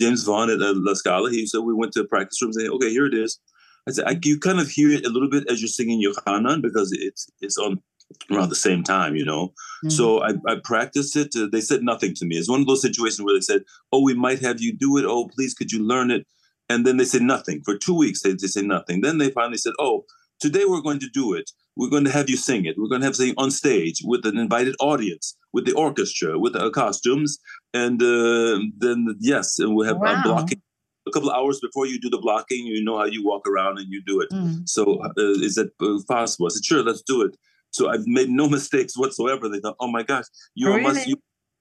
James 0.00 0.22
Vaughn 0.24 0.48
at 0.48 0.60
uh, 0.60 0.72
La 0.74 0.94
Scala, 0.94 1.30
he 1.30 1.46
said 1.46 1.60
we 1.60 1.74
went 1.74 1.92
to 1.92 2.04
practice 2.04 2.40
room 2.40 2.48
and 2.48 2.54
saying, 2.54 2.70
okay, 2.70 2.90
here 2.90 3.06
it 3.06 3.14
is. 3.14 3.38
I 3.86 3.92
said, 3.92 4.04
I, 4.06 4.18
you 4.22 4.38
kind 4.38 4.60
of 4.60 4.68
hear 4.68 4.90
it 4.90 5.04
a 5.04 5.10
little 5.10 5.28
bit 5.28 5.50
as 5.50 5.60
you're 5.60 5.68
singing 5.68 6.02
Jochanaan 6.02 6.62
because 6.62 6.92
it's 6.92 7.28
it's 7.40 7.58
on 7.58 7.82
around 8.30 8.48
the 8.48 8.56
same 8.56 8.82
time, 8.82 9.16
you 9.16 9.24
know. 9.24 9.48
Mm-hmm. 9.48 9.90
So 9.90 10.22
I, 10.22 10.32
I, 10.46 10.56
practiced 10.62 11.16
it. 11.16 11.34
Uh, 11.36 11.48
they 11.50 11.60
said 11.60 11.82
nothing 11.82 12.14
to 12.16 12.26
me. 12.26 12.36
It's 12.36 12.48
one 12.48 12.60
of 12.60 12.66
those 12.66 12.82
situations 12.82 13.22
where 13.22 13.34
they 13.34 13.40
said, 13.40 13.62
"Oh, 13.92 14.02
we 14.02 14.14
might 14.14 14.40
have 14.40 14.60
you 14.60 14.72
do 14.76 14.96
it. 14.98 15.04
Oh, 15.04 15.28
please, 15.28 15.54
could 15.54 15.72
you 15.72 15.82
learn 15.82 16.10
it?" 16.10 16.26
And 16.68 16.86
then 16.86 16.96
they 16.96 17.04
said 17.04 17.22
nothing 17.22 17.62
for 17.64 17.76
two 17.76 17.96
weeks. 17.96 18.22
They, 18.22 18.32
they 18.32 18.46
said 18.46 18.64
nothing. 18.64 19.00
Then 19.00 19.18
they 19.18 19.30
finally 19.30 19.58
said, 19.58 19.74
"Oh, 19.78 20.04
today 20.40 20.64
we're 20.66 20.82
going 20.82 21.00
to 21.00 21.08
do 21.08 21.34
it. 21.34 21.50
We're 21.76 21.90
going 21.90 22.04
to 22.04 22.10
have 22.10 22.28
you 22.28 22.36
sing 22.36 22.64
it. 22.64 22.76
We're 22.76 22.88
going 22.88 23.02
to 23.02 23.06
have 23.06 23.16
sing 23.16 23.34
on 23.38 23.50
stage 23.50 24.02
with 24.04 24.26
an 24.26 24.36
invited 24.36 24.74
audience, 24.80 25.36
with 25.52 25.64
the 25.64 25.74
orchestra, 25.74 26.38
with 26.38 26.54
the 26.54 26.70
costumes, 26.70 27.38
and 27.72 28.02
uh, 28.02 28.58
then 28.78 29.16
yes, 29.20 29.58
and 29.58 29.76
we 29.76 29.86
have 29.86 29.98
wow. 29.98 30.22
blocking 30.24 30.60
a 31.08 31.10
couple 31.10 31.30
of 31.30 31.36
hours 31.36 31.58
before 31.60 31.86
you 31.86 31.98
do 31.98 32.10
the 32.10 32.18
blocking, 32.18 32.66
you 32.66 32.84
know 32.84 32.98
how 32.98 33.04
you 33.04 33.24
walk 33.24 33.48
around 33.48 33.78
and 33.78 33.88
you 33.90 34.02
do 34.04 34.20
it. 34.20 34.30
Mm. 34.30 34.68
So 34.68 35.02
uh, 35.02 35.10
is 35.16 35.54
that 35.56 35.70
uh, 35.80 35.98
possible? 36.06 36.46
I 36.46 36.50
said, 36.50 36.64
sure, 36.64 36.82
let's 36.82 37.02
do 37.02 37.22
it. 37.22 37.36
So 37.70 37.88
I've 37.88 38.06
made 38.06 38.28
no 38.28 38.48
mistakes 38.56 38.96
whatsoever. 38.96 39.48
They 39.48 39.60
thought, 39.60 39.76
oh 39.80 39.90
my 39.90 40.02
gosh, 40.02 40.24
you 40.54 40.68
really? 40.68 40.82
must 40.82 41.06
you 41.06 41.16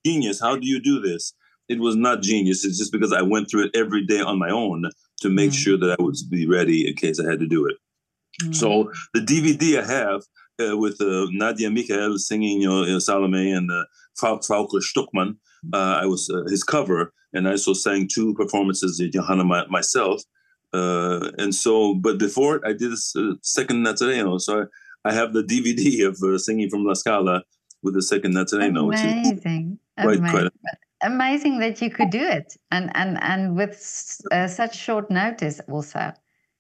genius. 0.06 0.40
How 0.40 0.56
do 0.56 0.68
you 0.68 0.82
do 0.82 1.00
this? 1.00 1.34
It 1.68 1.80
was 1.80 1.96
not 1.96 2.22
genius. 2.22 2.64
It's 2.64 2.78
just 2.78 2.94
because 2.94 3.12
I 3.12 3.22
went 3.22 3.50
through 3.50 3.66
it 3.66 3.76
every 3.76 4.06
day 4.06 4.22
on 4.22 4.40
my 4.40 4.50
own 4.50 4.86
to 5.22 5.30
make 5.30 5.52
mm. 5.52 5.56
sure 5.56 5.78
that 5.78 5.98
I 6.00 6.02
would 6.02 6.16
be 6.30 6.48
ready 6.48 6.88
in 6.88 6.96
case 6.96 7.20
I 7.20 7.30
had 7.30 7.40
to 7.40 7.48
do 7.48 7.66
it. 7.66 7.76
Mm. 8.44 8.56
So 8.56 8.92
the 9.14 9.20
DVD 9.20 9.82
I 9.82 9.86
have 9.86 10.22
uh, 10.60 10.78
with 10.78 11.02
uh, 11.02 11.28
Nadja 11.34 11.74
Michael 11.74 12.18
singing 12.18 12.62
you 12.62 12.70
know, 12.70 13.00
Salome 13.00 13.52
and 13.52 13.70
uh, 13.70 13.84
Falk 14.18 14.44
Struckmann, 14.44 15.38
uh, 15.74 16.00
I 16.02 16.06
was 16.06 16.30
uh, 16.30 16.50
his 16.50 16.64
cover, 16.64 17.14
and 17.34 17.48
I 17.48 17.52
also 17.52 17.74
sang 17.74 18.08
two 18.08 18.34
performances 18.34 19.00
of 19.00 19.10
Jochanaan 19.12 19.48
my, 19.48 19.66
myself. 19.68 20.22
Uh, 20.74 21.32
and 21.38 21.54
so, 21.54 21.96
but 21.96 22.18
before 22.18 22.62
I 22.66 22.74
did 22.74 22.92
a 22.92 23.20
uh, 23.20 23.34
second 23.42 23.86
Nazareno, 23.86 24.40
so 24.40 24.62
I, 24.62 24.64
I, 25.08 25.14
have 25.14 25.34
the 25.34 25.44
DVD 25.44 26.08
of 26.08 26.22
uh, 26.22 26.38
singing 26.38 26.70
from 26.70 26.86
La 26.86 26.94
Scala 26.94 27.44
with 27.84 27.94
the 27.94 28.02
second 28.02 28.34
Nazareno. 28.34 28.88
Amazing, 28.88 29.80
quite, 30.00 30.18
amazing. 30.18 30.32
Quite 30.32 30.52
amazing 31.02 31.60
that 31.60 31.82
you 31.82 31.90
could 31.90 32.10
do 32.10 32.24
it, 32.24 32.56
and 32.72 32.92
and 32.96 33.22
and 33.22 33.56
with 33.56 34.22
uh, 34.32 34.48
such 34.48 34.76
short 34.76 35.10
notice 35.10 35.60
also. 35.70 36.14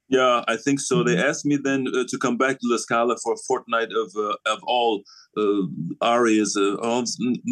Yeah, 0.10 0.44
I 0.48 0.56
think 0.56 0.80
so. 0.80 0.98
Mm-hmm. 0.98 1.08
They 1.08 1.24
asked 1.24 1.46
me 1.46 1.58
then 1.58 1.88
uh, 1.88 2.06
to 2.08 2.18
come 2.18 2.38
back 2.38 2.60
to 2.60 2.68
La 2.68 2.78
Scala 2.78 3.18
for 3.22 3.34
a 3.34 3.38
fortnight 3.48 3.90
of 3.92 4.12
uh, 4.16 4.36
of 4.46 4.64
all 4.64 5.04
uh, 5.38 5.62
arias, 6.02 6.58
uh, 6.58 6.76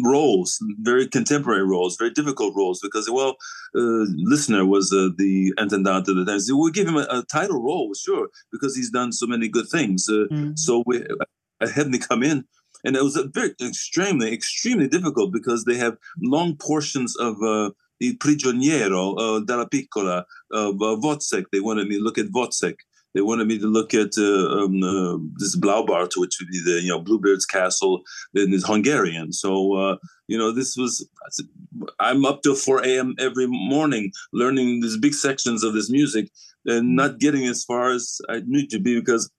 roles, 0.04 0.58
very 0.80 1.06
contemporary 1.06 1.64
roles, 1.64 1.96
very 1.96 2.10
difficult 2.10 2.54
roles, 2.56 2.80
because 2.80 3.08
well, 3.10 3.36
uh, 3.76 4.06
Lissner 4.30 4.66
was 4.66 4.92
uh, 4.92 5.08
the 5.16 5.52
intendant 5.58 6.08
at 6.08 6.14
the 6.14 6.24
time. 6.24 6.40
So 6.40 6.56
we'll 6.56 6.72
give 6.72 6.88
him 6.88 6.96
a, 6.96 7.06
a, 7.10 7.24
title 7.30 7.62
role, 7.62 7.92
sure, 7.94 8.28
because 8.52 8.76
he's 8.76 8.90
done 8.90 9.12
so 9.12 9.26
many 9.26 9.48
good 9.48 9.68
things. 9.68 10.06
Mm-hmm. 10.08 10.52
So 10.56 10.82
we, 10.86 11.04
I 11.60 11.68
had 11.68 11.88
me 11.88 11.98
come 11.98 12.22
in 12.22 12.44
and 12.84 12.96
it 12.96 13.02
was 13.02 13.16
very 13.34 13.54
extremely 13.60 14.32
extremely 14.32 14.88
difficult 14.88 15.32
because 15.32 15.64
they 15.64 15.76
have 15.76 15.96
long 16.22 16.56
portions 16.56 17.16
of 17.16 17.42
uh, 17.42 17.70
Il 18.00 18.14
Prigioniero 18.14 19.14
uh, 19.18 19.40
Dallapiccola 19.40 20.24
of 20.52 20.74
uh, 20.76 20.96
Wozzeck. 21.02 21.46
They 21.50 21.60
wanted 21.60 21.88
me 21.88 21.98
to 21.98 22.02
look 22.02 22.18
at 22.18 22.26
Wozzeck. 22.26 22.76
They 23.16 23.22
wanted 23.22 23.48
me 23.48 23.58
to 23.58 23.66
look 23.66 23.94
at 23.94 24.18
uh, 24.18 24.48
um, 24.58 24.82
uh, 24.82 25.16
this 25.36 25.56
Blaubart, 25.56 26.10
which 26.16 26.36
would 26.38 26.50
be 26.50 26.62
the 26.62 26.82
you 26.82 26.90
know 26.90 27.00
Bluebeard's 27.00 27.46
castle, 27.46 28.02
and 28.34 28.52
is 28.52 28.66
Hungarian. 28.66 29.32
So 29.32 29.72
uh, 29.72 29.96
you 30.28 30.36
know 30.36 30.52
this 30.52 30.76
was 30.76 31.08
I'm 31.98 32.26
up 32.26 32.42
till 32.42 32.54
4 32.54 32.84
a.m. 32.84 33.14
every 33.18 33.46
morning 33.48 34.12
learning 34.34 34.82
these 34.82 34.98
big 34.98 35.14
sections 35.14 35.64
of 35.64 35.72
this 35.72 35.88
music 35.88 36.28
and 36.66 36.94
not 36.94 37.18
getting 37.18 37.46
as 37.46 37.64
far 37.64 37.90
as 37.90 38.20
I 38.28 38.42
need 38.44 38.68
to 38.68 38.78
be 38.78 39.00
because 39.00 39.30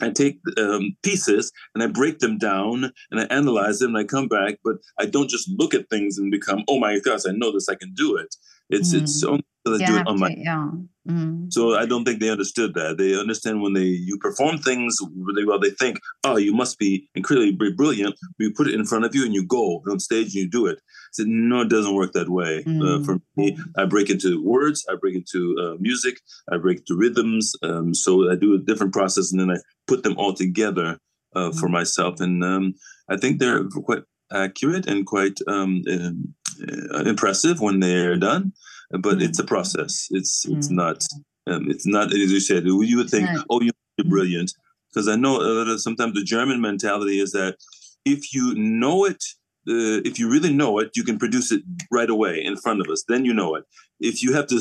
I 0.00 0.10
take 0.10 0.40
um, 0.58 0.96
pieces 1.04 1.52
and 1.72 1.84
I 1.84 1.86
break 1.86 2.18
them 2.18 2.36
down 2.36 2.90
and 3.12 3.20
I 3.20 3.24
analyze 3.26 3.78
them 3.78 3.94
and 3.94 3.98
I 3.98 4.04
come 4.04 4.26
back, 4.26 4.58
but 4.64 4.78
I 4.98 5.06
don't 5.06 5.30
just 5.30 5.48
look 5.56 5.72
at 5.72 5.88
things 5.88 6.18
and 6.18 6.32
become, 6.32 6.64
oh 6.66 6.80
my 6.80 6.98
gosh, 6.98 7.20
I 7.28 7.32
know 7.32 7.52
this, 7.52 7.68
I 7.68 7.76
can 7.76 7.94
do 7.94 8.16
it. 8.16 8.34
It's 8.70 8.92
mm. 8.92 9.02
it's 9.02 9.22
only 9.22 9.44
that 9.64 9.80
I 9.82 9.86
do 9.86 9.98
it 9.98 10.06
on 10.08 10.18
my. 10.18 10.34
yeah. 10.36 10.70
Mm. 11.08 11.52
So 11.52 11.74
I 11.74 11.84
don't 11.84 12.04
think 12.04 12.20
they 12.20 12.30
understood 12.30 12.74
that. 12.74 12.96
They 12.96 13.18
understand 13.18 13.60
when 13.60 13.74
they 13.74 13.82
you 13.82 14.18
perform 14.18 14.58
things 14.58 14.96
really 15.14 15.44
well. 15.44 15.58
They 15.58 15.70
think, 15.70 15.98
oh, 16.24 16.36
you 16.36 16.54
must 16.54 16.78
be 16.78 17.08
incredibly 17.14 17.72
brilliant. 17.72 18.14
We 18.38 18.50
put 18.50 18.68
it 18.68 18.74
in 18.74 18.86
front 18.86 19.04
of 19.04 19.14
you 19.14 19.24
and 19.24 19.34
you 19.34 19.44
go 19.46 19.82
on 19.90 20.00
stage 20.00 20.26
and 20.26 20.34
you 20.34 20.48
do 20.48 20.66
it. 20.66 20.78
I 20.78 21.12
said, 21.12 21.26
no, 21.26 21.60
it 21.60 21.68
doesn't 21.68 21.94
work 21.94 22.12
that 22.12 22.30
way. 22.30 22.64
Mm. 22.64 23.02
Uh, 23.02 23.04
for 23.04 23.20
me, 23.36 23.58
I 23.76 23.84
break 23.84 24.08
into 24.08 24.42
words, 24.42 24.84
I 24.90 24.94
break 24.96 25.14
into 25.14 25.56
uh, 25.60 25.76
music, 25.78 26.20
I 26.50 26.56
break 26.56 26.78
into 26.78 26.96
rhythms. 26.96 27.52
Um, 27.62 27.92
so 27.94 28.30
I 28.30 28.36
do 28.36 28.54
a 28.54 28.58
different 28.58 28.92
process 28.92 29.30
and 29.30 29.40
then 29.40 29.50
I 29.50 29.58
put 29.86 30.02
them 30.02 30.16
all 30.16 30.32
together 30.32 30.98
uh, 31.36 31.52
for 31.52 31.68
mm. 31.68 31.72
myself. 31.72 32.20
And 32.20 32.42
um, 32.42 32.74
I 33.10 33.18
think 33.18 33.38
they're 33.38 33.64
quite 33.68 34.04
accurate 34.32 34.86
and 34.86 35.04
quite 35.06 35.38
um, 35.46 35.82
uh, 35.88 37.02
impressive 37.04 37.60
when 37.60 37.80
they're 37.80 38.16
done 38.16 38.52
but 38.98 39.18
mm 39.18 39.22
it's 39.22 39.38
a 39.38 39.44
process. 39.44 40.08
It's 40.10 40.44
it's 40.46 40.68
mm 40.68 40.76
not 40.76 41.06
um, 41.46 41.70
it's 41.70 41.86
not 41.86 42.12
as 42.12 42.32
you 42.32 42.40
said. 42.40 42.64
You 42.64 42.96
would 42.96 43.10
think, 43.10 43.28
right. 43.28 43.44
oh, 43.50 43.60
you're 43.60 43.72
mm. 44.00 44.08
brilliant, 44.08 44.52
because 44.90 45.08
I 45.08 45.16
know 45.16 45.64
that 45.64 45.78
sometimes 45.80 46.14
the 46.14 46.24
German 46.24 46.60
mentality 46.60 47.20
is 47.20 47.32
that 47.32 47.56
if 48.04 48.34
you 48.34 48.54
know 48.54 49.04
it, 49.04 49.22
uh, 49.68 50.00
if 50.04 50.18
you 50.18 50.30
really 50.30 50.52
know 50.52 50.78
it, 50.78 50.90
you 50.94 51.04
can 51.04 51.18
produce 51.18 51.50
it 51.52 51.62
right 51.90 52.10
away 52.10 52.42
in 52.42 52.56
front 52.56 52.80
of 52.80 52.88
us. 52.88 53.04
Then 53.08 53.24
you 53.24 53.34
know 53.34 53.54
it. 53.54 53.64
If 54.00 54.22
you 54.22 54.34
have 54.34 54.46
to 54.48 54.60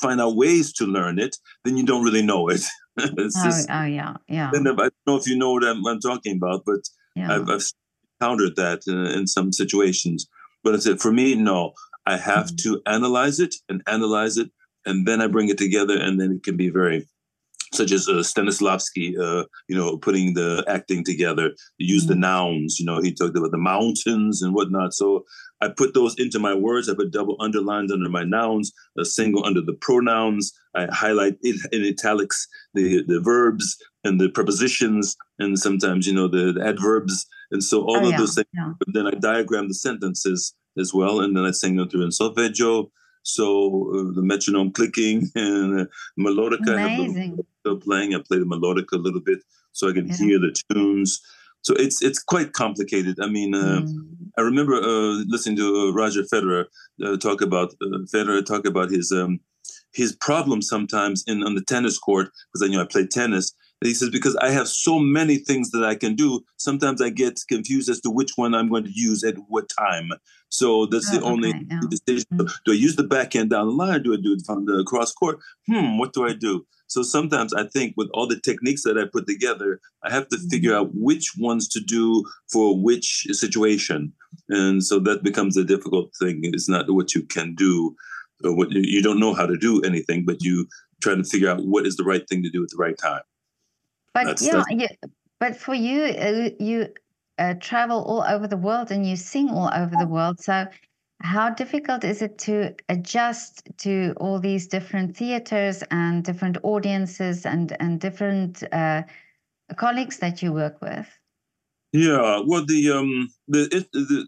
find 0.00 0.20
out 0.20 0.36
ways 0.36 0.72
to 0.74 0.86
learn 0.86 1.18
it, 1.18 1.36
then 1.64 1.76
you 1.76 1.84
don't 1.84 2.04
really 2.04 2.22
know 2.22 2.48
it. 2.48 2.62
oh, 2.98 3.06
just, 3.16 3.68
oh, 3.70 3.84
yeah, 3.84 4.14
yeah. 4.28 4.48
I 4.48 4.62
don't 4.62 4.64
know 5.06 5.16
if 5.16 5.26
you 5.26 5.36
know 5.36 5.52
what 5.52 5.64
I'm, 5.64 5.84
I'm 5.86 6.00
talking 6.00 6.36
about, 6.36 6.62
but 6.64 6.80
yeah. 7.14 7.34
I've, 7.34 7.48
I've 7.48 7.70
encountered 8.20 8.56
that 8.56 8.82
in, 8.86 9.06
in 9.06 9.26
some 9.26 9.52
situations. 9.52 10.26
But 10.62 10.74
I 10.74 10.78
said, 10.78 11.00
for 11.00 11.12
me, 11.12 11.34
no. 11.34 11.72
I 12.06 12.16
have 12.16 12.46
mm-hmm. 12.46 12.74
to 12.74 12.82
analyze 12.86 13.40
it 13.40 13.54
and 13.68 13.82
analyze 13.86 14.36
it, 14.36 14.50
and 14.86 15.06
then 15.06 15.20
I 15.20 15.26
bring 15.26 15.48
it 15.48 15.58
together, 15.58 15.98
and 15.98 16.20
then 16.20 16.32
it 16.32 16.42
can 16.42 16.56
be 16.56 16.70
very, 16.70 17.06
such 17.72 17.92
as 17.92 18.08
uh, 18.08 18.22
Stanislavski, 18.22 19.18
uh, 19.18 19.44
you 19.68 19.76
know, 19.76 19.96
putting 19.96 20.34
the 20.34 20.64
acting 20.66 21.04
together, 21.04 21.52
use 21.78 22.04
mm-hmm. 22.04 22.14
the 22.14 22.18
nouns. 22.18 22.78
You 22.80 22.86
know, 22.86 23.00
he 23.00 23.12
talked 23.12 23.36
about 23.36 23.50
the 23.52 23.58
mountains 23.58 24.42
and 24.42 24.54
whatnot. 24.54 24.94
So 24.94 25.24
I 25.60 25.68
put 25.68 25.92
those 25.94 26.18
into 26.18 26.38
my 26.38 26.54
words. 26.54 26.88
I 26.88 26.94
put 26.94 27.10
double 27.10 27.36
underlines 27.38 27.92
under 27.92 28.08
my 28.08 28.24
nouns, 28.24 28.72
a 28.98 29.04
single 29.04 29.44
under 29.44 29.60
the 29.60 29.74
pronouns. 29.74 30.52
I 30.74 30.86
highlight 30.86 31.36
it 31.42 31.60
in 31.72 31.84
italics 31.84 32.46
the 32.74 33.02
the 33.06 33.20
verbs 33.20 33.76
and 34.04 34.20
the 34.20 34.30
prepositions, 34.30 35.16
and 35.38 35.58
sometimes 35.58 36.06
you 36.06 36.14
know 36.14 36.28
the, 36.28 36.52
the 36.52 36.66
adverbs. 36.66 37.26
And 37.50 37.62
so 37.62 37.82
all 37.82 37.96
oh, 37.96 38.04
of 38.04 38.10
yeah, 38.10 38.16
those 38.16 38.34
things. 38.34 38.46
Yeah. 38.54 38.72
Then 38.86 39.06
I 39.08 39.10
diagram 39.10 39.68
the 39.68 39.74
sentences 39.74 40.54
as 40.78 40.92
well. 40.94 41.20
And 41.20 41.36
then 41.36 41.44
I 41.44 41.50
sang 41.50 41.76
them 41.76 41.88
through 41.88 42.04
in 42.04 42.12
solfeggio. 42.12 42.90
So 43.22 43.90
uh, 43.94 44.14
the 44.14 44.22
metronome 44.22 44.72
clicking 44.72 45.30
and 45.34 45.80
uh, 45.80 45.84
melodica. 46.18 46.74
Amazing. 46.74 47.38
I 47.66 47.68
have 47.70 47.80
playing. 47.80 48.14
I 48.14 48.18
play 48.26 48.38
the 48.38 48.44
melodica 48.44 48.94
a 48.94 48.96
little 48.96 49.20
bit 49.20 49.40
so 49.72 49.88
I 49.88 49.92
can 49.92 50.08
yeah. 50.08 50.16
hear 50.16 50.38
the 50.38 50.54
tunes. 50.72 51.20
So 51.62 51.74
it's 51.74 52.02
it's 52.02 52.22
quite 52.22 52.52
complicated. 52.54 53.18
I 53.20 53.26
mean, 53.26 53.54
uh, 53.54 53.82
mm. 53.82 54.04
I 54.38 54.40
remember 54.40 54.74
uh, 54.74 55.22
listening 55.26 55.56
to 55.56 55.88
uh, 55.88 55.92
Roger 55.92 56.22
Federer 56.22 56.64
uh, 57.04 57.16
talk 57.18 57.42
about 57.42 57.74
Federer 58.12 58.44
talk 58.44 58.66
about 58.66 58.90
his 58.90 59.12
um, 59.12 59.40
his 59.92 60.16
problem 60.16 60.62
sometimes 60.62 61.22
in 61.26 61.42
on 61.42 61.54
the 61.54 61.62
tennis 61.62 61.98
court 61.98 62.30
because 62.52 62.62
I 62.62 62.70
you 62.70 62.76
know 62.76 62.82
I 62.82 62.86
play 62.86 63.06
tennis 63.06 63.52
he 63.88 63.94
says, 63.94 64.10
because 64.10 64.36
I 64.36 64.50
have 64.50 64.68
so 64.68 64.98
many 64.98 65.36
things 65.36 65.70
that 65.70 65.84
I 65.84 65.94
can 65.94 66.14
do, 66.14 66.44
sometimes 66.58 67.00
I 67.00 67.08
get 67.08 67.40
confused 67.48 67.88
as 67.88 68.00
to 68.02 68.10
which 68.10 68.32
one 68.36 68.54
I'm 68.54 68.68
going 68.68 68.84
to 68.84 68.92
use 68.92 69.24
at 69.24 69.36
what 69.48 69.70
time. 69.78 70.10
So 70.50 70.86
that's 70.86 71.10
oh, 71.12 71.18
the 71.18 71.24
only 71.24 71.50
okay, 71.50 71.64
yeah. 71.70 71.80
decision. 71.88 72.28
Mm-hmm. 72.34 72.46
Do 72.66 72.72
I 72.72 72.74
use 72.74 72.96
the 72.96 73.04
backhand 73.04 73.50
down 73.50 73.68
the 73.68 73.72
line? 73.72 74.02
Do 74.02 74.12
I 74.12 74.16
do 74.16 74.34
it 74.34 74.42
from 74.44 74.66
the 74.66 74.84
cross 74.84 75.12
court? 75.12 75.38
Hmm, 75.66 75.98
what 75.98 76.12
do 76.12 76.26
I 76.26 76.34
do? 76.34 76.66
So 76.88 77.02
sometimes 77.02 77.54
I 77.54 77.68
think 77.68 77.94
with 77.96 78.10
all 78.12 78.26
the 78.26 78.40
techniques 78.40 78.82
that 78.82 78.98
I 78.98 79.04
put 79.10 79.26
together, 79.26 79.80
I 80.02 80.10
have 80.10 80.28
to 80.28 80.36
mm-hmm. 80.36 80.48
figure 80.48 80.74
out 80.74 80.90
which 80.92 81.32
ones 81.38 81.68
to 81.68 81.80
do 81.80 82.24
for 82.52 82.78
which 82.78 83.26
situation. 83.30 84.12
And 84.48 84.84
so 84.84 84.98
that 85.00 85.22
becomes 85.22 85.56
a 85.56 85.64
difficult 85.64 86.10
thing. 86.18 86.40
It's 86.42 86.68
not 86.68 86.90
what 86.90 87.14
you 87.14 87.22
can 87.22 87.54
do. 87.54 87.96
Or 88.42 88.56
what 88.56 88.72
you 88.72 89.02
don't 89.02 89.20
know 89.20 89.34
how 89.34 89.44
to 89.44 89.56
do 89.56 89.82
anything, 89.82 90.24
but 90.24 90.42
you 90.42 90.66
try 91.02 91.14
to 91.14 91.24
figure 91.24 91.50
out 91.50 91.64
what 91.64 91.86
is 91.86 91.96
the 91.96 92.04
right 92.04 92.26
thing 92.26 92.42
to 92.42 92.50
do 92.50 92.62
at 92.62 92.70
the 92.70 92.76
right 92.78 92.96
time. 92.96 93.20
But 94.14 94.24
that's, 94.24 94.46
yeah, 94.46 94.52
that's... 94.52 94.66
yeah, 94.70 95.08
but 95.38 95.56
for 95.56 95.74
you, 95.74 96.02
uh, 96.02 96.50
you 96.58 96.88
uh, 97.38 97.54
travel 97.60 98.02
all 98.04 98.22
over 98.22 98.46
the 98.46 98.56
world 98.56 98.90
and 98.90 99.06
you 99.06 99.16
sing 99.16 99.50
all 99.50 99.70
over 99.74 99.96
the 99.98 100.06
world. 100.06 100.40
So, 100.40 100.66
how 101.22 101.50
difficult 101.50 102.04
is 102.04 102.22
it 102.22 102.38
to 102.38 102.74
adjust 102.88 103.62
to 103.78 104.14
all 104.18 104.38
these 104.38 104.66
different 104.66 105.16
theaters 105.16 105.82
and 105.90 106.24
different 106.24 106.58
audiences 106.62 107.46
and 107.46 107.76
and 107.80 108.00
different 108.00 108.62
uh, 108.72 109.02
colleagues 109.76 110.18
that 110.18 110.42
you 110.42 110.52
work 110.52 110.80
with? 110.80 111.08
Yeah, 111.92 112.42
well, 112.46 112.64
the 112.64 112.92
um, 112.92 113.28
the, 113.48 113.68
it, 113.72 113.90
the 113.92 114.26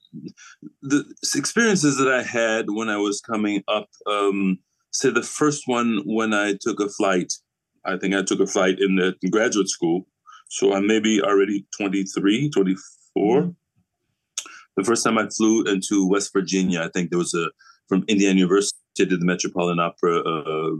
the 0.82 1.14
experiences 1.34 1.96
that 1.98 2.08
I 2.08 2.22
had 2.22 2.70
when 2.70 2.88
I 2.88 2.96
was 2.96 3.20
coming 3.20 3.62
up, 3.68 3.88
um, 4.06 4.58
say 4.90 5.10
the 5.10 5.22
first 5.22 5.64
one 5.66 6.02
when 6.04 6.34
I 6.34 6.54
took 6.60 6.80
a 6.80 6.88
flight 6.88 7.32
I 7.84 7.96
think 7.96 8.14
I 8.14 8.22
took 8.22 8.40
a 8.40 8.46
flight 8.46 8.78
in 8.80 8.96
the 8.96 9.14
in 9.22 9.30
graduate 9.30 9.68
school. 9.68 10.06
So 10.48 10.74
I'm 10.74 10.86
maybe 10.86 11.20
already 11.22 11.66
23, 11.76 12.50
24. 12.50 13.40
Mm-hmm. 13.40 13.50
The 14.76 14.84
first 14.84 15.04
time 15.04 15.18
I 15.18 15.28
flew 15.28 15.64
into 15.64 16.08
West 16.08 16.32
Virginia, 16.32 16.82
I 16.82 16.88
think 16.88 17.10
there 17.10 17.18
was 17.18 17.34
a 17.34 17.50
from 17.88 18.04
Indiana 18.08 18.38
University 18.38 18.78
to 18.96 19.16
the 19.16 19.24
Metropolitan 19.24 19.80
Opera 19.80 20.20
uh, 20.20 20.70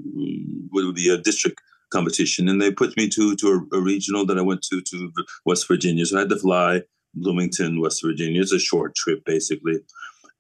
would 0.71 0.95
be 0.95 1.09
a 1.11 1.19
district 1.19 1.61
competition, 1.91 2.49
and 2.49 2.61
they 2.61 2.71
put 2.71 2.97
me 2.97 3.09
to 3.09 3.37
to 3.37 3.49
a, 3.73 3.77
a, 3.77 3.81
regional 3.81 4.25
that 4.27 4.39
I 4.39 4.43
went 4.43 4.63
to 4.71 4.81
to 4.81 5.13
West 5.45 5.69
Virginia. 5.69 6.07
So 6.07 6.17
I 6.17 6.21
had 6.21 6.31
to 6.31 6.39
fly 6.39 6.83
Bloomington, 7.15 7.81
West 7.81 8.03
Virginia. 8.03 8.41
It's 8.41 8.53
a 8.53 8.59
short 8.59 8.95
trip, 8.95 9.25
basically. 9.27 9.81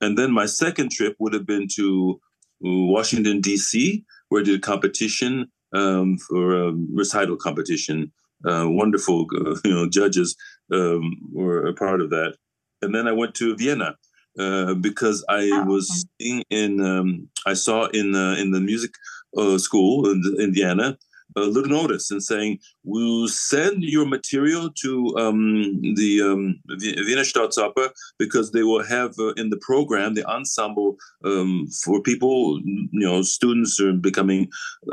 And 0.00 0.16
then 0.16 0.32
my 0.32 0.46
second 0.46 0.90
trip 0.90 1.14
would 1.18 1.34
have 1.34 1.46
been 1.46 1.68
to 1.76 2.20
Washington 2.60 3.40
D.C 3.40 4.04
where 4.32 4.40
I 4.40 4.44
did 4.44 4.58
a 4.58 4.60
competition 4.60 5.52
um, 5.72 6.18
for 6.18 6.68
a 6.68 6.72
recital 6.92 7.36
competition. 7.36 8.12
Uh, 8.44 8.66
wonderful, 8.68 9.26
uh, 9.36 9.56
you 9.64 9.72
know, 9.74 9.88
judges 9.88 10.36
um, 10.72 11.16
were 11.32 11.66
a 11.66 11.74
part 11.74 12.00
of 12.00 12.10
that. 12.10 12.34
And 12.80 12.94
then 12.94 13.06
I 13.06 13.12
went 13.12 13.34
to 13.36 13.56
Vienna 13.56 13.96
uh, 14.38 14.74
because 14.74 15.24
I 15.28 15.48
oh, 15.52 15.64
was 15.64 16.06
okay. 16.20 16.42
in. 16.50 16.84
Um, 16.84 17.28
I 17.46 17.54
saw 17.54 17.86
in 17.86 18.12
the 18.12 18.36
in 18.40 18.50
the 18.50 18.60
music 18.60 18.92
uh, 19.36 19.58
school 19.58 20.10
in 20.10 20.22
Indiana 20.40 20.98
a 21.36 21.40
little 21.40 21.70
notice 21.70 22.10
and 22.10 22.22
saying, 22.22 22.58
"We'll 22.84 23.28
send 23.28 23.82
your 23.82 24.06
material 24.06 24.70
to 24.82 25.16
um, 25.18 25.80
the 25.94 26.22
um, 26.22 26.60
Wiener 26.68 27.22
Staatsoper 27.22 27.90
because 28.18 28.52
they 28.52 28.62
will 28.62 28.84
have 28.84 29.14
uh, 29.18 29.32
in 29.34 29.50
the 29.50 29.58
program 29.58 30.14
the 30.14 30.24
ensemble 30.26 30.96
um, 31.24 31.66
for 31.84 32.00
people, 32.02 32.60
you 32.64 33.06
know, 33.08 33.22
students 33.22 33.80
are 33.80 33.92
becoming 33.92 34.48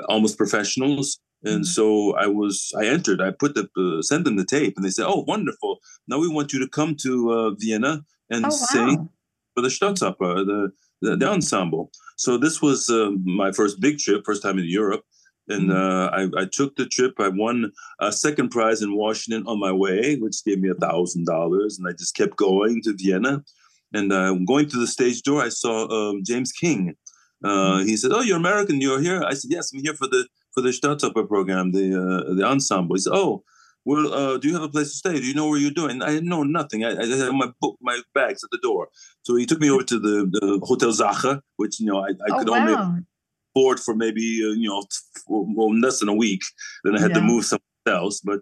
almost 0.07 0.37
professionals." 0.37 1.19
And 1.43 1.61
mm-hmm. 1.61 1.63
so 1.63 2.15
I 2.17 2.27
was, 2.27 2.71
I 2.77 2.85
entered, 2.85 3.21
I 3.21 3.31
put 3.31 3.55
the, 3.55 3.69
uh, 3.77 4.01
sent 4.01 4.25
them 4.25 4.35
the 4.35 4.45
tape, 4.45 4.73
and 4.75 4.85
they 4.85 4.89
said, 4.89 5.05
"Oh, 5.07 5.23
wonderful! 5.27 5.79
Now 6.07 6.19
we 6.19 6.27
want 6.27 6.53
you 6.53 6.59
to 6.59 6.67
come 6.67 6.95
to 7.03 7.31
uh, 7.31 7.51
Vienna 7.51 8.03
and 8.29 8.45
oh, 8.45 8.49
wow. 8.49 8.55
sing 8.55 9.09
for 9.55 9.61
the 9.61 9.69
Staatsoper, 9.69 10.45
the, 10.45 10.71
the, 11.01 11.15
the 11.15 11.27
ensemble." 11.29 11.91
So 12.17 12.37
this 12.37 12.61
was 12.61 12.89
uh, 12.89 13.11
my 13.23 13.53
first 13.53 13.79
big 13.79 13.99
trip, 13.99 14.23
first 14.25 14.43
time 14.43 14.59
in 14.59 14.65
Europe, 14.65 15.03
and 15.49 15.69
mm-hmm. 15.69 16.35
uh, 16.35 16.39
I, 16.39 16.43
I, 16.43 16.45
took 16.51 16.75
the 16.75 16.85
trip. 16.85 17.13
I 17.19 17.29
won 17.29 17.71
a 17.99 18.11
second 18.11 18.49
prize 18.49 18.81
in 18.81 18.95
Washington 18.95 19.45
on 19.47 19.59
my 19.59 19.71
way, 19.71 20.15
which 20.15 20.43
gave 20.45 20.59
me 20.59 20.69
a 20.69 20.75
thousand 20.75 21.25
dollars, 21.25 21.77
and 21.77 21.87
I 21.87 21.91
just 21.91 22.15
kept 22.15 22.37
going 22.37 22.81
to 22.83 22.95
Vienna. 22.95 23.43
And 23.93 24.13
uh, 24.13 24.33
going 24.47 24.69
through 24.69 24.81
the 24.81 24.87
stage 24.87 25.23
door, 25.23 25.41
I 25.41 25.49
saw 25.49 25.87
um, 25.89 26.21
James 26.23 26.51
King. 26.51 26.95
Uh, 27.43 27.47
mm-hmm. 27.47 27.87
he 27.87 27.97
said, 27.97 28.11
"Oh, 28.13 28.21
you're 28.21 28.37
American. 28.37 28.79
You're 28.79 29.01
here." 29.01 29.23
I 29.23 29.33
said, 29.33 29.51
"Yes, 29.51 29.73
I'm 29.73 29.81
here 29.81 29.95
for 29.95 30.07
the 30.07 30.27
for 30.53 30.61
the 30.61 30.69
Staatsoper 30.69 31.27
program, 31.27 31.71
the 31.71 31.95
uh, 31.95 32.33
the 32.35 32.43
ensemble." 32.43 32.95
He 32.95 33.01
said, 33.01 33.13
"Oh." 33.13 33.43
Well, 33.85 34.13
uh, 34.13 34.37
do 34.37 34.49
you 34.49 34.53
have 34.55 34.63
a 34.63 34.69
place 34.69 34.89
to 34.89 34.97
stay? 34.97 35.19
Do 35.19 35.25
you 35.25 35.33
know 35.33 35.47
where 35.47 35.57
you're 35.57 35.71
doing? 35.71 36.03
I 36.03 36.19
know 36.19 36.43
nothing. 36.43 36.83
I, 36.83 36.89
I 36.89 37.05
had 37.05 37.31
my 37.31 37.49
book, 37.61 37.77
my 37.81 37.99
bags 38.13 38.43
at 38.43 38.49
the 38.51 38.59
door. 38.61 38.89
So 39.23 39.35
he 39.35 39.45
took 39.45 39.61
me 39.61 39.71
over 39.71 39.83
to 39.83 39.97
the, 39.97 40.29
the 40.29 40.59
Hotel 40.63 40.91
Sacher, 40.91 41.41
which 41.55 41.79
you 41.79 41.85
know 41.85 41.99
I, 41.99 42.09
I 42.09 42.29
oh, 42.29 42.39
could 42.39 42.49
wow. 42.49 42.57
only 42.57 43.03
board 43.53 43.79
for 43.79 43.95
maybe 43.95 44.41
uh, 44.43 44.53
you 44.53 44.69
know 44.69 44.83
well 45.27 45.77
less 45.77 45.99
than 45.99 46.09
a 46.09 46.13
week. 46.13 46.41
Then 46.83 46.95
I 46.95 47.01
had 47.01 47.11
yeah. 47.11 47.17
to 47.17 47.21
move 47.21 47.45
somewhere 47.45 47.63
else. 47.87 48.21
But 48.21 48.39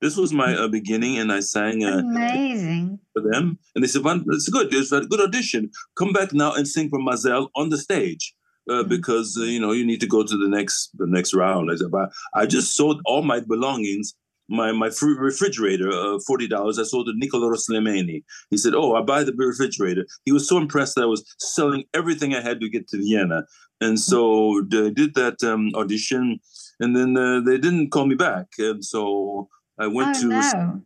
this 0.00 0.16
was 0.16 0.32
my 0.32 0.54
uh, 0.54 0.68
beginning, 0.68 1.18
and 1.18 1.32
I 1.32 1.40
sang 1.40 1.84
uh, 1.84 1.98
amazing 1.98 2.98
for 3.12 3.22
them. 3.22 3.58
And 3.74 3.82
they 3.82 3.88
said, 3.88 4.02
"Well, 4.02 4.22
it's 4.28 4.48
good. 4.48 4.72
It's 4.72 4.92
a 4.92 5.00
good 5.02 5.20
audition. 5.20 5.70
Come 5.96 6.12
back 6.12 6.32
now 6.32 6.52
and 6.54 6.66
sing 6.66 6.88
for 6.88 6.98
Maazel 6.98 7.48
on 7.56 7.70
the 7.70 7.78
stage." 7.78 8.34
Uh, 8.66 8.76
mm-hmm. 8.76 8.88
because 8.88 9.36
uh, 9.38 9.44
you 9.44 9.60
know 9.60 9.72
you 9.72 9.84
need 9.84 10.00
to 10.00 10.06
go 10.06 10.22
to 10.22 10.36
the 10.38 10.48
next 10.48 10.90
the 10.96 11.06
next 11.06 11.34
round. 11.34 11.70
I 11.70 11.76
said, 11.76 11.90
but 11.90 12.10
I 12.34 12.46
just 12.46 12.74
sold 12.74 13.02
all 13.04 13.22
my 13.22 13.40
belongings 13.40 14.14
my 14.48 14.72
my 14.72 14.90
refrigerator, 15.00 15.90
uh, 15.90 16.18
forty 16.26 16.46
dollars. 16.46 16.78
I 16.78 16.84
sold 16.84 17.06
to 17.06 17.12
Nicola 17.16 17.50
Rossi-Lemeni. 17.50 18.22
He 18.50 18.56
said, 18.56 18.74
"Oh, 18.74 18.94
I 18.94 19.02
buy 19.02 19.24
the 19.24 19.32
refrigerator." 19.36 20.06
He 20.24 20.32
was 20.32 20.48
so 20.48 20.58
impressed 20.58 20.94
that 20.96 21.02
I 21.02 21.06
was 21.06 21.24
selling 21.38 21.84
everything 21.94 22.34
I 22.34 22.40
had 22.40 22.60
to 22.60 22.68
get 22.68 22.88
to 22.88 22.98
Vienna, 22.98 23.44
and 23.80 23.98
so 23.98 24.60
I 24.72 24.90
did 24.90 25.14
that 25.14 25.42
um, 25.42 25.70
audition, 25.74 26.38
and 26.80 26.96
then 26.96 27.16
uh, 27.16 27.40
they 27.40 27.58
didn't 27.58 27.90
call 27.90 28.06
me 28.06 28.14
back, 28.14 28.46
and 28.58 28.84
so 28.84 29.48
I 29.78 29.86
went 29.86 30.16
oh, 30.16 30.20
to. 30.20 30.28
No. 30.28 30.82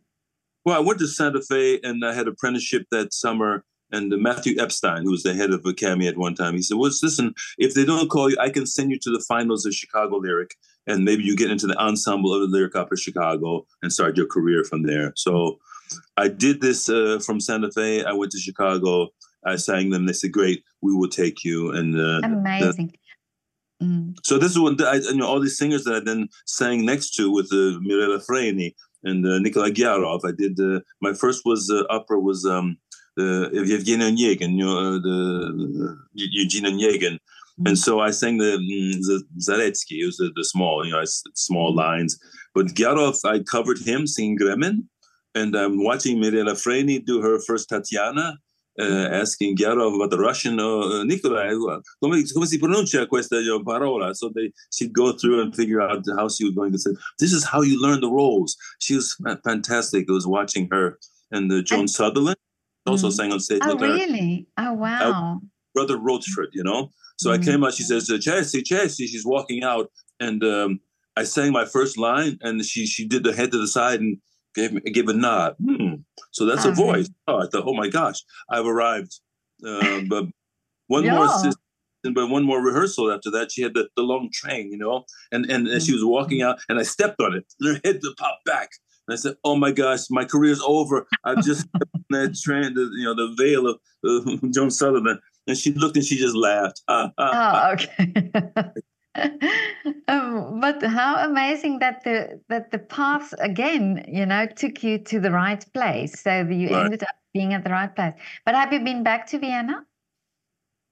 Well, 0.65 0.77
I 0.77 0.85
went 0.85 0.99
to 0.99 1.07
Santa 1.07 1.41
Fe, 1.41 1.79
and 1.83 2.05
I 2.05 2.13
had 2.13 2.27
apprenticeship 2.27 2.85
that 2.91 3.13
summer 3.13 3.63
and 3.91 4.13
Matthew 4.21 4.59
Epstein, 4.59 5.03
who 5.03 5.11
was 5.11 5.23
the 5.23 5.33
head 5.33 5.51
of 5.51 5.65
Academy 5.65 6.07
at 6.07 6.17
one 6.17 6.35
time, 6.35 6.55
he 6.55 6.61
said, 6.61 6.77
"Well, 6.77 6.91
listen, 7.01 7.33
if 7.57 7.73
they 7.73 7.85
don't 7.85 8.09
call 8.09 8.29
you, 8.29 8.37
I 8.39 8.49
can 8.49 8.65
send 8.65 8.91
you 8.91 8.99
to 8.99 9.11
the 9.11 9.23
finals 9.27 9.65
of 9.65 9.73
Chicago 9.73 10.17
Lyric, 10.17 10.55
and 10.89 11.05
maybe 11.05 11.23
you 11.23 11.35
get 11.35 11.51
into 11.51 11.67
the 11.67 11.77
ensemble 11.77 12.33
of 12.33 12.41
the 12.41 12.47
Lyric 12.47 12.75
Opera 12.75 12.97
Chicago 12.97 13.65
and 13.81 13.93
start 13.93 14.17
your 14.17 14.27
career 14.27 14.63
from 14.63 14.83
there." 14.83 15.13
So, 15.15 15.59
I 16.17 16.27
did 16.27 16.61
this 16.61 16.89
uh, 16.89 17.19
from 17.25 17.39
Santa 17.39 17.71
Fe. 17.71 18.03
I 18.03 18.13
went 18.13 18.31
to 18.33 18.39
Chicago. 18.39 19.09
I 19.45 19.55
sang 19.55 19.89
them. 19.91 20.05
They 20.05 20.13
said, 20.13 20.31
"Great, 20.31 20.63
we 20.81 20.93
will 20.93 21.09
take 21.09 21.43
you." 21.43 21.71
And 21.71 21.97
uh, 21.97 22.21
amazing. 22.23 22.93
The, 23.79 23.85
mm. 23.85 24.15
So 24.23 24.37
this 24.37 24.51
is 24.51 24.59
what 24.59 24.81
I, 24.81 24.95
you 24.95 25.15
know 25.15 25.27
all 25.27 25.39
these 25.39 25.57
singers 25.57 25.83
that 25.85 25.95
I 25.95 25.99
then 25.99 26.27
sang 26.45 26.85
next 26.85 27.11
to 27.15 27.31
with 27.31 27.49
uh, 27.53 27.79
Mirella 27.81 28.19
Freni 28.19 28.75
and 29.03 29.25
uh, 29.25 29.39
Nikolai 29.39 29.71
Ghiaurov. 29.71 30.21
I 30.25 30.31
did 30.31 30.59
uh, 30.59 30.81
my 31.01 31.13
first 31.13 31.43
was 31.45 31.71
uh, 31.71 31.83
opera 31.89 32.19
was 32.19 32.45
um, 32.45 32.77
the 33.15 33.49
Evgeny 33.53 34.03
Onegin, 34.09 34.57
you 34.57 34.65
know, 34.65 34.99
the 34.99 35.97
Eugene 36.13 36.65
Onegin. 36.65 37.19
And 37.65 37.77
so 37.77 37.99
I 37.99 38.11
sang 38.11 38.37
the, 38.37 38.57
mm, 38.57 38.93
the 39.01 39.23
Zaretsky, 39.39 40.01
it 40.01 40.05
was 40.05 40.17
the, 40.17 40.31
the 40.35 40.45
small, 40.45 40.85
you 40.85 40.91
know, 40.91 41.03
small 41.05 41.75
lines. 41.75 42.17
But 42.55 42.67
Ghiaurov, 42.67 43.19
I 43.25 43.39
covered 43.39 43.79
him 43.79 44.07
singing 44.07 44.37
Gremin. 44.37 44.87
And 45.35 45.55
I'm 45.55 45.83
watching 45.83 46.19
Mirella 46.19 46.53
Freni 46.53 47.05
do 47.05 47.21
her 47.21 47.39
first 47.39 47.69
Tatiana, 47.69 48.39
uh, 48.79 49.09
asking 49.11 49.57
Ghiaurov 49.57 49.95
about 49.95 50.09
the 50.09 50.17
Russian, 50.17 50.59
uh, 50.59 51.03
Nikolai, 51.03 51.49
come, 52.01 52.23
come 52.33 52.45
si 52.45 52.57
pronuncia 52.57 53.07
questa 53.07 53.35
parola? 53.63 54.15
So 54.15 54.31
they, 54.33 54.51
she'd 54.73 54.93
go 54.93 55.13
through 55.13 55.41
and 55.41 55.55
figure 55.55 55.81
out 55.81 56.03
how 56.17 56.29
she 56.29 56.45
was 56.45 56.55
going 56.55 56.71
to 56.71 56.79
say, 56.79 56.91
this 57.19 57.31
is 57.31 57.45
how 57.45 57.61
you 57.61 57.79
learn 57.79 58.01
the 58.01 58.09
roles. 58.09 58.57
She 58.79 58.95
was 58.95 59.15
fantastic. 59.43 60.07
I 60.09 60.13
was 60.13 60.25
watching 60.25 60.67
her 60.71 60.97
and 61.31 61.51
uh, 61.51 61.61
Joan 61.61 61.87
Sutherland 61.87 62.37
also 62.87 63.09
mm. 63.09 63.13
sang 63.13 63.31
on 63.31 63.39
stage 63.39 63.61
oh, 63.63 63.75
with 63.75 63.81
her. 63.81 63.93
really? 63.93 64.47
Oh, 64.57 64.73
wow. 64.73 65.41
Brother 65.75 65.97
Rochford, 65.97 66.49
you 66.53 66.63
know? 66.63 66.91
So 67.19 67.29
mm. 67.29 67.33
I 67.33 67.43
came 67.43 67.63
out, 67.63 67.73
she 67.73 67.83
says, 67.83 68.07
Chelsea, 68.21 68.63
Chelsea. 68.63 69.05
She's 69.05 69.25
walking 69.25 69.61
out. 69.63 69.91
And 70.21 70.43
um, 70.43 70.79
I 71.17 71.23
sang 71.23 71.51
my 71.51 71.65
first 71.65 71.97
line, 71.97 72.37
and 72.41 72.63
she 72.65 72.85
she 72.85 73.05
did 73.05 73.23
the 73.23 73.33
head 73.33 73.51
to 73.51 73.57
the 73.57 73.67
side 73.67 73.99
and 73.99 74.17
gave 74.55 74.71
me 74.73 74.81
gave 74.91 75.07
a 75.07 75.13
nod. 75.13 75.55
Hmm. 75.63 75.95
So 76.31 76.45
that's 76.45 76.65
a 76.65 76.71
voice. 76.71 77.09
Oh, 77.27 77.39
I 77.39 77.47
thought, 77.47 77.63
oh 77.65 77.73
my 77.73 77.89
gosh, 77.89 78.21
I've 78.49 78.65
arrived. 78.65 79.19
Uh, 79.65 80.01
but 80.09 80.25
one 80.87 81.03
yeah. 81.03 81.15
more 81.15 81.25
assist, 81.25 81.57
but 82.03 82.29
one 82.29 82.43
more 82.43 82.63
rehearsal 82.63 83.11
after 83.11 83.29
that. 83.31 83.51
She 83.51 83.61
had 83.61 83.73
the, 83.73 83.89
the 83.95 84.01
long 84.01 84.29
train, 84.33 84.71
you 84.71 84.77
know, 84.77 85.05
and 85.31 85.45
and, 85.49 85.67
and 85.67 85.81
she 85.81 85.93
was 85.93 86.03
walking 86.03 86.39
mm-hmm. 86.39 86.51
out, 86.51 86.59
and 86.69 86.79
I 86.79 86.83
stepped 86.83 87.21
on 87.21 87.33
it, 87.35 87.45
and 87.59 87.75
her 87.75 87.81
head 87.83 87.99
popped 88.17 88.45
back. 88.45 88.69
And 89.07 89.13
I 89.13 89.17
said, 89.17 89.35
"Oh 89.43 89.55
my 89.55 89.71
gosh, 89.71 90.09
my 90.09 90.25
career's 90.25 90.61
over. 90.61 91.07
I've 91.23 91.43
just 91.43 91.67
on 91.75 92.03
that 92.11 92.35
train, 92.41 92.73
the, 92.75 92.89
you 92.95 93.05
know, 93.05 93.15
the 93.15 93.35
veil 93.37 93.67
of 93.67 93.79
uh, 94.05 94.47
Joan 94.53 94.71
Sutherland." 94.71 95.19
And 95.49 95.57
she 95.57 95.73
looked 95.73 95.95
and 95.95 96.05
she 96.05 96.17
just 96.17 96.35
laughed. 96.35 96.81
oh, 96.87 97.71
okay. 97.73 98.31
um, 100.07 100.59
but 100.59 100.83
how 100.83 101.25
amazing 101.25 101.79
that 101.79 102.03
the 102.03 102.39
that 102.49 102.69
the 102.71 102.77
paths 102.77 103.33
again, 103.39 104.05
you 104.07 104.25
know, 104.25 104.45
took 104.45 104.83
you 104.83 104.99
to 104.99 105.19
the 105.19 105.31
right 105.31 105.65
place. 105.73 106.21
So 106.21 106.41
you 106.41 106.69
right. 106.69 106.85
ended 106.85 107.01
up 107.01 107.15
being 107.33 107.53
at 107.55 107.63
the 107.63 107.71
right 107.71 107.93
place. 107.93 108.13
But 108.45 108.53
have 108.53 108.71
you 108.71 108.83
been 108.83 109.03
back 109.03 109.25
to 109.27 109.39
Vienna? 109.39 109.85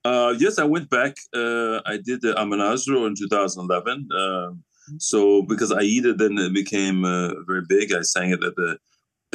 Uh, 0.04 0.34
yes, 0.40 0.58
I 0.58 0.64
went 0.64 0.90
back. 0.90 1.16
Uh, 1.36 1.82
I 1.86 1.98
did 1.98 2.22
the 2.22 2.34
Amonasro 2.34 3.06
in 3.08 3.14
2011. 3.16 4.10
Uh, 4.12 4.52
so 4.98 5.44
because 5.44 5.72
Aida 5.72 6.14
then 6.14 6.38
it 6.38 6.54
became 6.54 7.06
uh, 7.06 7.30
very 7.46 7.64
big, 7.68 7.94
I 7.94 8.02
sang 8.02 8.32
it 8.32 8.44
at 8.44 8.56
the. 8.56 8.78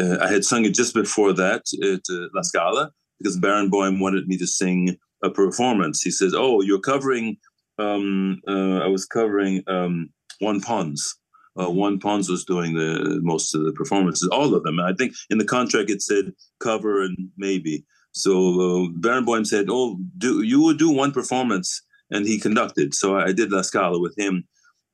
Uh, 0.00 0.16
I 0.20 0.28
had 0.32 0.44
sung 0.44 0.64
it 0.64 0.74
just 0.74 0.94
before 0.94 1.32
that 1.34 1.62
at 1.80 2.02
uh, 2.10 2.26
La 2.34 2.42
Scala 2.42 2.90
because 3.18 3.38
Barenboim 3.38 4.00
wanted 4.00 4.26
me 4.26 4.36
to 4.38 4.46
sing 4.46 4.96
a 5.22 5.30
performance. 5.30 6.02
He 6.02 6.10
says, 6.10 6.34
"Oh, 6.36 6.62
you're 6.62 6.80
covering." 6.80 7.36
Um, 7.78 8.40
uh, 8.46 8.78
I 8.78 8.86
was 8.86 9.06
covering 9.06 9.62
um, 9.66 10.10
Juan 10.40 10.60
Pons. 10.60 11.16
Uh, 11.58 11.70
Juan 11.70 11.98
Pons 11.98 12.28
was 12.28 12.44
doing 12.44 12.74
the 12.74 13.20
most 13.22 13.54
of 13.54 13.64
the 13.64 13.72
performances, 13.72 14.28
all 14.30 14.54
of 14.54 14.62
them. 14.62 14.80
I 14.80 14.92
think 14.94 15.14
in 15.30 15.38
the 15.38 15.44
contract 15.44 15.90
it 15.90 16.02
said 16.02 16.32
cover 16.60 17.02
and 17.02 17.16
maybe. 17.36 17.84
So 18.12 18.32
uh, 18.32 18.88
Barenboim 19.00 19.46
said, 19.46 19.66
"Oh, 19.70 19.98
do 20.18 20.42
you 20.42 20.62
would 20.62 20.78
do 20.78 20.90
one 20.90 21.12
performance," 21.12 21.82
and 22.10 22.26
he 22.26 22.38
conducted. 22.38 22.94
So 22.94 23.16
I 23.16 23.32
did 23.32 23.50
La 23.50 23.62
Scala 23.62 23.98
with 23.98 24.16
him 24.18 24.44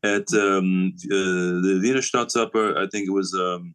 at 0.05 0.33
um, 0.35 0.93
uh, 1.07 1.59
the 1.64 1.81
Wiener 1.83 2.01
Staatsoper. 2.01 2.76
I 2.76 2.87
think 2.89 3.09
it 3.09 3.12
was 3.12 3.35
um, 3.35 3.74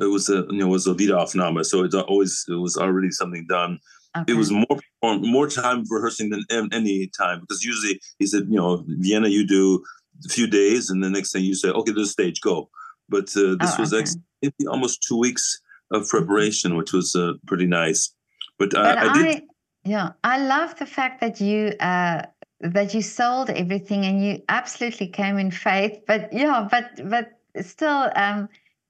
it 0.00 0.06
was 0.06 0.28
a 0.28 0.46
you 0.50 0.58
know 0.58 0.66
it 0.66 0.70
was 0.70 0.86
a 0.86 0.94
Wiederaufnahme, 0.94 1.64
so 1.64 1.84
it's 1.84 1.94
always 1.94 2.44
it 2.48 2.54
was 2.54 2.76
already 2.76 3.10
something 3.10 3.46
done. 3.48 3.78
Okay. 4.16 4.32
It 4.32 4.36
was 4.36 4.50
more 4.50 4.78
more 5.02 5.48
time 5.48 5.84
rehearsing 5.90 6.30
than 6.30 6.68
any 6.72 7.08
time 7.08 7.40
because 7.40 7.62
usually 7.62 8.00
he 8.18 8.26
said 8.26 8.44
you 8.48 8.56
know 8.56 8.84
Vienna 8.86 9.28
you 9.28 9.46
do 9.46 9.84
a 10.24 10.28
few 10.28 10.46
days 10.46 10.90
and 10.90 11.02
the 11.02 11.10
next 11.10 11.32
thing 11.32 11.44
you 11.44 11.54
say 11.54 11.68
okay 11.68 11.92
the 11.92 12.06
stage 12.06 12.40
go, 12.40 12.70
but 13.08 13.28
uh, 13.36 13.56
this 13.60 13.74
oh, 13.74 13.80
was 13.80 13.92
okay. 13.92 14.10
ex- 14.42 14.66
almost 14.68 15.02
two 15.06 15.18
weeks 15.18 15.60
of 15.90 16.08
preparation, 16.08 16.76
which 16.76 16.92
was 16.92 17.14
uh, 17.14 17.32
pretty 17.46 17.66
nice. 17.66 18.12
But, 18.58 18.70
but 18.70 18.98
I, 18.98 19.08
I, 19.08 19.22
did. 19.22 19.42
yeah, 19.84 20.12
I 20.24 20.44
love 20.44 20.78
the 20.78 20.86
fact 20.86 21.20
that 21.20 21.40
you 21.40 21.72
uh, 21.80 22.22
that 22.60 22.94
you 22.94 23.02
sold 23.02 23.50
everything 23.50 24.04
and 24.04 24.24
you 24.24 24.42
absolutely 24.48 25.06
came 25.06 25.38
in 25.38 25.50
faith 25.50 26.00
but 26.06 26.32
yeah 26.32 26.66
but 26.70 27.08
but 27.08 27.30
still 27.64 28.10
um 28.16 28.48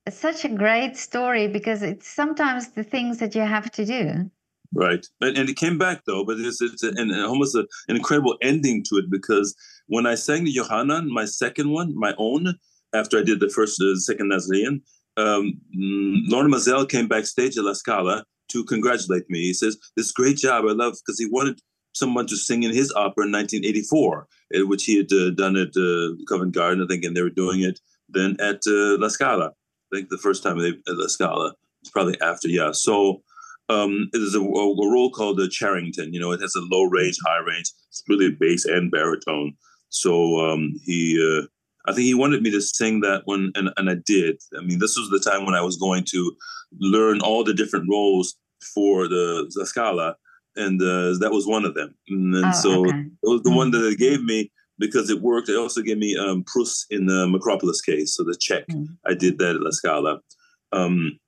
such 0.09 0.45
a 0.45 0.49
great 0.49 0.97
story 0.97 1.49
because 1.49 1.83
it's 1.83 2.09
sometimes 2.09 2.69
the 2.69 2.83
things 2.83 3.19
that 3.19 3.35
you 3.35 3.43
have 3.43 3.71
to 3.71 3.85
do 3.85 4.31
Right, 4.75 5.05
and, 5.21 5.37
and 5.37 5.49
it 5.49 5.57
came 5.57 5.79
back 5.79 6.03
though, 6.07 6.25
but 6.25 6.39
it's, 6.39 6.61
it's 6.61 6.83
an, 6.83 7.13
almost 7.23 7.55
a, 7.55 7.67
an 7.89 7.97
incredible 7.97 8.37
ending 8.43 8.85
to 8.89 8.97
it 8.97 9.11
because 9.11 9.55
when 9.87 10.07
I 10.07 10.15
sang 10.15 10.45
the 10.45 10.55
Jochanaan, 10.55 11.09
my 11.09 11.25
second 11.25 11.71
one, 11.71 11.99
my 11.99 12.15
own, 12.19 12.55
after 12.95 13.19
I 13.19 13.23
did 13.23 13.41
the 13.41 13.49
first, 13.49 13.81
uh, 13.81 13.97
second 13.97 14.29
Nazarene, 14.29 14.83
um, 15.17 15.61
mm, 15.77 16.29
Lorin 16.29 16.53
Maazel 16.53 16.89
came 16.89 17.09
backstage 17.09 17.57
at 17.57 17.65
La 17.65 17.73
Scala 17.73 18.25
to 18.51 18.65
congratulate 18.65 19.29
me. 19.29 19.41
He 19.41 19.55
says, 19.55 19.79
"This 19.97 20.13
great 20.13 20.37
job, 20.37 20.65
I 20.67 20.73
love," 20.73 20.95
because 20.95 21.19
he 21.19 21.27
wanted 21.27 21.61
someone 21.95 22.27
to 22.27 22.37
sing 22.37 22.63
in 22.63 22.73
his 22.73 22.93
opera 22.93 23.25
in 23.27 23.33
1984, 23.33 24.27
uh, 24.55 24.67
which 24.67 24.85
he 24.85 24.99
had 24.99 25.13
uh, 25.13 25.31
done 25.31 25.57
at 25.57 25.77
uh, 25.77 26.15
Covent 26.29 26.55
Garden, 26.55 26.85
I 26.85 26.87
think, 26.87 27.05
and 27.05 27.17
they 27.17 27.23
were 27.23 27.31
doing 27.31 27.63
it 27.63 27.81
then 28.09 28.37
at 28.41 28.63
uh, 28.67 28.97
La 28.99 29.09
Scala. 29.09 29.53
I 29.93 29.97
think 29.97 30.09
the 30.09 30.19
first 30.19 30.43
time 30.43 30.59
they 30.59 30.69
at 30.69 30.99
La 30.99 31.09
Scala. 31.09 31.55
It's 31.81 31.91
probably 31.91 32.21
after, 32.21 32.49
yeah. 32.49 32.73
So 32.73 33.23
um, 33.69 34.09
there's 34.13 34.35
a, 34.35 34.41
a, 34.41 34.43
role 34.93 35.11
called 35.11 35.39
the 35.39 35.49
Charrington. 35.49 36.13
You 36.13 36.21
know, 36.21 36.33
it 36.33 36.41
has 36.41 36.55
a 36.55 36.61
low 36.61 36.85
range, 36.85 37.19
high 37.25 37.41
range. 37.47 37.71
It's 37.91 38.03
really 38.09 38.31
bass 38.31 38.65
and 38.65 38.91
baritone. 38.91 39.53
So 39.91 40.41
um, 40.41 40.75
he, 40.85 41.19
uh, 41.21 41.47
I 41.89 41.95
think 41.95 42.05
he 42.05 42.15
wanted 42.15 42.43
me 42.43 42.51
to 42.51 42.61
sing 42.61 43.01
that 43.01 43.23
one, 43.25 43.53
and, 43.55 43.71
and 43.77 43.91
I 43.91 43.97
did. 44.07 44.39
I 44.57 44.63
mean, 44.63 44.79
this 44.79 44.97
was 44.97 45.11
the 45.11 45.21
time 45.21 45.45
when 45.45 45.55
I 45.55 45.61
was 45.61 45.77
going 45.77 46.05
to 46.11 46.33
learn 46.81 47.21
all 47.21 47.45
the 47.45 47.55
different 47.55 47.87
roles 47.91 48.37
for 48.75 49.09
the, 49.09 49.51
the 49.55 49.67
Scala, 49.67 50.17
and 50.57 50.81
uh, 50.81 51.19
that 51.21 51.31
was 51.33 51.47
one 51.47 51.65
of 51.65 51.75
them. 51.75 51.95
And, 52.09 52.35
and 52.35 52.47
oh, 52.47 52.53
so 52.53 52.81
okay. 52.87 52.99
it 52.99 53.29
was 53.29 53.43
the 53.43 53.51
mm-hmm. 53.51 53.57
one 53.57 53.71
that 53.71 53.79
they 53.79 53.95
gave 53.95 54.23
me 54.23 54.51
because 54.79 55.11
it 55.11 55.23
worked. 55.23 55.47
They 55.47 55.57
also 55.57 55.83
gave 55.83 55.99
me 55.99 56.17
um, 56.17 56.45
Prus 56.45 56.87
in 56.91 57.07
the 57.07 57.27
Makropulos 57.27 57.85
case, 57.85 58.15
so 58.15 58.25
the 58.25 58.37
Czech. 58.39 58.67
Mm-hmm. 58.69 58.95
I 59.07 59.15
did 59.15 59.39
that 59.39 59.57
at 59.57 59.61
La 59.63 59.71
Scala. 59.71 60.21
Um, 60.73 61.19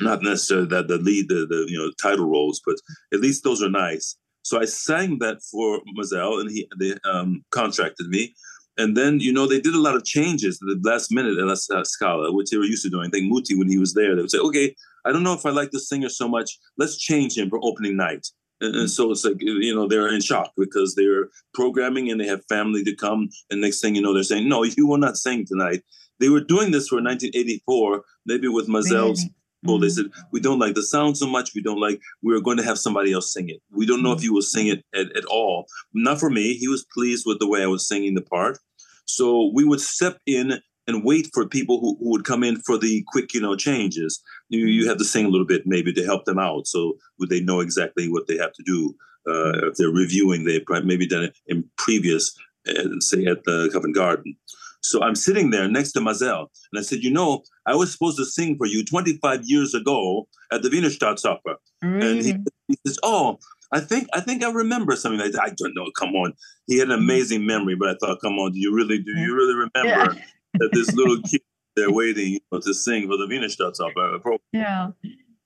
not 0.00 0.22
necessarily 0.22 0.66
that 0.68 0.88
the 0.88 0.98
lead, 0.98 1.28
the, 1.28 1.46
the 1.46 1.66
you 1.68 1.78
know 1.78 1.90
title 2.02 2.26
roles, 2.26 2.60
but 2.64 2.76
at 3.12 3.20
least 3.20 3.44
those 3.44 3.62
are 3.62 3.70
nice. 3.70 4.16
So 4.42 4.60
I 4.60 4.66
sang 4.66 5.18
that 5.20 5.42
for 5.50 5.80
Maazel, 5.96 6.40
and 6.40 6.50
he 6.50 6.68
they 6.78 6.94
um, 7.04 7.44
contracted 7.50 8.08
me. 8.08 8.34
And 8.76 8.96
then 8.96 9.20
you 9.20 9.32
know 9.32 9.46
they 9.46 9.60
did 9.60 9.74
a 9.74 9.80
lot 9.80 9.94
of 9.94 10.04
changes 10.04 10.58
at 10.60 10.82
the 10.82 10.88
last 10.88 11.12
minute 11.12 11.38
at 11.38 11.46
La 11.46 11.82
Scala, 11.84 12.32
which 12.32 12.50
they 12.50 12.56
were 12.56 12.64
used 12.64 12.82
to 12.84 12.90
doing. 12.90 13.06
I 13.06 13.10
think 13.10 13.30
Muti, 13.30 13.56
when 13.56 13.68
he 13.68 13.78
was 13.78 13.94
there, 13.94 14.14
they 14.14 14.22
would 14.22 14.30
say, 14.30 14.38
"Okay, 14.38 14.74
I 15.04 15.12
don't 15.12 15.22
know 15.22 15.34
if 15.34 15.46
I 15.46 15.50
like 15.50 15.70
the 15.70 15.80
singer 15.80 16.08
so 16.08 16.28
much. 16.28 16.58
Let's 16.76 16.98
change 16.98 17.38
him 17.38 17.48
for 17.48 17.60
opening 17.62 17.96
night." 17.96 18.26
And, 18.60 18.90
so 18.90 19.10
it's 19.10 19.24
like 19.24 19.36
you 19.40 19.74
know 19.74 19.86
they're 19.86 20.12
in 20.12 20.20
shock 20.20 20.52
because 20.56 20.94
they're 20.94 21.28
programming 21.52 22.10
and 22.10 22.20
they 22.20 22.26
have 22.26 22.44
family 22.48 22.82
to 22.84 22.94
come, 22.96 23.28
and 23.50 23.60
next 23.60 23.80
thing 23.80 23.94
you 23.94 24.02
know 24.02 24.12
they're 24.12 24.24
saying, 24.24 24.48
"No, 24.48 24.64
you 24.64 24.86
will 24.86 24.98
not 24.98 25.16
sing 25.16 25.46
tonight." 25.46 25.82
They 26.18 26.28
were 26.28 26.40
doing 26.40 26.70
this 26.70 26.88
for 26.88 26.96
1984, 26.96 28.02
maybe 28.26 28.48
with 28.48 28.68
Maazel's. 28.68 29.24
They 29.64 29.72
mm-hmm. 29.72 29.88
said, 29.88 30.06
we 30.30 30.40
don't 30.40 30.58
like 30.58 30.74
the 30.74 30.82
sound 30.82 31.16
so 31.16 31.26
much. 31.26 31.54
We 31.54 31.62
don't 31.62 31.80
like, 31.80 32.00
we're 32.22 32.40
going 32.40 32.58
to 32.58 32.64
have 32.64 32.78
somebody 32.78 33.12
else 33.12 33.32
sing 33.32 33.48
it. 33.48 33.60
We 33.70 33.86
don't 33.86 34.02
know 34.02 34.12
if 34.12 34.20
he 34.20 34.30
will 34.30 34.42
sing 34.42 34.68
it 34.68 34.84
at, 34.94 35.16
at 35.16 35.24
all. 35.24 35.66
Not 35.92 36.20
for 36.20 36.30
me. 36.30 36.54
He 36.54 36.68
was 36.68 36.86
pleased 36.94 37.24
with 37.26 37.38
the 37.38 37.48
way 37.48 37.62
I 37.62 37.66
was 37.66 37.88
singing 37.88 38.14
the 38.14 38.22
part. 38.22 38.58
So 39.06 39.50
we 39.54 39.64
would 39.64 39.80
step 39.80 40.18
in 40.26 40.60
and 40.86 41.02
wait 41.02 41.28
for 41.32 41.48
people 41.48 41.80
who, 41.80 41.96
who 41.98 42.10
would 42.10 42.24
come 42.24 42.44
in 42.44 42.60
for 42.60 42.76
the 42.76 43.02
quick, 43.08 43.32
you 43.32 43.40
know, 43.40 43.56
changes. 43.56 44.22
You, 44.50 44.66
you 44.66 44.86
have 44.88 44.98
to 44.98 45.04
sing 45.04 45.24
a 45.24 45.30
little 45.30 45.46
bit 45.46 45.62
maybe 45.66 45.92
to 45.94 46.04
help 46.04 46.26
them 46.26 46.38
out. 46.38 46.66
So 46.66 46.98
would 47.18 47.30
they 47.30 47.40
know 47.40 47.60
exactly 47.60 48.08
what 48.08 48.26
they 48.26 48.36
have 48.36 48.52
to 48.52 48.62
do? 48.62 48.94
Uh, 49.26 49.68
if 49.68 49.76
they're 49.76 49.88
reviewing, 49.88 50.44
they've 50.44 50.62
maybe 50.84 51.06
done 51.06 51.24
it 51.24 51.34
in 51.46 51.64
previous, 51.78 52.36
uh, 52.68 53.00
say 53.00 53.24
at 53.24 53.44
the 53.44 53.70
Covent 53.72 53.94
Garden. 53.94 54.36
So 54.84 55.02
I'm 55.02 55.14
sitting 55.14 55.50
there 55.50 55.66
next 55.66 55.92
to 55.92 56.00
Maazel, 56.00 56.46
and 56.72 56.78
I 56.78 56.82
said, 56.82 57.02
"You 57.02 57.10
know, 57.10 57.42
I 57.66 57.74
was 57.74 57.90
supposed 57.90 58.18
to 58.18 58.24
sing 58.24 58.56
for 58.58 58.66
you 58.66 58.84
25 58.84 59.40
years 59.44 59.74
ago 59.74 60.28
at 60.52 60.62
the 60.62 60.68
Wiener 60.68 60.90
Staatsoper." 60.90 61.56
Really? 61.82 62.10
And 62.10 62.24
he, 62.24 62.32
mm. 62.34 62.46
he, 62.68 62.76
says, 62.86 62.98
"Oh, 63.02 63.38
I 63.72 63.80
think 63.80 64.08
I 64.12 64.20
think 64.20 64.44
I 64.44 64.50
remember 64.50 64.94
something 64.94 65.20
like 65.20 65.32
that. 65.32 65.42
I 65.42 65.50
don't 65.56 65.74
know. 65.74 65.90
Come 65.98 66.14
on, 66.14 66.34
he 66.66 66.78
had 66.78 66.88
an 66.88 66.98
amazing 66.98 67.46
memory, 67.46 67.76
but 67.76 67.88
I 67.88 67.94
thought, 67.94 68.20
come 68.20 68.38
on, 68.38 68.52
do 68.52 68.60
you 68.60 68.74
really 68.74 68.98
do 68.98 69.12
you 69.12 69.34
really 69.34 69.54
remember 69.54 70.14
yeah. 70.14 70.24
that 70.54 70.70
this 70.72 70.92
little 70.94 71.20
kid 71.22 71.40
there 71.76 71.90
waiting 71.90 72.34
you 72.34 72.40
know, 72.52 72.60
to 72.60 72.74
sing 72.74 73.08
for 73.08 73.16
the 73.16 73.26
Wiener 73.26 73.48
Staatsoper?" 73.48 74.38
Yeah. 74.52 74.90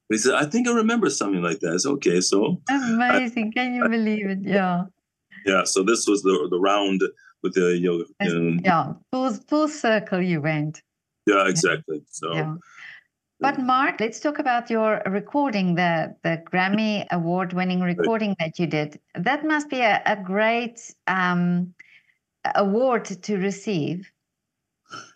He 0.09 0.18
said, 0.18 0.34
"I 0.34 0.47
think 0.47 0.66
I 0.66 0.72
remember 0.72 1.11
something 1.11 1.43
like 1.43 1.61
that." 1.61 1.74
It's 1.74 1.86
okay. 1.86 2.20
So 2.20 2.61
amazing. 2.68 3.53
I, 3.57 3.61
Can 3.61 3.74
you 3.74 3.89
believe 3.89 4.26
it? 4.28 4.41
Yeah. 4.43 4.84
Yeah. 5.47 5.64
So 5.64 5.84
this 5.84 6.09
was 6.09 6.22
the 6.22 6.49
the 6.51 6.59
round 6.59 7.03
with 7.43 7.55
the 7.55 7.76
you 7.76 8.07
know, 8.20 8.59
yeah 8.64 8.93
full 9.12 9.32
full 9.34 9.68
circle 9.68 10.20
you 10.20 10.41
went. 10.41 10.82
Yeah 11.26 11.49
exactly. 11.49 12.03
So 12.11 12.32
yeah. 12.34 12.55
but 13.41 13.59
mark 13.61 14.01
let's 14.01 14.20
talk 14.20 14.39
about 14.39 14.70
your 14.70 15.03
recording 15.07 15.74
the 15.74 16.14
the 16.22 16.43
grammy 16.51 17.07
award 17.11 17.53
winning 17.53 17.80
recording 17.80 18.34
that 18.39 18.59
you 18.59 18.66
did. 18.66 18.99
That 19.14 19.45
must 19.45 19.68
be 19.68 19.80
a, 19.80 20.03
a 20.07 20.16
great 20.16 20.95
um, 21.07 21.74
award 22.55 23.05
to 23.05 23.36
receive. 23.36 24.11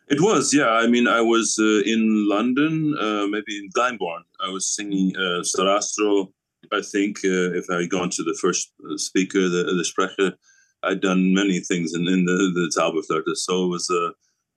It 0.09 0.21
was 0.21 0.53
yeah. 0.53 0.69
I 0.69 0.87
mean 0.87 1.09
i 1.09 1.21
was 1.21 1.57
uh, 1.59 1.81
in 1.93 2.29
london 2.29 2.95
uh, 2.99 3.27
maybe 3.27 3.57
in 3.59 3.71
glyndebourne 3.71 4.25
i 4.47 4.49
was 4.51 4.67
singing 4.67 5.17
uh, 5.17 5.41
sarastro 5.43 6.31
i 6.73 6.83
think 6.83 7.19
uh, 7.25 7.59
if 7.61 7.71
i 7.71 7.87
go 7.87 8.07
to 8.07 8.23
the 8.23 8.37
first 8.43 8.73
uh, 8.85 8.97
speaker 8.97 9.49
the, 9.49 9.63
the 9.65 9.85
sprecher 9.85 10.37
I'd 10.83 11.01
done 11.01 11.35
many 11.35 11.61
things 11.61 11.95
in, 11.95 12.09
in 12.09 12.25
the, 12.25 12.33
the 12.55 12.73
Zauberflöte. 12.77 13.37
So 13.37 13.65
it 13.65 13.69
was, 13.69 13.91
uh, 13.91 14.11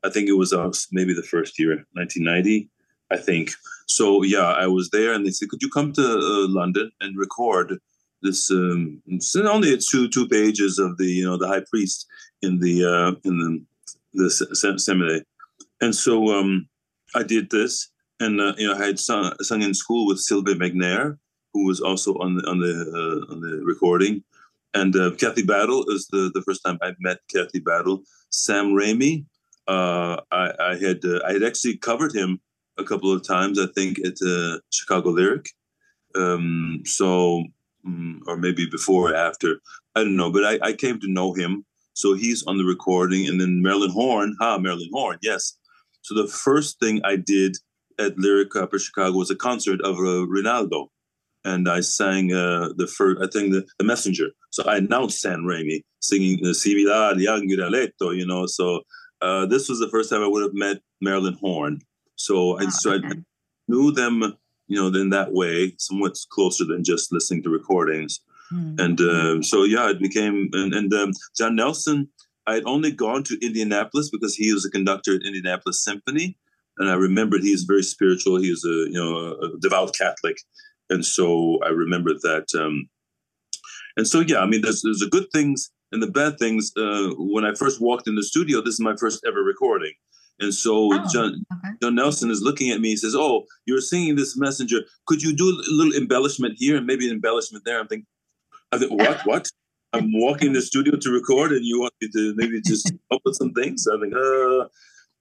I 0.03 0.09
think 0.09 0.27
it 0.27 0.33
was 0.33 0.53
uh, 0.53 0.71
maybe 0.91 1.13
the 1.13 1.23
first 1.23 1.59
year, 1.59 1.85
1990, 1.93 2.69
I 3.11 3.17
think. 3.17 3.51
So 3.87 4.23
yeah, 4.23 4.51
I 4.51 4.67
was 4.67 4.89
there 4.89 5.13
and 5.13 5.25
they 5.25 5.31
said, 5.31 5.49
could 5.49 5.61
you 5.61 5.69
come 5.69 5.93
to 5.93 6.01
uh, 6.01 6.47
London 6.47 6.91
and 7.01 7.17
record 7.17 7.77
this, 8.21 8.49
um, 8.49 9.01
it's 9.07 9.35
only 9.35 9.77
two, 9.77 10.09
two 10.09 10.27
pages 10.27 10.79
of 10.79 10.97
the, 10.97 11.05
you 11.05 11.25
know, 11.25 11.37
the 11.37 11.47
high 11.47 11.63
priest 11.69 12.07
in 12.41 12.59
the, 12.59 12.83
uh, 12.83 13.11
in 13.23 13.37
the, 13.37 13.63
the 14.13 14.77
seminary. 14.77 15.23
And 15.81 15.93
so 15.93 16.33
um, 16.33 16.67
I 17.13 17.21
did 17.23 17.51
this 17.51 17.89
and, 18.19 18.41
uh, 18.41 18.53
you 18.57 18.67
know, 18.67 18.73
I 18.73 18.85
had 18.85 18.99
sung, 18.99 19.33
sung 19.41 19.61
in 19.61 19.73
school 19.73 20.07
with 20.07 20.19
Sylvia 20.19 20.55
McNair, 20.55 21.19
who 21.53 21.65
was 21.65 21.81
also 21.81 22.15
on 22.15 22.35
the, 22.35 22.49
on 22.49 22.59
the, 22.59 22.71
uh, 22.71 23.31
on 23.31 23.41
the 23.41 23.61
recording 23.63 24.23
and 24.75 24.95
uh, 24.95 25.11
Kathy 25.11 25.43
Battle 25.43 25.85
is 25.87 26.07
the, 26.11 26.29
the 26.33 26.41
first 26.41 26.61
time 26.63 26.77
I 26.81 26.91
met 26.99 27.19
Kathy 27.33 27.59
Battle. 27.59 28.01
Sam 28.29 28.73
Ramey, 28.73 29.25
uh, 29.67 30.17
I, 30.31 30.51
I, 30.59 30.75
had 30.75 31.03
uh, 31.05 31.21
I 31.25 31.33
had 31.33 31.43
actually 31.43 31.77
covered 31.77 32.13
him 32.13 32.39
a 32.77 32.83
couple 32.83 33.11
of 33.11 33.25
times. 33.25 33.57
I 33.57 33.67
think 33.73 33.99
at 33.99 34.17
uh, 34.21 34.59
Chicago 34.71 35.09
Lyric, 35.09 35.47
um, 36.13 36.81
so 36.85 37.43
um, 37.85 38.21
or 38.27 38.35
maybe 38.37 38.67
before 38.69 39.11
or 39.11 39.15
after. 39.15 39.55
I 39.95 40.03
don't 40.03 40.17
know, 40.17 40.31
but 40.31 40.43
I, 40.43 40.59
I 40.61 40.73
came 40.73 40.99
to 40.99 41.11
know 41.11 41.33
him. 41.33 41.65
So 41.93 42.13
he's 42.13 42.43
on 42.43 42.57
the 42.57 42.65
recording, 42.65 43.27
and 43.27 43.39
then 43.39 43.61
Marilyn 43.61 43.91
Horne. 43.91 44.35
Ha, 44.41 44.57
Marilyn 44.57 44.89
Horne. 44.91 45.17
Yes. 45.21 45.57
So 46.01 46.13
the 46.13 46.27
first 46.27 46.77
thing 46.79 46.99
I 47.05 47.15
did 47.15 47.55
at 47.97 48.19
Lyric 48.19 48.53
Opera 48.53 48.79
Chicago 48.79 49.17
was 49.17 49.31
a 49.31 49.35
concert 49.35 49.79
of 49.81 49.95
uh, 49.97 50.27
Rinaldo 50.27 50.91
and 51.45 51.69
I 51.69 51.79
sang 51.81 52.33
uh, 52.33 52.69
the 52.75 52.87
first, 52.87 53.21
I 53.21 53.27
think, 53.27 53.53
the, 53.53 53.65
the 53.79 53.85
Messenger. 53.85 54.31
So 54.49 54.63
I 54.63 54.77
announced 54.77 55.21
Sam 55.21 55.43
Ramey 55.43 55.83
singing 55.99 56.39
the 56.41 56.49
Cividad 56.49 57.15
Letto, 57.17 58.11
you 58.11 58.25
know. 58.25 58.45
So 58.47 58.81
uh, 59.21 59.45
this 59.45 59.69
was 59.69 59.79
the 59.79 59.89
first 59.89 60.09
time 60.09 60.23
I 60.23 60.27
would 60.27 60.43
have 60.43 60.53
met 60.53 60.77
Marilyn 61.01 61.37
Horne. 61.39 61.79
So, 62.15 62.57
I, 62.59 62.65
oh, 62.65 62.69
so 62.69 62.95
I 62.95 62.99
knew 63.67 63.91
them, 63.91 64.37
you 64.67 64.77
know, 64.77 64.87
in 64.99 65.09
that 65.11 65.33
way, 65.33 65.73
somewhat 65.77 66.17
closer 66.31 66.65
than 66.65 66.83
just 66.83 67.13
listening 67.13 67.43
to 67.43 67.49
recordings. 67.49 68.19
Mm-hmm. 68.51 68.79
And 68.79 69.01
uh, 69.01 69.41
so, 69.41 69.63
yeah, 69.63 69.89
it 69.89 69.99
became, 69.99 70.49
and, 70.53 70.73
and 70.73 70.93
um, 70.93 71.11
John 71.37 71.55
Nelson, 71.55 72.09
I 72.47 72.55
had 72.55 72.65
only 72.65 72.91
gone 72.91 73.23
to 73.23 73.45
Indianapolis 73.45 74.09
because 74.09 74.35
he 74.35 74.53
was 74.53 74.65
a 74.65 74.71
conductor 74.71 75.15
at 75.15 75.25
Indianapolis 75.25 75.83
Symphony. 75.83 76.37
And 76.77 76.89
I 76.89 76.95
remembered 76.95 77.41
he's 77.41 77.63
very 77.63 77.83
spiritual. 77.83 78.41
He 78.41 78.51
was 78.51 78.63
a, 78.65 78.91
you 78.91 78.93
know, 78.93 79.35
a 79.41 79.59
devout 79.59 79.95
Catholic 79.95 80.37
and 80.89 81.05
so 81.05 81.59
I 81.63 81.69
remember 81.69 82.13
that. 82.13 82.47
Um, 82.55 82.89
and 83.97 84.07
so 84.07 84.19
yeah, 84.19 84.39
I 84.39 84.45
mean, 84.45 84.61
there's 84.61 84.81
there's 84.81 84.99
the 84.99 85.09
good 85.09 85.27
things 85.31 85.71
and 85.91 86.01
the 86.01 86.11
bad 86.11 86.37
things. 86.37 86.71
Uh, 86.77 87.09
when 87.17 87.45
I 87.45 87.53
first 87.53 87.81
walked 87.81 88.07
in 88.07 88.15
the 88.15 88.23
studio, 88.23 88.61
this 88.61 88.75
is 88.75 88.79
my 88.79 88.95
first 88.99 89.23
ever 89.25 89.41
recording. 89.41 89.93
And 90.39 90.53
so 90.53 90.93
oh, 90.93 91.05
John, 91.13 91.45
okay. 91.53 91.75
John 91.81 91.95
Nelson 91.95 92.29
is 92.29 92.41
looking 92.41 92.69
at 92.71 92.81
me. 92.81 92.89
He 92.89 92.97
says, 92.97 93.15
"Oh, 93.15 93.45
you're 93.65 93.81
singing 93.81 94.15
this 94.15 94.37
messenger. 94.37 94.81
Could 95.05 95.23
you 95.23 95.33
do 95.35 95.49
a 95.49 95.71
little 95.71 95.93
embellishment 95.93 96.55
here 96.57 96.75
and 96.75 96.85
maybe 96.85 97.07
an 97.07 97.13
embellishment 97.13 97.63
there?" 97.63 97.79
I'm 97.79 97.87
thinking, 97.87 98.07
I 98.71 98.77
think, 98.77 98.91
what, 98.91 99.21
what? 99.25 99.49
I'm 99.93 100.11
walking 100.13 100.47
in 100.47 100.53
the 100.53 100.61
studio 100.61 100.97
to 100.97 101.09
record, 101.09 101.53
and 101.53 101.63
you 101.63 101.79
want 101.79 101.93
me 102.01 102.09
to 102.09 102.33
maybe 102.35 102.61
just 102.61 102.91
up 103.11 103.21
with 103.23 103.35
some 103.35 103.53
things? 103.53 103.87
I 103.87 103.97
think, 104.01 104.13
uh, 104.13 104.67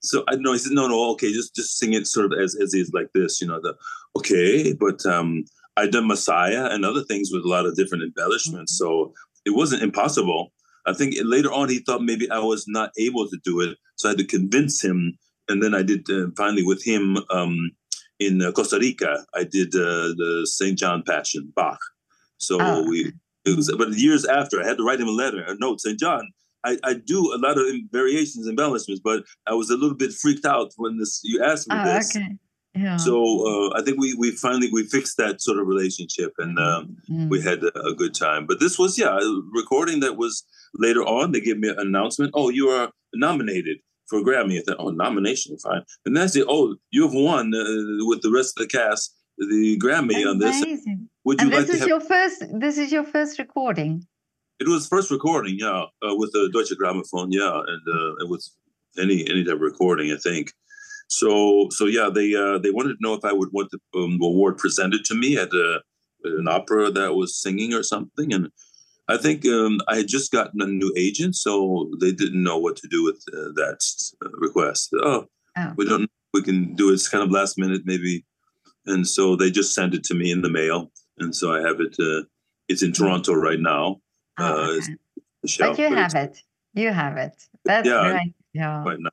so 0.04 0.24
I 0.28 0.36
know 0.36 0.52
he 0.52 0.58
said, 0.58 0.72
no, 0.72 0.86
no, 0.86 1.10
okay, 1.12 1.32
just 1.32 1.54
just 1.54 1.78
sing 1.78 1.94
it 1.94 2.06
sort 2.06 2.32
of 2.32 2.38
as 2.38 2.56
as 2.60 2.74
is 2.74 2.92
like 2.92 3.08
this, 3.14 3.40
you 3.40 3.46
know. 3.46 3.60
The 3.60 3.74
okay, 4.16 4.72
but 4.72 5.04
um, 5.06 5.44
I 5.76 5.86
done 5.86 6.06
Messiah 6.06 6.68
and 6.70 6.84
other 6.84 7.02
things 7.02 7.30
with 7.32 7.44
a 7.44 7.48
lot 7.48 7.66
of 7.66 7.76
different 7.76 8.04
embellishments, 8.04 8.80
mm-hmm. 8.80 9.08
so 9.08 9.12
it 9.44 9.50
wasn't 9.50 9.82
impossible. 9.82 10.52
I 10.86 10.92
think 10.92 11.14
later 11.22 11.52
on 11.52 11.68
he 11.68 11.78
thought 11.78 12.02
maybe 12.02 12.30
I 12.30 12.38
was 12.38 12.66
not 12.68 12.90
able 12.98 13.28
to 13.28 13.38
do 13.44 13.60
it, 13.60 13.76
so 13.96 14.08
I 14.08 14.10
had 14.12 14.18
to 14.18 14.26
convince 14.26 14.82
him. 14.82 15.18
And 15.48 15.62
then 15.62 15.74
I 15.74 15.82
did 15.82 16.08
uh, 16.10 16.28
finally 16.38 16.62
with 16.62 16.82
him 16.82 17.18
um, 17.30 17.70
in 18.18 18.40
uh, 18.40 18.52
Costa 18.52 18.78
Rica. 18.78 19.26
I 19.34 19.44
did 19.44 19.74
uh, 19.74 20.16
the 20.16 20.48
Saint 20.50 20.78
John 20.78 21.02
Passion 21.06 21.52
Bach. 21.54 21.78
So 22.38 22.58
oh. 22.60 22.88
we 22.88 23.12
it 23.44 23.56
was, 23.56 23.72
but 23.76 23.92
years 23.92 24.24
after, 24.24 24.62
I 24.62 24.66
had 24.66 24.78
to 24.78 24.84
write 24.84 25.00
him 25.00 25.08
a 25.08 25.12
letter, 25.12 25.44
a 25.46 25.54
note 25.58 25.80
saying, 25.80 25.98
John, 25.98 26.32
I, 26.64 26.78
I 26.82 26.94
do 26.94 27.32
a 27.34 27.38
lot 27.38 27.58
of 27.58 27.66
variations, 27.90 28.46
and 28.46 28.58
embellishments, 28.58 29.00
but 29.02 29.24
I 29.46 29.54
was 29.54 29.70
a 29.70 29.76
little 29.76 29.96
bit 29.96 30.12
freaked 30.12 30.46
out 30.46 30.72
when 30.76 30.98
this 30.98 31.20
you 31.24 31.42
asked 31.42 31.68
me 31.68 31.76
oh, 31.78 31.84
this. 31.84 32.16
Okay. 32.16 32.38
Yeah. 32.76 32.96
So 32.96 33.14
uh, 33.14 33.78
I 33.78 33.82
think 33.82 34.00
we 34.00 34.14
we 34.14 34.32
finally 34.32 34.68
we 34.72 34.84
fixed 34.84 35.16
that 35.18 35.40
sort 35.40 35.58
of 35.58 35.66
relationship, 35.66 36.32
and 36.38 36.58
um, 36.58 36.96
mm. 37.08 37.28
we 37.30 37.40
had 37.40 37.62
a, 37.62 37.78
a, 37.80 37.94
good 37.94 38.14
time. 38.14 38.46
But 38.46 38.58
this 38.58 38.78
was 38.78 38.98
yeah, 38.98 39.16
a 39.16 39.40
recording 39.52 40.00
that 40.00 40.16
was 40.16 40.44
later 40.74 41.02
on. 41.02 41.30
They 41.30 41.40
gave 41.40 41.58
me 41.58 41.68
an 41.68 41.78
announcement. 41.78 42.32
Oh, 42.34 42.48
you 42.48 42.68
are 42.70 42.90
nominated 43.14 43.78
for 44.08 44.18
a 44.18 44.22
Grammy. 44.22 44.58
I 44.58 44.62
thought, 44.62 44.76
oh, 44.80 44.90
nomination, 44.90 45.56
fine. 45.58 45.82
And 46.04 46.16
that's 46.16 46.34
it. 46.34 46.46
Oh, 46.48 46.74
you 46.90 47.04
have 47.04 47.14
won 47.14 47.54
uh, 47.54 48.06
with 48.08 48.22
the 48.22 48.32
rest 48.32 48.58
of 48.58 48.66
the 48.66 48.76
cast 48.76 49.14
the 49.38 49.78
Grammy 49.78 50.28
on 50.28 50.38
this. 50.38 50.60
Would 51.24 51.40
you 51.40 51.46
and 51.46 51.50
like 51.54 51.66
this 51.66 51.76
is 51.76 51.80
have... 51.80 51.88
your 51.88 52.00
first? 52.00 52.44
This 52.52 52.78
is 52.78 52.92
your 52.92 53.04
first 53.04 53.38
recording. 53.38 54.06
It 54.64 54.70
was 54.70 54.86
first 54.86 55.10
recording, 55.10 55.56
yeah, 55.58 55.82
uh, 56.02 56.14
with 56.16 56.32
the 56.32 56.48
Deutsche 56.50 56.72
Grammophon, 56.80 57.28
yeah, 57.30 57.60
and 57.66 57.82
uh, 57.86 58.26
with 58.26 58.48
any 58.98 59.28
any 59.28 59.44
type 59.44 59.56
of 59.56 59.60
recording, 59.60 60.10
I 60.10 60.16
think. 60.16 60.52
So 61.08 61.68
so 61.70 61.84
yeah, 61.84 62.08
they 62.08 62.34
uh, 62.34 62.56
they 62.56 62.70
wanted 62.70 62.94
to 62.94 63.02
know 63.02 63.12
if 63.12 63.26
I 63.26 63.32
would 63.34 63.50
want 63.52 63.70
the 63.70 63.78
um, 63.94 64.18
award 64.22 64.56
presented 64.56 65.04
to 65.04 65.14
me 65.14 65.36
at, 65.36 65.52
a, 65.52 65.80
at 66.24 66.32
an 66.32 66.48
opera 66.48 66.90
that 66.90 67.14
was 67.14 67.38
singing 67.38 67.74
or 67.74 67.82
something, 67.82 68.32
and 68.32 68.48
I 69.06 69.18
think 69.18 69.44
um, 69.44 69.80
I 69.86 69.96
had 69.96 70.08
just 70.08 70.32
gotten 70.32 70.62
a 70.62 70.66
new 70.66 70.94
agent, 70.96 71.36
so 71.36 71.90
they 72.00 72.12
didn't 72.12 72.42
know 72.42 72.56
what 72.56 72.76
to 72.76 72.88
do 72.88 73.04
with 73.04 73.22
uh, 73.34 73.52
that 73.56 73.80
uh, 74.24 74.30
request. 74.38 74.94
Oh, 74.94 75.26
oh, 75.58 75.72
we 75.76 75.86
don't. 75.86 76.10
We 76.32 76.42
can 76.42 76.74
do 76.74 76.88
it. 76.88 76.94
It's 76.94 77.08
kind 77.08 77.22
of 77.22 77.30
last 77.30 77.58
minute, 77.58 77.82
maybe, 77.84 78.24
and 78.86 79.06
so 79.06 79.36
they 79.36 79.50
just 79.50 79.74
sent 79.74 79.92
it 79.92 80.04
to 80.04 80.14
me 80.14 80.32
in 80.32 80.40
the 80.40 80.48
mail, 80.48 80.90
and 81.18 81.36
so 81.36 81.52
I 81.52 81.60
have 81.60 81.80
it. 81.80 81.96
Uh, 82.00 82.24
it's 82.66 82.82
in 82.82 82.94
Toronto 82.94 83.34
right 83.34 83.60
now. 83.60 84.00
Oh, 84.38 84.78
okay. 84.78 84.96
but 85.58 85.78
you 85.78 85.94
have 85.94 86.14
it. 86.14 86.42
You 86.74 86.92
have 86.92 87.16
it. 87.16 87.48
That's 87.64 87.88
yeah, 87.88 88.12
right. 88.12 88.34
Yeah. 88.52 88.84
Right 88.84 88.98
now. 88.98 89.10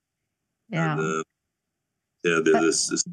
Yeah. 0.70 0.94
And, 0.94 1.02
uh, 1.02 1.24
yeah. 2.24 2.40
But, 2.44 2.62
this, 2.62 2.88
this. 2.88 3.04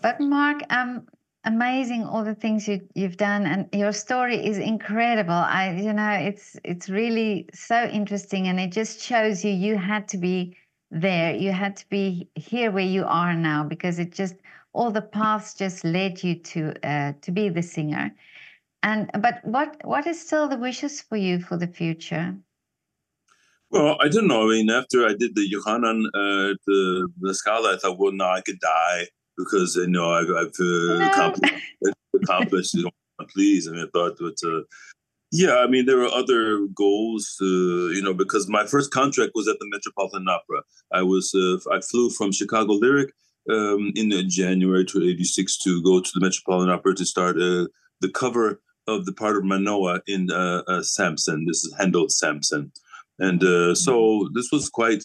but 0.00 0.20
Mark, 0.20 0.62
um, 0.70 1.06
amazing 1.44 2.04
all 2.04 2.24
the 2.24 2.34
things 2.34 2.68
you, 2.68 2.80
you've 2.94 3.16
done 3.16 3.46
and 3.46 3.68
your 3.72 3.92
story 3.92 4.36
is 4.44 4.58
incredible 4.58 5.32
i 5.32 5.70
you 5.70 5.92
know 5.92 6.10
it's 6.10 6.56
it's 6.64 6.88
really 6.90 7.48
so 7.54 7.84
interesting 7.84 8.48
and 8.48 8.58
it 8.58 8.72
just 8.72 9.00
shows 9.00 9.44
you 9.44 9.52
you 9.52 9.76
had 9.76 10.08
to 10.08 10.18
be 10.18 10.56
there 10.90 11.34
you 11.34 11.52
had 11.52 11.76
to 11.76 11.88
be 11.88 12.28
here 12.34 12.70
where 12.70 12.84
you 12.84 13.04
are 13.04 13.34
now 13.34 13.62
because 13.62 13.98
it 13.98 14.12
just 14.12 14.34
all 14.72 14.90
the 14.90 15.00
paths 15.00 15.54
just 15.54 15.84
led 15.84 16.22
you 16.22 16.34
to 16.34 16.74
uh, 16.86 17.12
to 17.22 17.30
be 17.30 17.48
the 17.48 17.62
singer 17.62 18.10
and 18.82 19.10
but 19.20 19.40
what 19.44 19.76
what 19.84 20.06
is 20.06 20.20
still 20.20 20.48
the 20.48 20.56
wishes 20.56 21.00
for 21.00 21.16
you 21.16 21.40
for 21.40 21.56
the 21.56 21.66
future 21.66 22.36
well 23.70 23.96
i 24.00 24.08
don't 24.08 24.28
know 24.28 24.50
i 24.50 24.54
mean 24.54 24.70
after 24.70 25.06
i 25.06 25.14
did 25.14 25.34
the 25.34 25.48
Jochanaan 25.50 26.06
uh, 26.06 26.54
the 26.66 27.08
the 27.20 27.34
scala 27.34 27.74
i 27.74 27.76
thought 27.76 27.98
well 27.98 28.12
now 28.12 28.30
i 28.30 28.40
could 28.40 28.60
die 28.60 29.06
because 29.38 29.76
you 29.76 29.86
know 29.86 30.10
I've, 30.10 30.28
I've 30.30 30.60
uh, 30.60 30.98
no. 30.98 31.08
accomplished, 31.10 31.54
accomplished 32.22 32.74
you 32.74 32.82
know, 32.84 32.90
please. 33.32 33.68
I 33.68 33.70
mean, 33.70 33.86
I 33.86 33.88
thought, 33.94 34.18
but 34.18 34.34
uh, 34.44 34.62
yeah, 35.30 35.56
I 35.56 35.66
mean, 35.66 35.86
there 35.86 35.98
were 35.98 36.08
other 36.08 36.66
goals, 36.74 37.36
uh, 37.40 37.94
you 37.94 38.02
know, 38.02 38.12
because 38.12 38.48
my 38.48 38.66
first 38.66 38.90
contract 38.90 39.32
was 39.34 39.48
at 39.48 39.58
the 39.60 39.68
Metropolitan 39.70 40.28
Opera. 40.28 40.62
I 40.92 41.02
was 41.02 41.34
uh, 41.34 41.58
I 41.72 41.80
flew 41.80 42.10
from 42.10 42.32
Chicago 42.32 42.74
Lyric 42.74 43.10
um, 43.48 43.92
in 43.94 44.10
January 44.28 44.84
to 44.86 45.02
'86 45.02 45.58
to 45.58 45.82
go 45.82 46.00
to 46.00 46.10
the 46.12 46.20
Metropolitan 46.20 46.70
Opera 46.70 46.94
to 46.96 47.06
start 47.06 47.36
uh, 47.36 47.66
the 48.00 48.10
cover 48.12 48.60
of 48.88 49.06
the 49.06 49.12
part 49.12 49.36
of 49.36 49.44
Manoah 49.44 50.00
in 50.06 50.30
uh, 50.30 50.82
Samson. 50.82 51.44
This 51.46 51.64
is 51.64 51.74
Handel's 51.78 52.18
Samson, 52.18 52.72
and 53.18 53.40
so 53.40 53.94
mm-hmm. 53.94 54.34
this 54.34 54.48
was 54.50 54.68
quite 54.68 55.04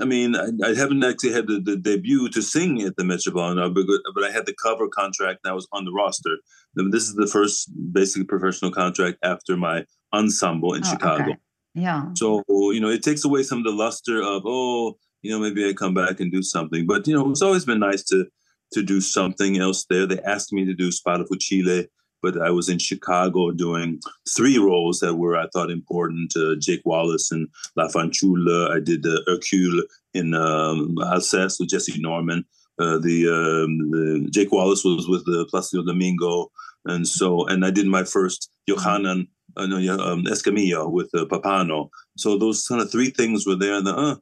I 0.00 0.04
mean, 0.04 0.36
I, 0.36 0.48
I, 0.64 0.74
haven't 0.74 1.04
actually 1.04 1.32
had 1.32 1.46
the, 1.46 1.60
the, 1.60 1.76
debut 1.76 2.28
to 2.30 2.42
sing 2.42 2.82
at 2.82 2.96
the 2.96 3.04
Metropolitan, 3.04 3.72
but, 3.72 3.86
but 4.14 4.24
I 4.24 4.30
had 4.30 4.46
the 4.46 4.54
cover 4.60 4.88
contract 4.88 5.40
and 5.44 5.50
I 5.50 5.54
was 5.54 5.68
on 5.72 5.84
the 5.84 5.92
roster. 5.92 6.36
This 6.74 7.04
is 7.04 7.14
the 7.14 7.26
first 7.26 7.70
basically 7.92 8.24
professional 8.24 8.70
contract 8.70 9.18
after 9.22 9.56
my 9.56 9.84
ensemble 10.12 10.74
in 10.74 10.82
oh, 10.84 10.90
Chicago. 10.90 11.22
Okay. 11.22 11.36
Yeah. 11.74 12.06
So, 12.14 12.42
you 12.48 12.80
know, 12.80 12.88
it 12.88 13.02
takes 13.02 13.24
away 13.24 13.42
some 13.42 13.58
of 13.58 13.64
the 13.64 13.72
luster 13.72 14.22
of, 14.22 14.42
oh, 14.44 14.96
you 15.22 15.30
know, 15.30 15.38
maybe 15.38 15.68
I 15.68 15.72
come 15.72 15.94
back 15.94 16.20
and 16.20 16.32
do 16.32 16.42
something. 16.42 16.86
But, 16.86 17.06
you 17.06 17.14
know, 17.14 17.30
it's 17.30 17.42
always 17.42 17.64
been 17.64 17.80
nice 17.80 18.02
to 18.04 18.26
to 18.72 18.82
do 18.82 19.00
something 19.00 19.58
else 19.58 19.86
there. 19.88 20.06
They 20.06 20.18
asked 20.20 20.52
me 20.52 20.64
to 20.64 20.74
do 20.74 20.90
Sparafucile 20.90 21.86
but 22.26 22.42
I 22.42 22.50
was 22.50 22.68
in 22.68 22.78
Chicago 22.78 23.52
doing 23.52 24.00
three 24.36 24.58
roles 24.58 24.98
that 25.00 25.14
were, 25.14 25.36
I 25.36 25.46
thought, 25.52 25.70
important. 25.70 26.34
Uh, 26.36 26.56
Jake 26.58 26.82
Wallace 26.84 27.30
and 27.30 27.48
La 27.76 27.86
Fanciulla. 27.88 28.70
I 28.76 28.80
did 28.80 29.06
uh, 29.06 29.20
Hercule 29.26 29.82
in 30.14 30.34
um, 30.34 30.96
Alceste 30.98 31.60
with 31.60 31.70
Jessye 31.70 32.00
Norman. 32.00 32.44
Uh, 32.78 32.98
the, 32.98 33.18
um, 33.28 33.90
the, 33.92 34.28
Jake 34.30 34.50
Wallace 34.50 34.84
was 34.84 35.08
with 35.08 35.24
the 35.24 35.46
Placido 35.52 35.86
Domingo, 35.86 36.50
and 36.84 37.06
so 37.06 37.46
and 37.46 37.64
I 37.64 37.70
did 37.70 37.86
my 37.86 38.04
first 38.04 38.50
Jochanaan 38.68 39.28
uh, 39.56 39.66
no, 39.66 39.76
um, 39.76 40.24
Escamillo 40.24 40.90
with 40.90 41.10
uh, 41.14 41.24
Pappano. 41.26 41.88
So 42.16 42.36
those 42.36 42.66
kind 42.66 42.82
of 42.82 42.90
three 42.90 43.10
things 43.10 43.46
were 43.46 43.54
there, 43.54 43.74
and, 43.74 43.86
the, 43.86 43.94
uh, 43.94 44.16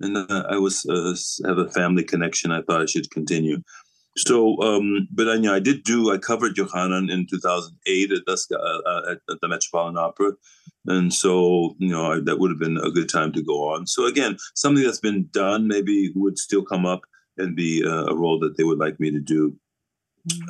and 0.00 0.16
uh, 0.16 0.44
I 0.48 0.56
was 0.56 0.84
uh, 0.86 1.14
have 1.48 1.58
a 1.58 1.70
family 1.70 2.04
connection. 2.04 2.50
I 2.50 2.62
thought 2.62 2.82
I 2.82 2.86
should 2.86 3.10
continue. 3.10 3.58
So, 4.16 4.60
um, 4.60 5.08
but 5.12 5.28
I, 5.28 5.36
know, 5.36 5.54
I 5.54 5.60
did 5.60 5.84
do, 5.84 6.12
I 6.12 6.18
covered 6.18 6.56
Jochanaan 6.56 7.10
in 7.10 7.26
2008 7.30 8.12
at, 8.12 8.26
the, 8.26 8.58
uh, 8.58 9.12
at, 9.12 9.40
the 9.40 9.48
Metropolitan 9.48 9.98
Opera. 9.98 10.32
And 10.86 11.12
so, 11.12 11.74
you 11.78 11.88
know, 11.88 12.12
I, 12.12 12.20
that 12.20 12.38
would 12.38 12.50
have 12.50 12.58
been 12.58 12.78
a 12.78 12.90
good 12.90 13.08
time 13.08 13.32
to 13.32 13.42
go 13.42 13.72
on. 13.72 13.86
So, 13.86 14.06
again, 14.06 14.36
something 14.54 14.82
that's 14.82 15.00
been 15.00 15.28
done 15.32 15.68
maybe 15.68 16.12
would 16.16 16.38
still 16.38 16.64
come 16.64 16.86
up 16.86 17.02
and 17.38 17.54
be 17.54 17.84
uh, 17.84 18.06
a 18.06 18.16
role 18.16 18.38
that 18.40 18.56
they 18.56 18.64
would 18.64 18.78
like 18.78 18.98
me 18.98 19.10
to 19.10 19.20
do. 19.20 19.56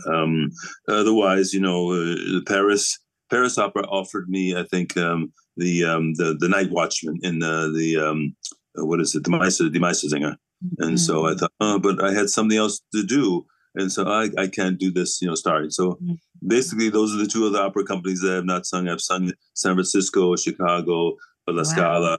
Um, 0.06 0.50
otherwise, 0.88 1.52
you 1.52 1.60
know, 1.60 1.92
uh, 1.92 2.40
Paris 2.46 2.98
Paris 3.30 3.58
Opera 3.58 3.84
offered 3.84 4.28
me, 4.28 4.56
I 4.56 4.64
think, 4.64 4.96
um, 4.96 5.32
the, 5.56 5.84
um, 5.84 6.14
the 6.14 6.36
the 6.38 6.48
Night 6.48 6.70
Watchman 6.70 7.20
in 7.22 7.38
the 7.38 7.72
the 7.76 7.96
um, 7.96 8.34
uh, 8.78 8.84
what 8.84 9.00
is 9.00 9.14
it, 9.14 9.24
the 9.24 9.30
Meister, 9.30 9.68
the 9.68 9.78
Meistersinger. 9.78 10.36
And 10.78 10.78
mm-hmm. 10.78 10.96
so 10.96 11.26
I 11.26 11.30
mm-hmm. 11.30 11.38
thought, 11.38 11.52
oh, 11.60 11.78
but 11.78 12.02
I 12.02 12.12
had 12.12 12.30
something 12.30 12.58
else 12.58 12.80
to 12.94 13.04
do. 13.04 13.46
And 13.74 13.90
so 13.90 14.06
I, 14.06 14.28
I 14.36 14.48
can't 14.48 14.78
do 14.78 14.90
this, 14.90 15.22
you 15.22 15.28
know, 15.28 15.34
starting. 15.34 15.70
So 15.70 15.92
mm-hmm. 15.92 16.14
basically, 16.46 16.90
those 16.90 17.14
are 17.14 17.18
the 17.18 17.26
two 17.26 17.46
other 17.46 17.60
opera 17.60 17.84
companies 17.84 18.20
that 18.20 18.32
I 18.32 18.34
have 18.36 18.44
not 18.44 18.66
sung. 18.66 18.88
I've 18.88 19.00
sung 19.00 19.32
San 19.54 19.74
Francisco, 19.74 20.36
Chicago, 20.36 21.16
La 21.46 21.56
wow. 21.56 21.62
Scala, 21.62 22.18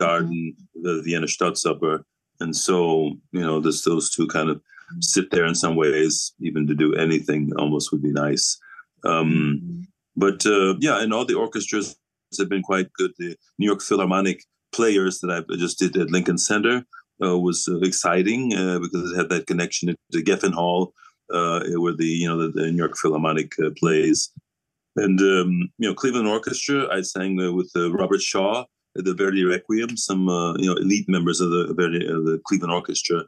Garden, 0.00 0.54
mm-hmm. 0.56 0.82
the 0.82 1.02
Vienna 1.02 1.26
Staatsoper. 1.26 2.04
And 2.40 2.54
so, 2.56 3.16
you 3.32 3.40
know, 3.40 3.60
this, 3.60 3.82
those 3.82 4.10
two 4.10 4.26
kind 4.26 4.50
of 4.50 4.56
mm-hmm. 4.56 5.00
sit 5.00 5.30
there 5.30 5.46
in 5.46 5.54
some 5.54 5.76
ways, 5.76 6.32
even 6.40 6.66
to 6.68 6.74
do 6.74 6.94
anything 6.94 7.50
almost 7.58 7.92
would 7.92 8.02
be 8.02 8.12
nice. 8.12 8.58
Um, 9.04 9.32
mm-hmm. 9.32 9.80
But 10.16 10.46
uh, 10.46 10.76
yeah, 10.78 11.02
and 11.02 11.12
all 11.12 11.24
the 11.24 11.34
orchestras 11.34 11.96
have 12.38 12.48
been 12.48 12.62
quite 12.62 12.92
good. 12.92 13.12
The 13.18 13.36
New 13.58 13.66
York 13.66 13.82
Philharmonic 13.82 14.44
players 14.72 15.20
that 15.20 15.30
I 15.30 15.56
just 15.56 15.78
did 15.78 15.96
at 15.96 16.10
Lincoln 16.10 16.38
Center 16.38 16.84
uh, 17.22 17.38
was 17.38 17.68
uh, 17.68 17.78
exciting 17.80 18.54
uh, 18.54 18.78
because 18.80 19.12
it 19.12 19.16
had 19.16 19.28
that 19.28 19.46
connection 19.46 19.94
to 20.12 20.22
Geffen 20.22 20.52
Hall, 20.52 20.92
where 21.28 21.94
the 21.94 22.06
you 22.06 22.28
know 22.28 22.38
the, 22.38 22.48
the 22.48 22.70
New 22.70 22.78
York 22.78 22.96
Philharmonic 22.96 23.52
plays, 23.78 24.30
and 24.96 25.20
um, 25.20 25.70
you 25.78 25.88
know 25.88 25.94
Cleveland 25.94 26.28
Orchestra. 26.28 26.88
I 26.92 27.02
sang 27.02 27.36
with 27.54 27.70
Robert 27.76 28.20
Shaw 28.20 28.64
at 28.98 29.04
the 29.04 29.14
Verdi 29.14 29.44
Requiem, 29.44 29.96
some 29.96 30.26
you 30.58 30.66
know 30.66 30.74
elite 30.74 31.08
members 31.08 31.40
of 31.40 31.50
the 31.50 31.72
Verdi, 31.74 32.00
the 32.00 32.40
Cleveland 32.46 32.72
Orchestra. 32.72 33.24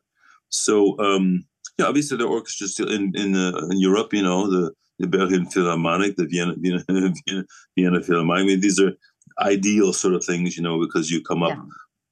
So 0.49 0.99
um, 0.99 1.45
yeah, 1.79 1.87
obviously 1.87 2.17
the 2.17 2.27
orchestra 2.27 2.67
still 2.67 2.91
in 2.91 3.13
in, 3.15 3.37
uh, 3.37 3.69
in 3.71 3.79
Europe. 3.79 4.13
You 4.13 4.23
know 4.23 4.51
the 4.51 4.73
the 4.99 5.07
Berlin 5.07 5.47
Philharmonic, 5.47 6.17
the 6.17 6.27
Vienna 6.27 6.55
Vienna, 6.57 6.83
Vienna, 6.89 7.45
Vienna 7.77 8.03
Philharmonic. 8.03 8.43
I 8.43 8.47
mean, 8.47 8.61
these 8.61 8.81
are 8.81 8.93
ideal 9.39 9.93
sort 9.93 10.15
of 10.15 10.25
things, 10.25 10.57
you 10.57 10.63
know, 10.63 10.81
because 10.81 11.11
you 11.11 11.21
come 11.21 11.43
up 11.43 11.57
yeah 11.57 11.65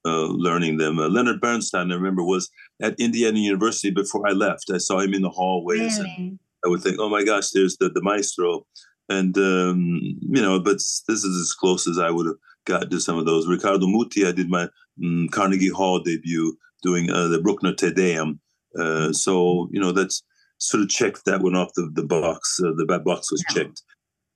uh, 0.04 0.26
learning 0.26 0.76
them. 0.76 0.98
Uh, 0.98 1.08
Leonard 1.08 1.40
Bernstein, 1.40 1.90
I 1.90 1.94
remember, 1.94 2.22
was 2.22 2.50
at 2.82 2.98
Indiana 2.98 3.38
University 3.38 3.90
before 3.90 4.28
I 4.28 4.32
left. 4.32 4.70
I 4.72 4.78
saw 4.78 5.00
him 5.00 5.14
in 5.14 5.22
the 5.22 5.30
hallways, 5.30 5.98
really? 5.98 6.14
and 6.16 6.38
I 6.64 6.68
would 6.68 6.82
think, 6.82 6.96
"Oh 6.98 7.08
my 7.08 7.24
gosh, 7.24 7.50
there's 7.50 7.76
the 7.78 7.88
the 7.88 8.02
maestro," 8.02 8.66
and 9.08 9.36
um, 9.38 10.00
you 10.20 10.42
know. 10.42 10.60
But 10.60 10.76
this 10.76 11.24
is 11.24 11.40
as 11.40 11.52
close 11.52 11.88
as 11.88 11.98
I 11.98 12.10
would 12.10 12.26
have 12.26 12.36
got 12.66 12.90
to 12.90 13.00
some 13.00 13.18
of 13.18 13.26
those. 13.26 13.46
Riccardo 13.46 13.86
Muti, 13.86 14.26
I 14.26 14.32
did 14.32 14.50
my 14.50 14.68
um, 15.02 15.28
Carnegie 15.30 15.70
Hall 15.70 16.00
debut 16.00 16.56
doing 16.82 17.10
uh, 17.10 17.28
the 17.28 17.40
Bruckner 17.40 17.74
Te 17.74 17.92
Deum. 17.92 18.40
Uh, 18.78 19.12
so 19.12 19.68
you 19.72 19.80
know 19.80 19.92
that's 19.92 20.22
sort 20.58 20.82
of 20.82 20.88
checked 20.88 21.24
that 21.24 21.42
one 21.42 21.56
off 21.56 21.72
the 21.76 21.90
the 21.94 22.04
box. 22.04 22.60
Uh, 22.62 22.72
the 22.76 23.00
box 23.04 23.30
was 23.30 23.44
yeah. 23.48 23.62
checked. 23.62 23.82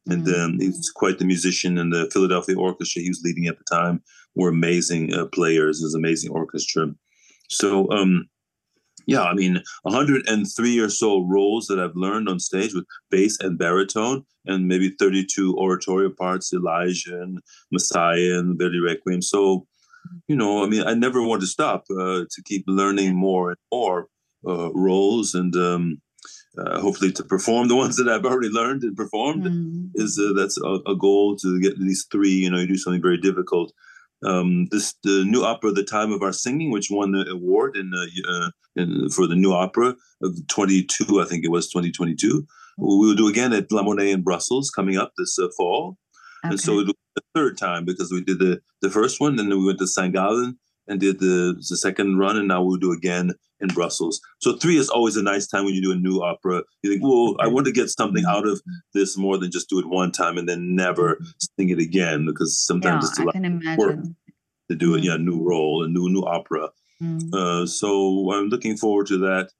And 0.07 0.27
mm-hmm. 0.27 0.41
um, 0.41 0.59
he's 0.59 0.91
quite 0.95 1.19
the 1.19 1.27
musician 1.27 1.77
in 1.77 1.91
the 1.91 2.09
Philadelphia 2.11 2.57
Orchestra 2.57 3.03
he 3.03 3.11
was 3.11 3.21
leading 3.23 3.47
at 3.47 3.59
the 3.59 3.65
time 3.71 4.03
were 4.39 4.49
amazing 4.49 5.13
uh, 5.13 5.27
players. 5.27 5.81
Was 5.83 5.95
amazing 5.95 6.31
orchestra. 6.33 6.87
So 7.49 7.91
um, 7.91 8.29
yeah, 9.09 9.23
I 9.23 9.33
mean, 9.33 9.63
103 9.85 10.79
or 10.81 10.91
so 10.91 11.21
roles 11.23 11.67
that 11.69 11.81
I've 11.81 11.97
learned 11.97 12.29
on 12.29 12.39
stage 12.39 12.75
with 12.75 12.85
bass 13.11 13.39
and 13.41 13.59
baritone, 13.59 14.25
and 14.45 14.69
maybe 14.69 14.91
32 14.99 15.57
oratorio 15.57 16.11
parts, 16.11 16.53
Elijah 16.53 17.19
and 17.23 17.39
Messiah 17.73 18.39
and 18.39 18.59
Verdi 18.59 18.81
Requiem. 18.81 19.23
So, 19.23 19.67
you 20.27 20.37
know, 20.37 20.63
I 20.63 20.69
mean, 20.69 20.87
I 20.87 20.93
never 20.93 21.23
want 21.23 21.41
to 21.41 21.47
stop 21.47 21.85
uh, 21.91 22.25
to 22.31 22.43
keep 22.45 22.65
learning 22.67 23.17
more 23.17 23.49
and 23.49 23.59
more 23.73 24.09
uh, 24.47 24.71
roles 24.75 25.35
and 25.35 25.57
um, 25.57 26.03
uh, 26.59 26.79
hopefully 26.79 27.11
to 27.13 27.25
perform 27.25 27.69
the 27.69 27.77
ones 27.83 27.97
that 27.97 28.11
I've 28.11 28.27
already 28.27 28.51
learned 28.51 28.83
and 28.83 28.95
performed. 28.95 29.45
Mm. 29.45 29.91
Is 29.95 30.19
uh, 30.19 30.35
that's 30.37 30.59
a, 30.61 30.81
a, 30.87 30.95
goal 30.95 31.35
to 31.37 31.59
get 31.61 31.73
at 31.73 31.79
least 31.79 32.13
three. 32.13 32.35
You 32.35 32.51
know, 32.51 32.59
you 32.59 32.67
do 32.67 32.77
something 32.77 33.01
very 33.01 33.19
difficult 33.19 33.73
um, 34.25 34.67
this 34.71 34.95
the 35.05 35.25
new 35.25 35.45
opera, 35.45 35.73
"The 35.73 35.85
Time 35.85 36.13
of 36.13 36.23
Our 36.23 36.33
Singing," 36.33 36.71
which 36.71 36.89
won 36.91 37.13
the 37.13 37.29
award 37.31 37.77
in, 37.77 37.93
uh, 37.95 38.31
uh, 38.31 38.51
in 38.77 39.09
for 39.11 39.27
the 39.27 39.37
new 39.37 39.53
opera 39.53 39.95
of 40.23 40.47
22, 40.49 41.21
I 41.21 41.25
think 41.25 41.45
it 41.45 41.51
was 41.51 41.69
2022. 41.69 42.47
We 42.79 42.87
will 42.87 43.15
do 43.15 43.29
again 43.29 43.53
at 43.53 43.71
La 43.71 43.83
Monnaie 43.83 44.13
in 44.13 44.23
Brussels 44.23 44.71
coming 44.71 44.97
up 44.97 45.13
this 45.17 45.39
uh, 45.39 45.49
fall, 45.57 45.99
okay. 46.45 46.53
and 46.53 46.61
so 46.61 46.83
the 46.83 46.95
third 47.35 47.59
time 47.59 47.85
because 47.85 48.11
we 48.11 48.23
did 48.23 48.39
the 48.39 48.61
the 48.83 48.91
first 48.91 49.21
one, 49.21 49.39
and 49.39 49.51
then 49.51 49.59
we 49.59 49.67
went 49.67 49.79
to 49.79 49.87
St. 49.87 50.13
Gallen 50.13 50.59
and 50.89 51.01
did 51.01 51.21
the 51.21 51.55
the 51.57 51.77
second 51.77 52.19
run, 52.19 52.37
and 52.37 52.49
now 52.49 52.63
we'll 52.63 52.79
do 52.79 52.93
again 52.93 53.33
in 53.61 53.69
Brussels. 53.69 54.21
So 54.39 54.57
three 54.57 54.77
is 54.77 54.89
always 54.89 55.17
a 55.17 55.23
nice 55.23 55.47
time 55.47 55.65
when 55.65 55.75
you 55.75 55.83
do 55.83 55.93
a 55.93 55.97
new 55.97 56.23
opera. 56.23 56.63
You 56.83 56.91
think, 56.91 57.03
well, 57.03 57.37
I 57.41 57.49
want 57.49 57.67
to 57.67 57.73
get 57.73 57.89
something 57.91 58.25
out 58.27 58.47
of 58.47 58.61
this 58.95 59.17
more 59.17 59.37
than 59.37 59.51
just 59.51 59.69
do 59.69 59.79
it 59.79 59.89
one 59.89 60.13
time 60.13 60.39
and 60.39 60.49
then 60.49 60.75
never 60.75 61.19
sing 61.39 61.71
it 61.71 61.79
again 61.79 62.25
because 62.25 62.59
sometimes 62.59 63.05
yeah, 63.05 63.09
it's 63.09 63.19
a 63.19 63.25
lot 63.25 63.37
of 63.37 63.79
work 63.79 63.99
to 64.71 64.77
do 64.77 64.95
a 64.95 64.99
yeah, 64.99 65.17
new 65.17 65.43
role, 65.43 65.85
a 65.85 65.89
new 65.89 66.09
new 66.09 66.23
opera. 66.23 66.69
Mm. 67.03 67.33
Uh, 67.33 67.67
so 67.67 68.33
I'm 68.33 68.49
looking 68.49 68.77
forward 68.77 69.07
to 69.09 69.19
that. 69.19 69.51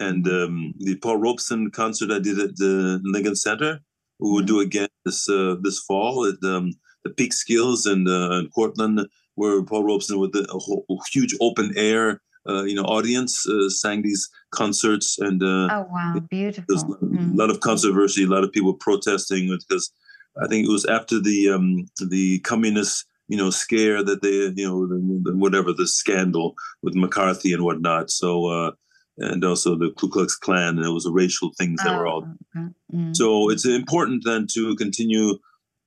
And 0.00 0.26
um, 0.28 0.74
the 0.78 0.96
Paul 0.96 1.16
Robeson 1.16 1.70
concert 1.72 2.12
I 2.12 2.20
did 2.20 2.38
at 2.38 2.56
the 2.56 3.00
Lincoln 3.02 3.34
Center, 3.34 3.80
we 4.20 4.30
will 4.30 4.42
mm. 4.42 4.46
do 4.46 4.60
again 4.60 4.88
this 5.04 5.28
uh, 5.28 5.56
this 5.60 5.80
fall 5.80 6.26
at 6.26 6.48
um, 6.48 6.72
the 7.04 7.10
Peekskill 7.10 7.76
in, 7.90 8.06
uh, 8.06 8.38
in 8.38 8.48
Cortland, 8.50 9.06
where 9.38 9.62
Paul 9.62 9.84
Robeson 9.84 10.18
with 10.18 10.34
a, 10.34 10.46
whole, 10.50 10.84
huge 11.12 11.34
open 11.40 11.72
air 11.76 12.20
uh, 12.48 12.64
you 12.64 12.74
know 12.74 12.84
audience 12.84 13.46
uh, 13.46 13.68
sang 13.68 14.02
these 14.02 14.28
concerts 14.50 15.18
and 15.18 15.42
uh, 15.42 15.68
oh 15.70 15.86
wow 15.90 16.14
beautiful 16.30 16.64
there's 16.68 16.84
mm. 16.84 17.32
a 17.32 17.36
lot 17.36 17.50
of 17.50 17.60
controversy 17.60 18.24
a 18.24 18.26
lot 18.26 18.44
of 18.44 18.52
people 18.52 18.72
protesting 18.74 19.44
because 19.48 19.92
i 20.42 20.46
think 20.46 20.66
it 20.66 20.70
was 20.70 20.86
after 20.86 21.20
the 21.20 21.50
um, 21.50 21.86
the 22.08 22.38
communist 22.40 23.06
you 23.28 23.36
know 23.36 23.50
scare 23.50 24.02
that 24.02 24.22
they 24.22 24.36
you 24.60 24.66
know 24.66 24.86
the, 24.86 25.36
whatever 25.36 25.72
the 25.72 25.86
scandal 25.86 26.54
with 26.82 26.94
mccarthy 26.94 27.52
and 27.52 27.64
whatnot 27.64 28.10
so 28.10 28.46
uh 28.46 28.70
and 29.20 29.44
also 29.44 29.74
the 29.76 29.90
Ku 29.98 30.08
Klux 30.08 30.36
Klan, 30.36 30.76
and 30.76 30.86
it 30.86 30.90
was 30.90 31.04
a 31.04 31.10
racial 31.10 31.50
things 31.58 31.82
that 31.82 31.92
oh, 31.92 31.98
were 31.98 32.06
all. 32.06 32.22
Okay. 32.56 32.68
Mm. 32.94 33.16
So 33.16 33.50
it's 33.50 33.66
important 33.66 34.22
then 34.24 34.46
to 34.54 34.76
continue 34.76 35.38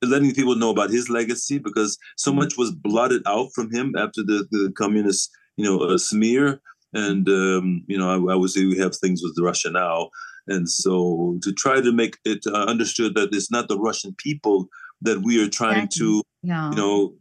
letting 0.02 0.34
people 0.34 0.56
know 0.56 0.70
about 0.70 0.90
his 0.90 1.08
legacy 1.08 1.58
because 1.58 1.98
so 2.16 2.32
mm. 2.32 2.36
much 2.36 2.56
was 2.56 2.72
blotted 2.72 3.22
out 3.26 3.50
from 3.54 3.72
him 3.72 3.94
after 3.96 4.22
the, 4.22 4.46
the 4.50 4.72
communist 4.76 5.30
you 5.56 5.64
know, 5.64 5.82
a 5.90 5.98
smear. 5.98 6.60
And, 6.92 7.28
um, 7.28 7.84
you 7.86 7.98
know, 7.98 8.10
I, 8.10 8.32
I 8.32 8.36
would 8.36 8.50
say 8.50 8.66
we 8.66 8.78
have 8.78 8.96
things 8.96 9.22
with 9.22 9.36
Russia 9.40 9.70
now. 9.70 10.10
And 10.48 10.68
so 10.68 11.38
to 11.42 11.52
try 11.52 11.80
to 11.80 11.92
make 11.92 12.18
it 12.24 12.44
uh, 12.46 12.64
understood 12.64 13.14
that 13.14 13.30
it's 13.32 13.50
not 13.50 13.68
the 13.68 13.78
Russian 13.78 14.14
people 14.18 14.68
that 15.02 15.22
we 15.22 15.42
are 15.42 15.48
trying 15.48 15.88
to, 15.94 16.22
yeah. 16.42 16.70
you 16.70 16.76
know, 16.76 17.14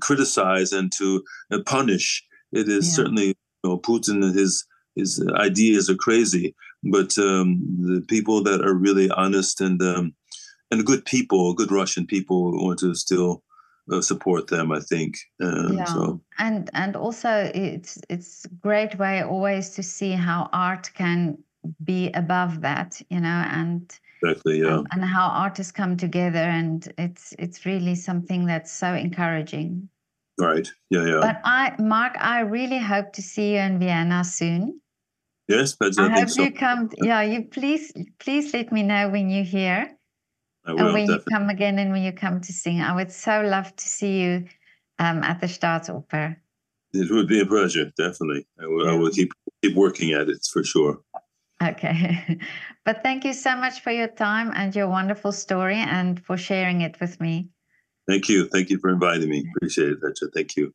criticize 0.00 0.72
and 0.72 0.92
to 0.98 1.22
uh, 1.50 1.58
punish. 1.66 2.24
It 2.52 2.68
is 2.68 2.86
yeah. 2.86 2.92
certainly, 2.92 3.26
you 3.26 3.34
know, 3.64 3.78
Putin 3.78 4.22
and 4.22 4.34
his 4.34 4.64
his 4.94 5.22
ideas 5.36 5.90
are 5.90 5.96
crazy, 5.96 6.54
but 6.82 7.18
um, 7.18 7.60
the 7.78 8.02
people 8.08 8.42
that 8.44 8.64
are 8.64 8.72
really 8.72 9.10
honest 9.10 9.60
and 9.60 9.82
um, 9.82 10.14
and 10.70 10.84
good 10.84 11.04
people, 11.04 11.54
good 11.54 11.70
Russian 11.70 12.06
people, 12.06 12.52
want 12.64 12.78
to 12.80 12.94
still 12.94 13.42
uh, 13.92 14.00
support 14.00 14.48
them 14.48 14.72
i 14.72 14.80
think 14.80 15.16
uh, 15.40 15.72
yeah. 15.72 15.84
so. 15.84 16.20
and 16.38 16.70
and 16.74 16.96
also 16.96 17.50
it's 17.54 18.00
it's 18.08 18.44
great 18.60 18.98
way 18.98 19.22
always 19.22 19.70
to 19.70 19.82
see 19.82 20.10
how 20.10 20.48
art 20.52 20.90
can 20.94 21.38
be 21.84 22.10
above 22.14 22.60
that 22.60 23.00
you 23.10 23.20
know 23.20 23.44
and 23.52 24.00
exactly 24.22 24.60
yeah. 24.60 24.78
and, 24.78 24.86
and 24.92 25.04
how 25.04 25.28
artists 25.28 25.72
come 25.72 25.96
together 25.96 26.38
and 26.38 26.92
it's 26.98 27.34
it's 27.38 27.66
really 27.66 27.94
something 27.94 28.46
that's 28.46 28.72
so 28.72 28.92
encouraging. 28.94 29.88
Right. 30.38 30.68
Yeah 30.90 31.06
yeah. 31.06 31.20
But 31.20 31.40
i 31.44 31.74
mark 31.78 32.16
i 32.20 32.40
really 32.40 32.78
hope 32.78 33.12
to 33.14 33.22
see 33.22 33.54
you 33.54 33.60
in 33.60 33.78
vienna 33.78 34.24
soon. 34.24 34.80
Yes 35.48 35.76
but 35.78 35.98
i, 35.98 36.06
I 36.06 36.20
hope 36.20 36.30
so. 36.30 36.42
you 36.42 36.52
come 36.52 36.90
yeah 37.02 37.22
you 37.22 37.44
please 37.44 37.92
please 38.18 38.52
let 38.52 38.72
me 38.72 38.82
know 38.82 39.08
when 39.08 39.30
you're 39.30 39.44
here 39.44 39.95
and 40.66 40.76
when 40.76 41.06
definitely. 41.06 41.14
you 41.14 41.20
come 41.30 41.48
again 41.48 41.78
and 41.78 41.92
when 41.92 42.02
you 42.02 42.12
come 42.12 42.40
to 42.40 42.52
sing, 42.52 42.80
I 42.80 42.94
would 42.94 43.12
so 43.12 43.42
love 43.42 43.74
to 43.74 43.88
see 43.88 44.20
you 44.20 44.46
um, 44.98 45.22
at 45.22 45.40
the 45.40 45.46
Staatsoper. 45.46 46.36
It 46.92 47.10
would 47.10 47.28
be 47.28 47.40
a 47.40 47.46
pleasure, 47.46 47.92
definitely. 47.96 48.46
I 48.60 48.66
will. 48.66 48.88
I 48.88 48.94
will 48.94 49.10
keep 49.10 49.32
keep 49.62 49.76
working 49.76 50.12
at 50.12 50.28
it 50.28 50.46
for 50.50 50.64
sure. 50.64 51.00
Okay. 51.62 52.38
but 52.84 53.02
thank 53.02 53.24
you 53.24 53.32
so 53.32 53.56
much 53.56 53.80
for 53.80 53.90
your 53.90 54.08
time 54.08 54.52
and 54.54 54.74
your 54.74 54.88
wonderful 54.88 55.32
story 55.32 55.76
and 55.76 56.22
for 56.24 56.36
sharing 56.36 56.82
it 56.82 56.98
with 57.00 57.20
me. 57.20 57.48
Thank 58.08 58.28
you. 58.28 58.48
Thank 58.48 58.70
you 58.70 58.78
for 58.78 58.90
inviting 58.90 59.28
me. 59.28 59.44
Appreciate 59.56 59.90
it, 59.90 60.00
Petra. 60.00 60.28
Thank 60.34 60.56
you. 60.56 60.72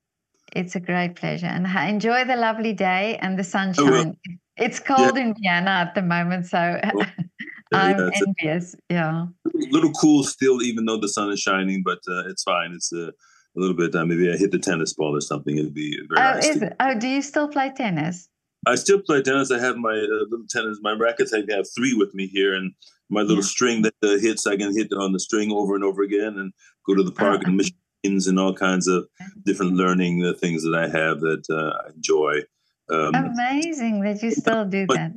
It's 0.54 0.76
a 0.76 0.80
great 0.80 1.16
pleasure. 1.16 1.46
And 1.46 1.66
enjoy 1.66 2.26
the 2.26 2.36
lovely 2.36 2.74
day 2.74 3.18
and 3.22 3.40
the 3.40 3.44
sunshine. 3.44 4.18
It's 4.58 4.80
cold 4.80 5.16
yeah. 5.16 5.24
in 5.24 5.36
Vienna 5.42 5.72
at 5.72 5.96
the 5.96 6.02
moment, 6.02 6.46
so 6.46 6.80
I'm 7.72 7.98
yeah, 7.98 8.10
envious. 8.28 8.74
A, 8.74 8.78
yeah. 8.90 9.26
A 9.46 9.50
little 9.72 9.92
cool 9.94 10.24
still, 10.24 10.62
even 10.62 10.86
though 10.86 10.98
the 10.98 11.08
sun 11.08 11.32
is 11.32 11.40
shining, 11.40 11.84
but 11.84 12.00
uh, 12.08 12.28
it's 12.28 12.44
fine. 12.44 12.72
It's 12.74 12.92
a, 12.92 13.08
a 13.08 13.14
little 13.56 13.76
bit. 13.76 13.96
Uh, 13.96 14.06
maybe 14.06 14.32
I 14.32 14.38
hit 14.38 14.52
the 14.52 14.60
tennis 14.60 14.94
ball 14.94 15.16
or 15.16 15.22
something. 15.22 15.58
It'd 15.58 15.74
be 15.74 15.98
very 16.10 16.22
oh, 16.22 16.34
nice. 16.34 16.48
Is 16.48 16.62
it? 16.62 16.76
Oh, 16.80 16.96
do 16.96 17.08
you 17.08 17.22
still 17.22 17.48
play 17.48 17.72
tennis? 17.76 18.28
I 18.68 18.76
still 18.76 19.02
play 19.02 19.22
tennis. 19.22 19.52
I 19.52 19.60
have 19.60 19.78
my 19.78 19.94
uh, 19.94 20.26
little 20.30 20.46
tennis, 20.50 20.80
my 20.82 20.92
rackets. 20.92 21.34
I 21.34 21.44
have 21.50 21.66
three 21.76 21.94
with 21.94 22.14
me 22.14 22.28
here, 22.28 22.54
and 22.54 22.74
my 23.10 23.22
little 23.22 23.38
yeah. 23.38 23.42
string 23.42 23.82
that 23.84 23.96
uh, 24.04 24.18
hits. 24.20 24.46
I 24.46 24.58
can 24.58 24.76
hit 24.76 24.92
on 24.94 25.14
the 25.14 25.20
string 25.20 25.52
over 25.52 25.76
and 25.76 25.84
over 25.84 26.04
again, 26.04 26.38
and 26.38 26.54
go 26.86 26.96
to 26.96 27.04
the 27.04 27.12
park 27.12 27.42
oh. 27.44 27.48
and 27.48 27.58
machines 27.58 28.28
and 28.28 28.40
all 28.40 28.54
kinds 28.54 28.88
of 28.88 29.08
different 29.46 29.74
learning 29.74 30.26
uh, 30.26 30.34
things 30.38 30.64
that 30.64 30.76
I 30.76 30.84
have 30.84 31.22
that 31.22 31.44
uh, 31.50 31.86
I 31.86 31.90
enjoy. 31.96 32.42
Um, 32.90 33.16
Amazing 33.16 34.02
that 34.02 34.22
you 34.22 34.32
still 34.32 34.66
do 34.66 34.86
that. 34.88 35.14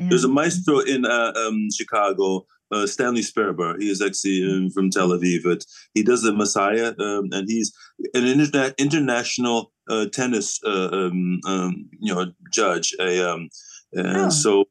Yeah. 0.00 0.06
There's 0.08 0.24
a 0.24 0.28
maestro 0.28 0.80
in 0.80 1.04
uh, 1.04 1.32
um, 1.36 1.68
Chicago, 1.72 2.46
uh, 2.72 2.86
Stanley 2.86 3.20
Sperber. 3.20 3.78
He 3.80 3.90
is 3.90 4.00
actually 4.00 4.44
um, 4.50 4.70
from 4.70 4.90
Tel 4.90 5.10
Aviv. 5.10 5.42
But 5.44 5.64
he 5.94 6.02
does 6.02 6.22
the 6.22 6.32
Messiah, 6.32 6.94
um, 6.98 7.28
and 7.32 7.48
he's 7.48 7.72
an 8.14 8.22
interna- 8.22 8.76
international 8.78 9.72
uh, 9.88 10.06
tennis, 10.06 10.58
uh, 10.64 10.88
um, 10.92 11.40
um, 11.46 11.90
you 11.98 12.14
know, 12.14 12.32
judge. 12.52 12.94
A 12.98 13.30
um, 13.30 13.48
oh. 13.96 14.28
so. 14.30 14.64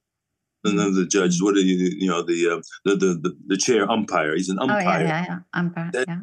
The 0.62 1.08
judge, 1.10 1.42
what 1.42 1.56
are 1.56 1.62
you, 1.62 1.90
you 1.98 2.10
know, 2.10 2.22
the, 2.22 2.50
uh, 2.50 2.62
the, 2.84 2.98
the, 2.98 3.14
the, 3.14 3.38
the 3.48 3.58
chair 3.58 3.90
umpire. 3.90 4.36
He's 4.36 4.50
an 4.50 4.60
umpire. 4.60 4.82
Oh, 4.82 4.82
yeah, 4.82 5.00
yeah, 5.00 5.26
yeah. 5.26 5.40
Umpire, 5.54 5.90
that, 5.94 6.06
yeah 6.06 6.18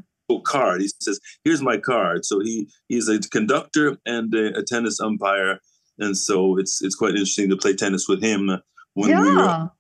card. 0.45 0.81
He 0.81 0.89
says, 1.01 1.21
"Here's 1.45 1.63
my 1.63 1.79
card." 1.79 2.25
So 2.25 2.41
he 2.41 2.69
he's 2.89 3.09
a 3.09 3.19
conductor 3.19 3.97
and 4.07 4.35
a, 4.35 4.59
a, 4.59 4.63
tennis 4.63 5.01
umpire, 5.01 5.61
and 5.99 6.17
so 6.17 6.59
it's 6.59 6.83
it's 6.83 6.95
quite 6.95 7.11
interesting 7.11 7.49
to 7.51 7.57
play 7.57 7.75
tennis 7.75 8.09
with 8.09 8.23
him 8.23 8.61
when 8.97 9.11
yeah. 9.11 9.21
we 9.21 9.37
were 9.37 9.71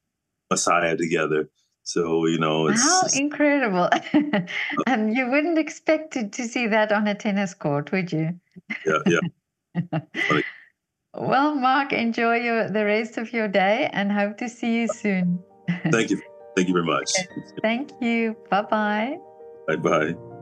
Messiah 0.50 0.96
together. 0.96 1.48
So 1.82 2.26
you 2.26 2.38
know, 2.38 2.66
it's 2.68 2.82
how 2.82 3.02
incredible! 3.14 3.88
and 4.12 4.48
um, 4.86 5.08
you 5.08 5.30
wouldn't 5.30 5.58
expect 5.58 6.12
to, 6.14 6.28
to 6.28 6.46
see 6.46 6.66
that 6.66 6.92
on 6.92 7.06
a 7.06 7.14
tennis 7.14 7.54
court, 7.54 7.92
would 7.92 8.12
you? 8.12 8.38
Yeah, 8.84 8.98
yeah. 9.06 10.00
well, 11.14 11.54
Mark, 11.54 11.92
enjoy 11.92 12.36
your 12.36 12.68
the 12.68 12.84
rest 12.84 13.18
of 13.18 13.32
your 13.32 13.48
day, 13.48 13.88
and 13.92 14.10
hope 14.12 14.36
to 14.38 14.48
see 14.48 14.80
you 14.80 14.88
soon. 14.88 15.42
Thank 15.90 16.10
you. 16.10 16.20
Thank 16.56 16.68
you 16.68 16.74
very 16.74 16.86
much. 16.86 17.10
Thank 17.62 17.92
you. 18.00 18.34
Bye 18.50 18.62
bye. 18.62 19.18
Bye 19.68 19.76
bye. 19.76 20.35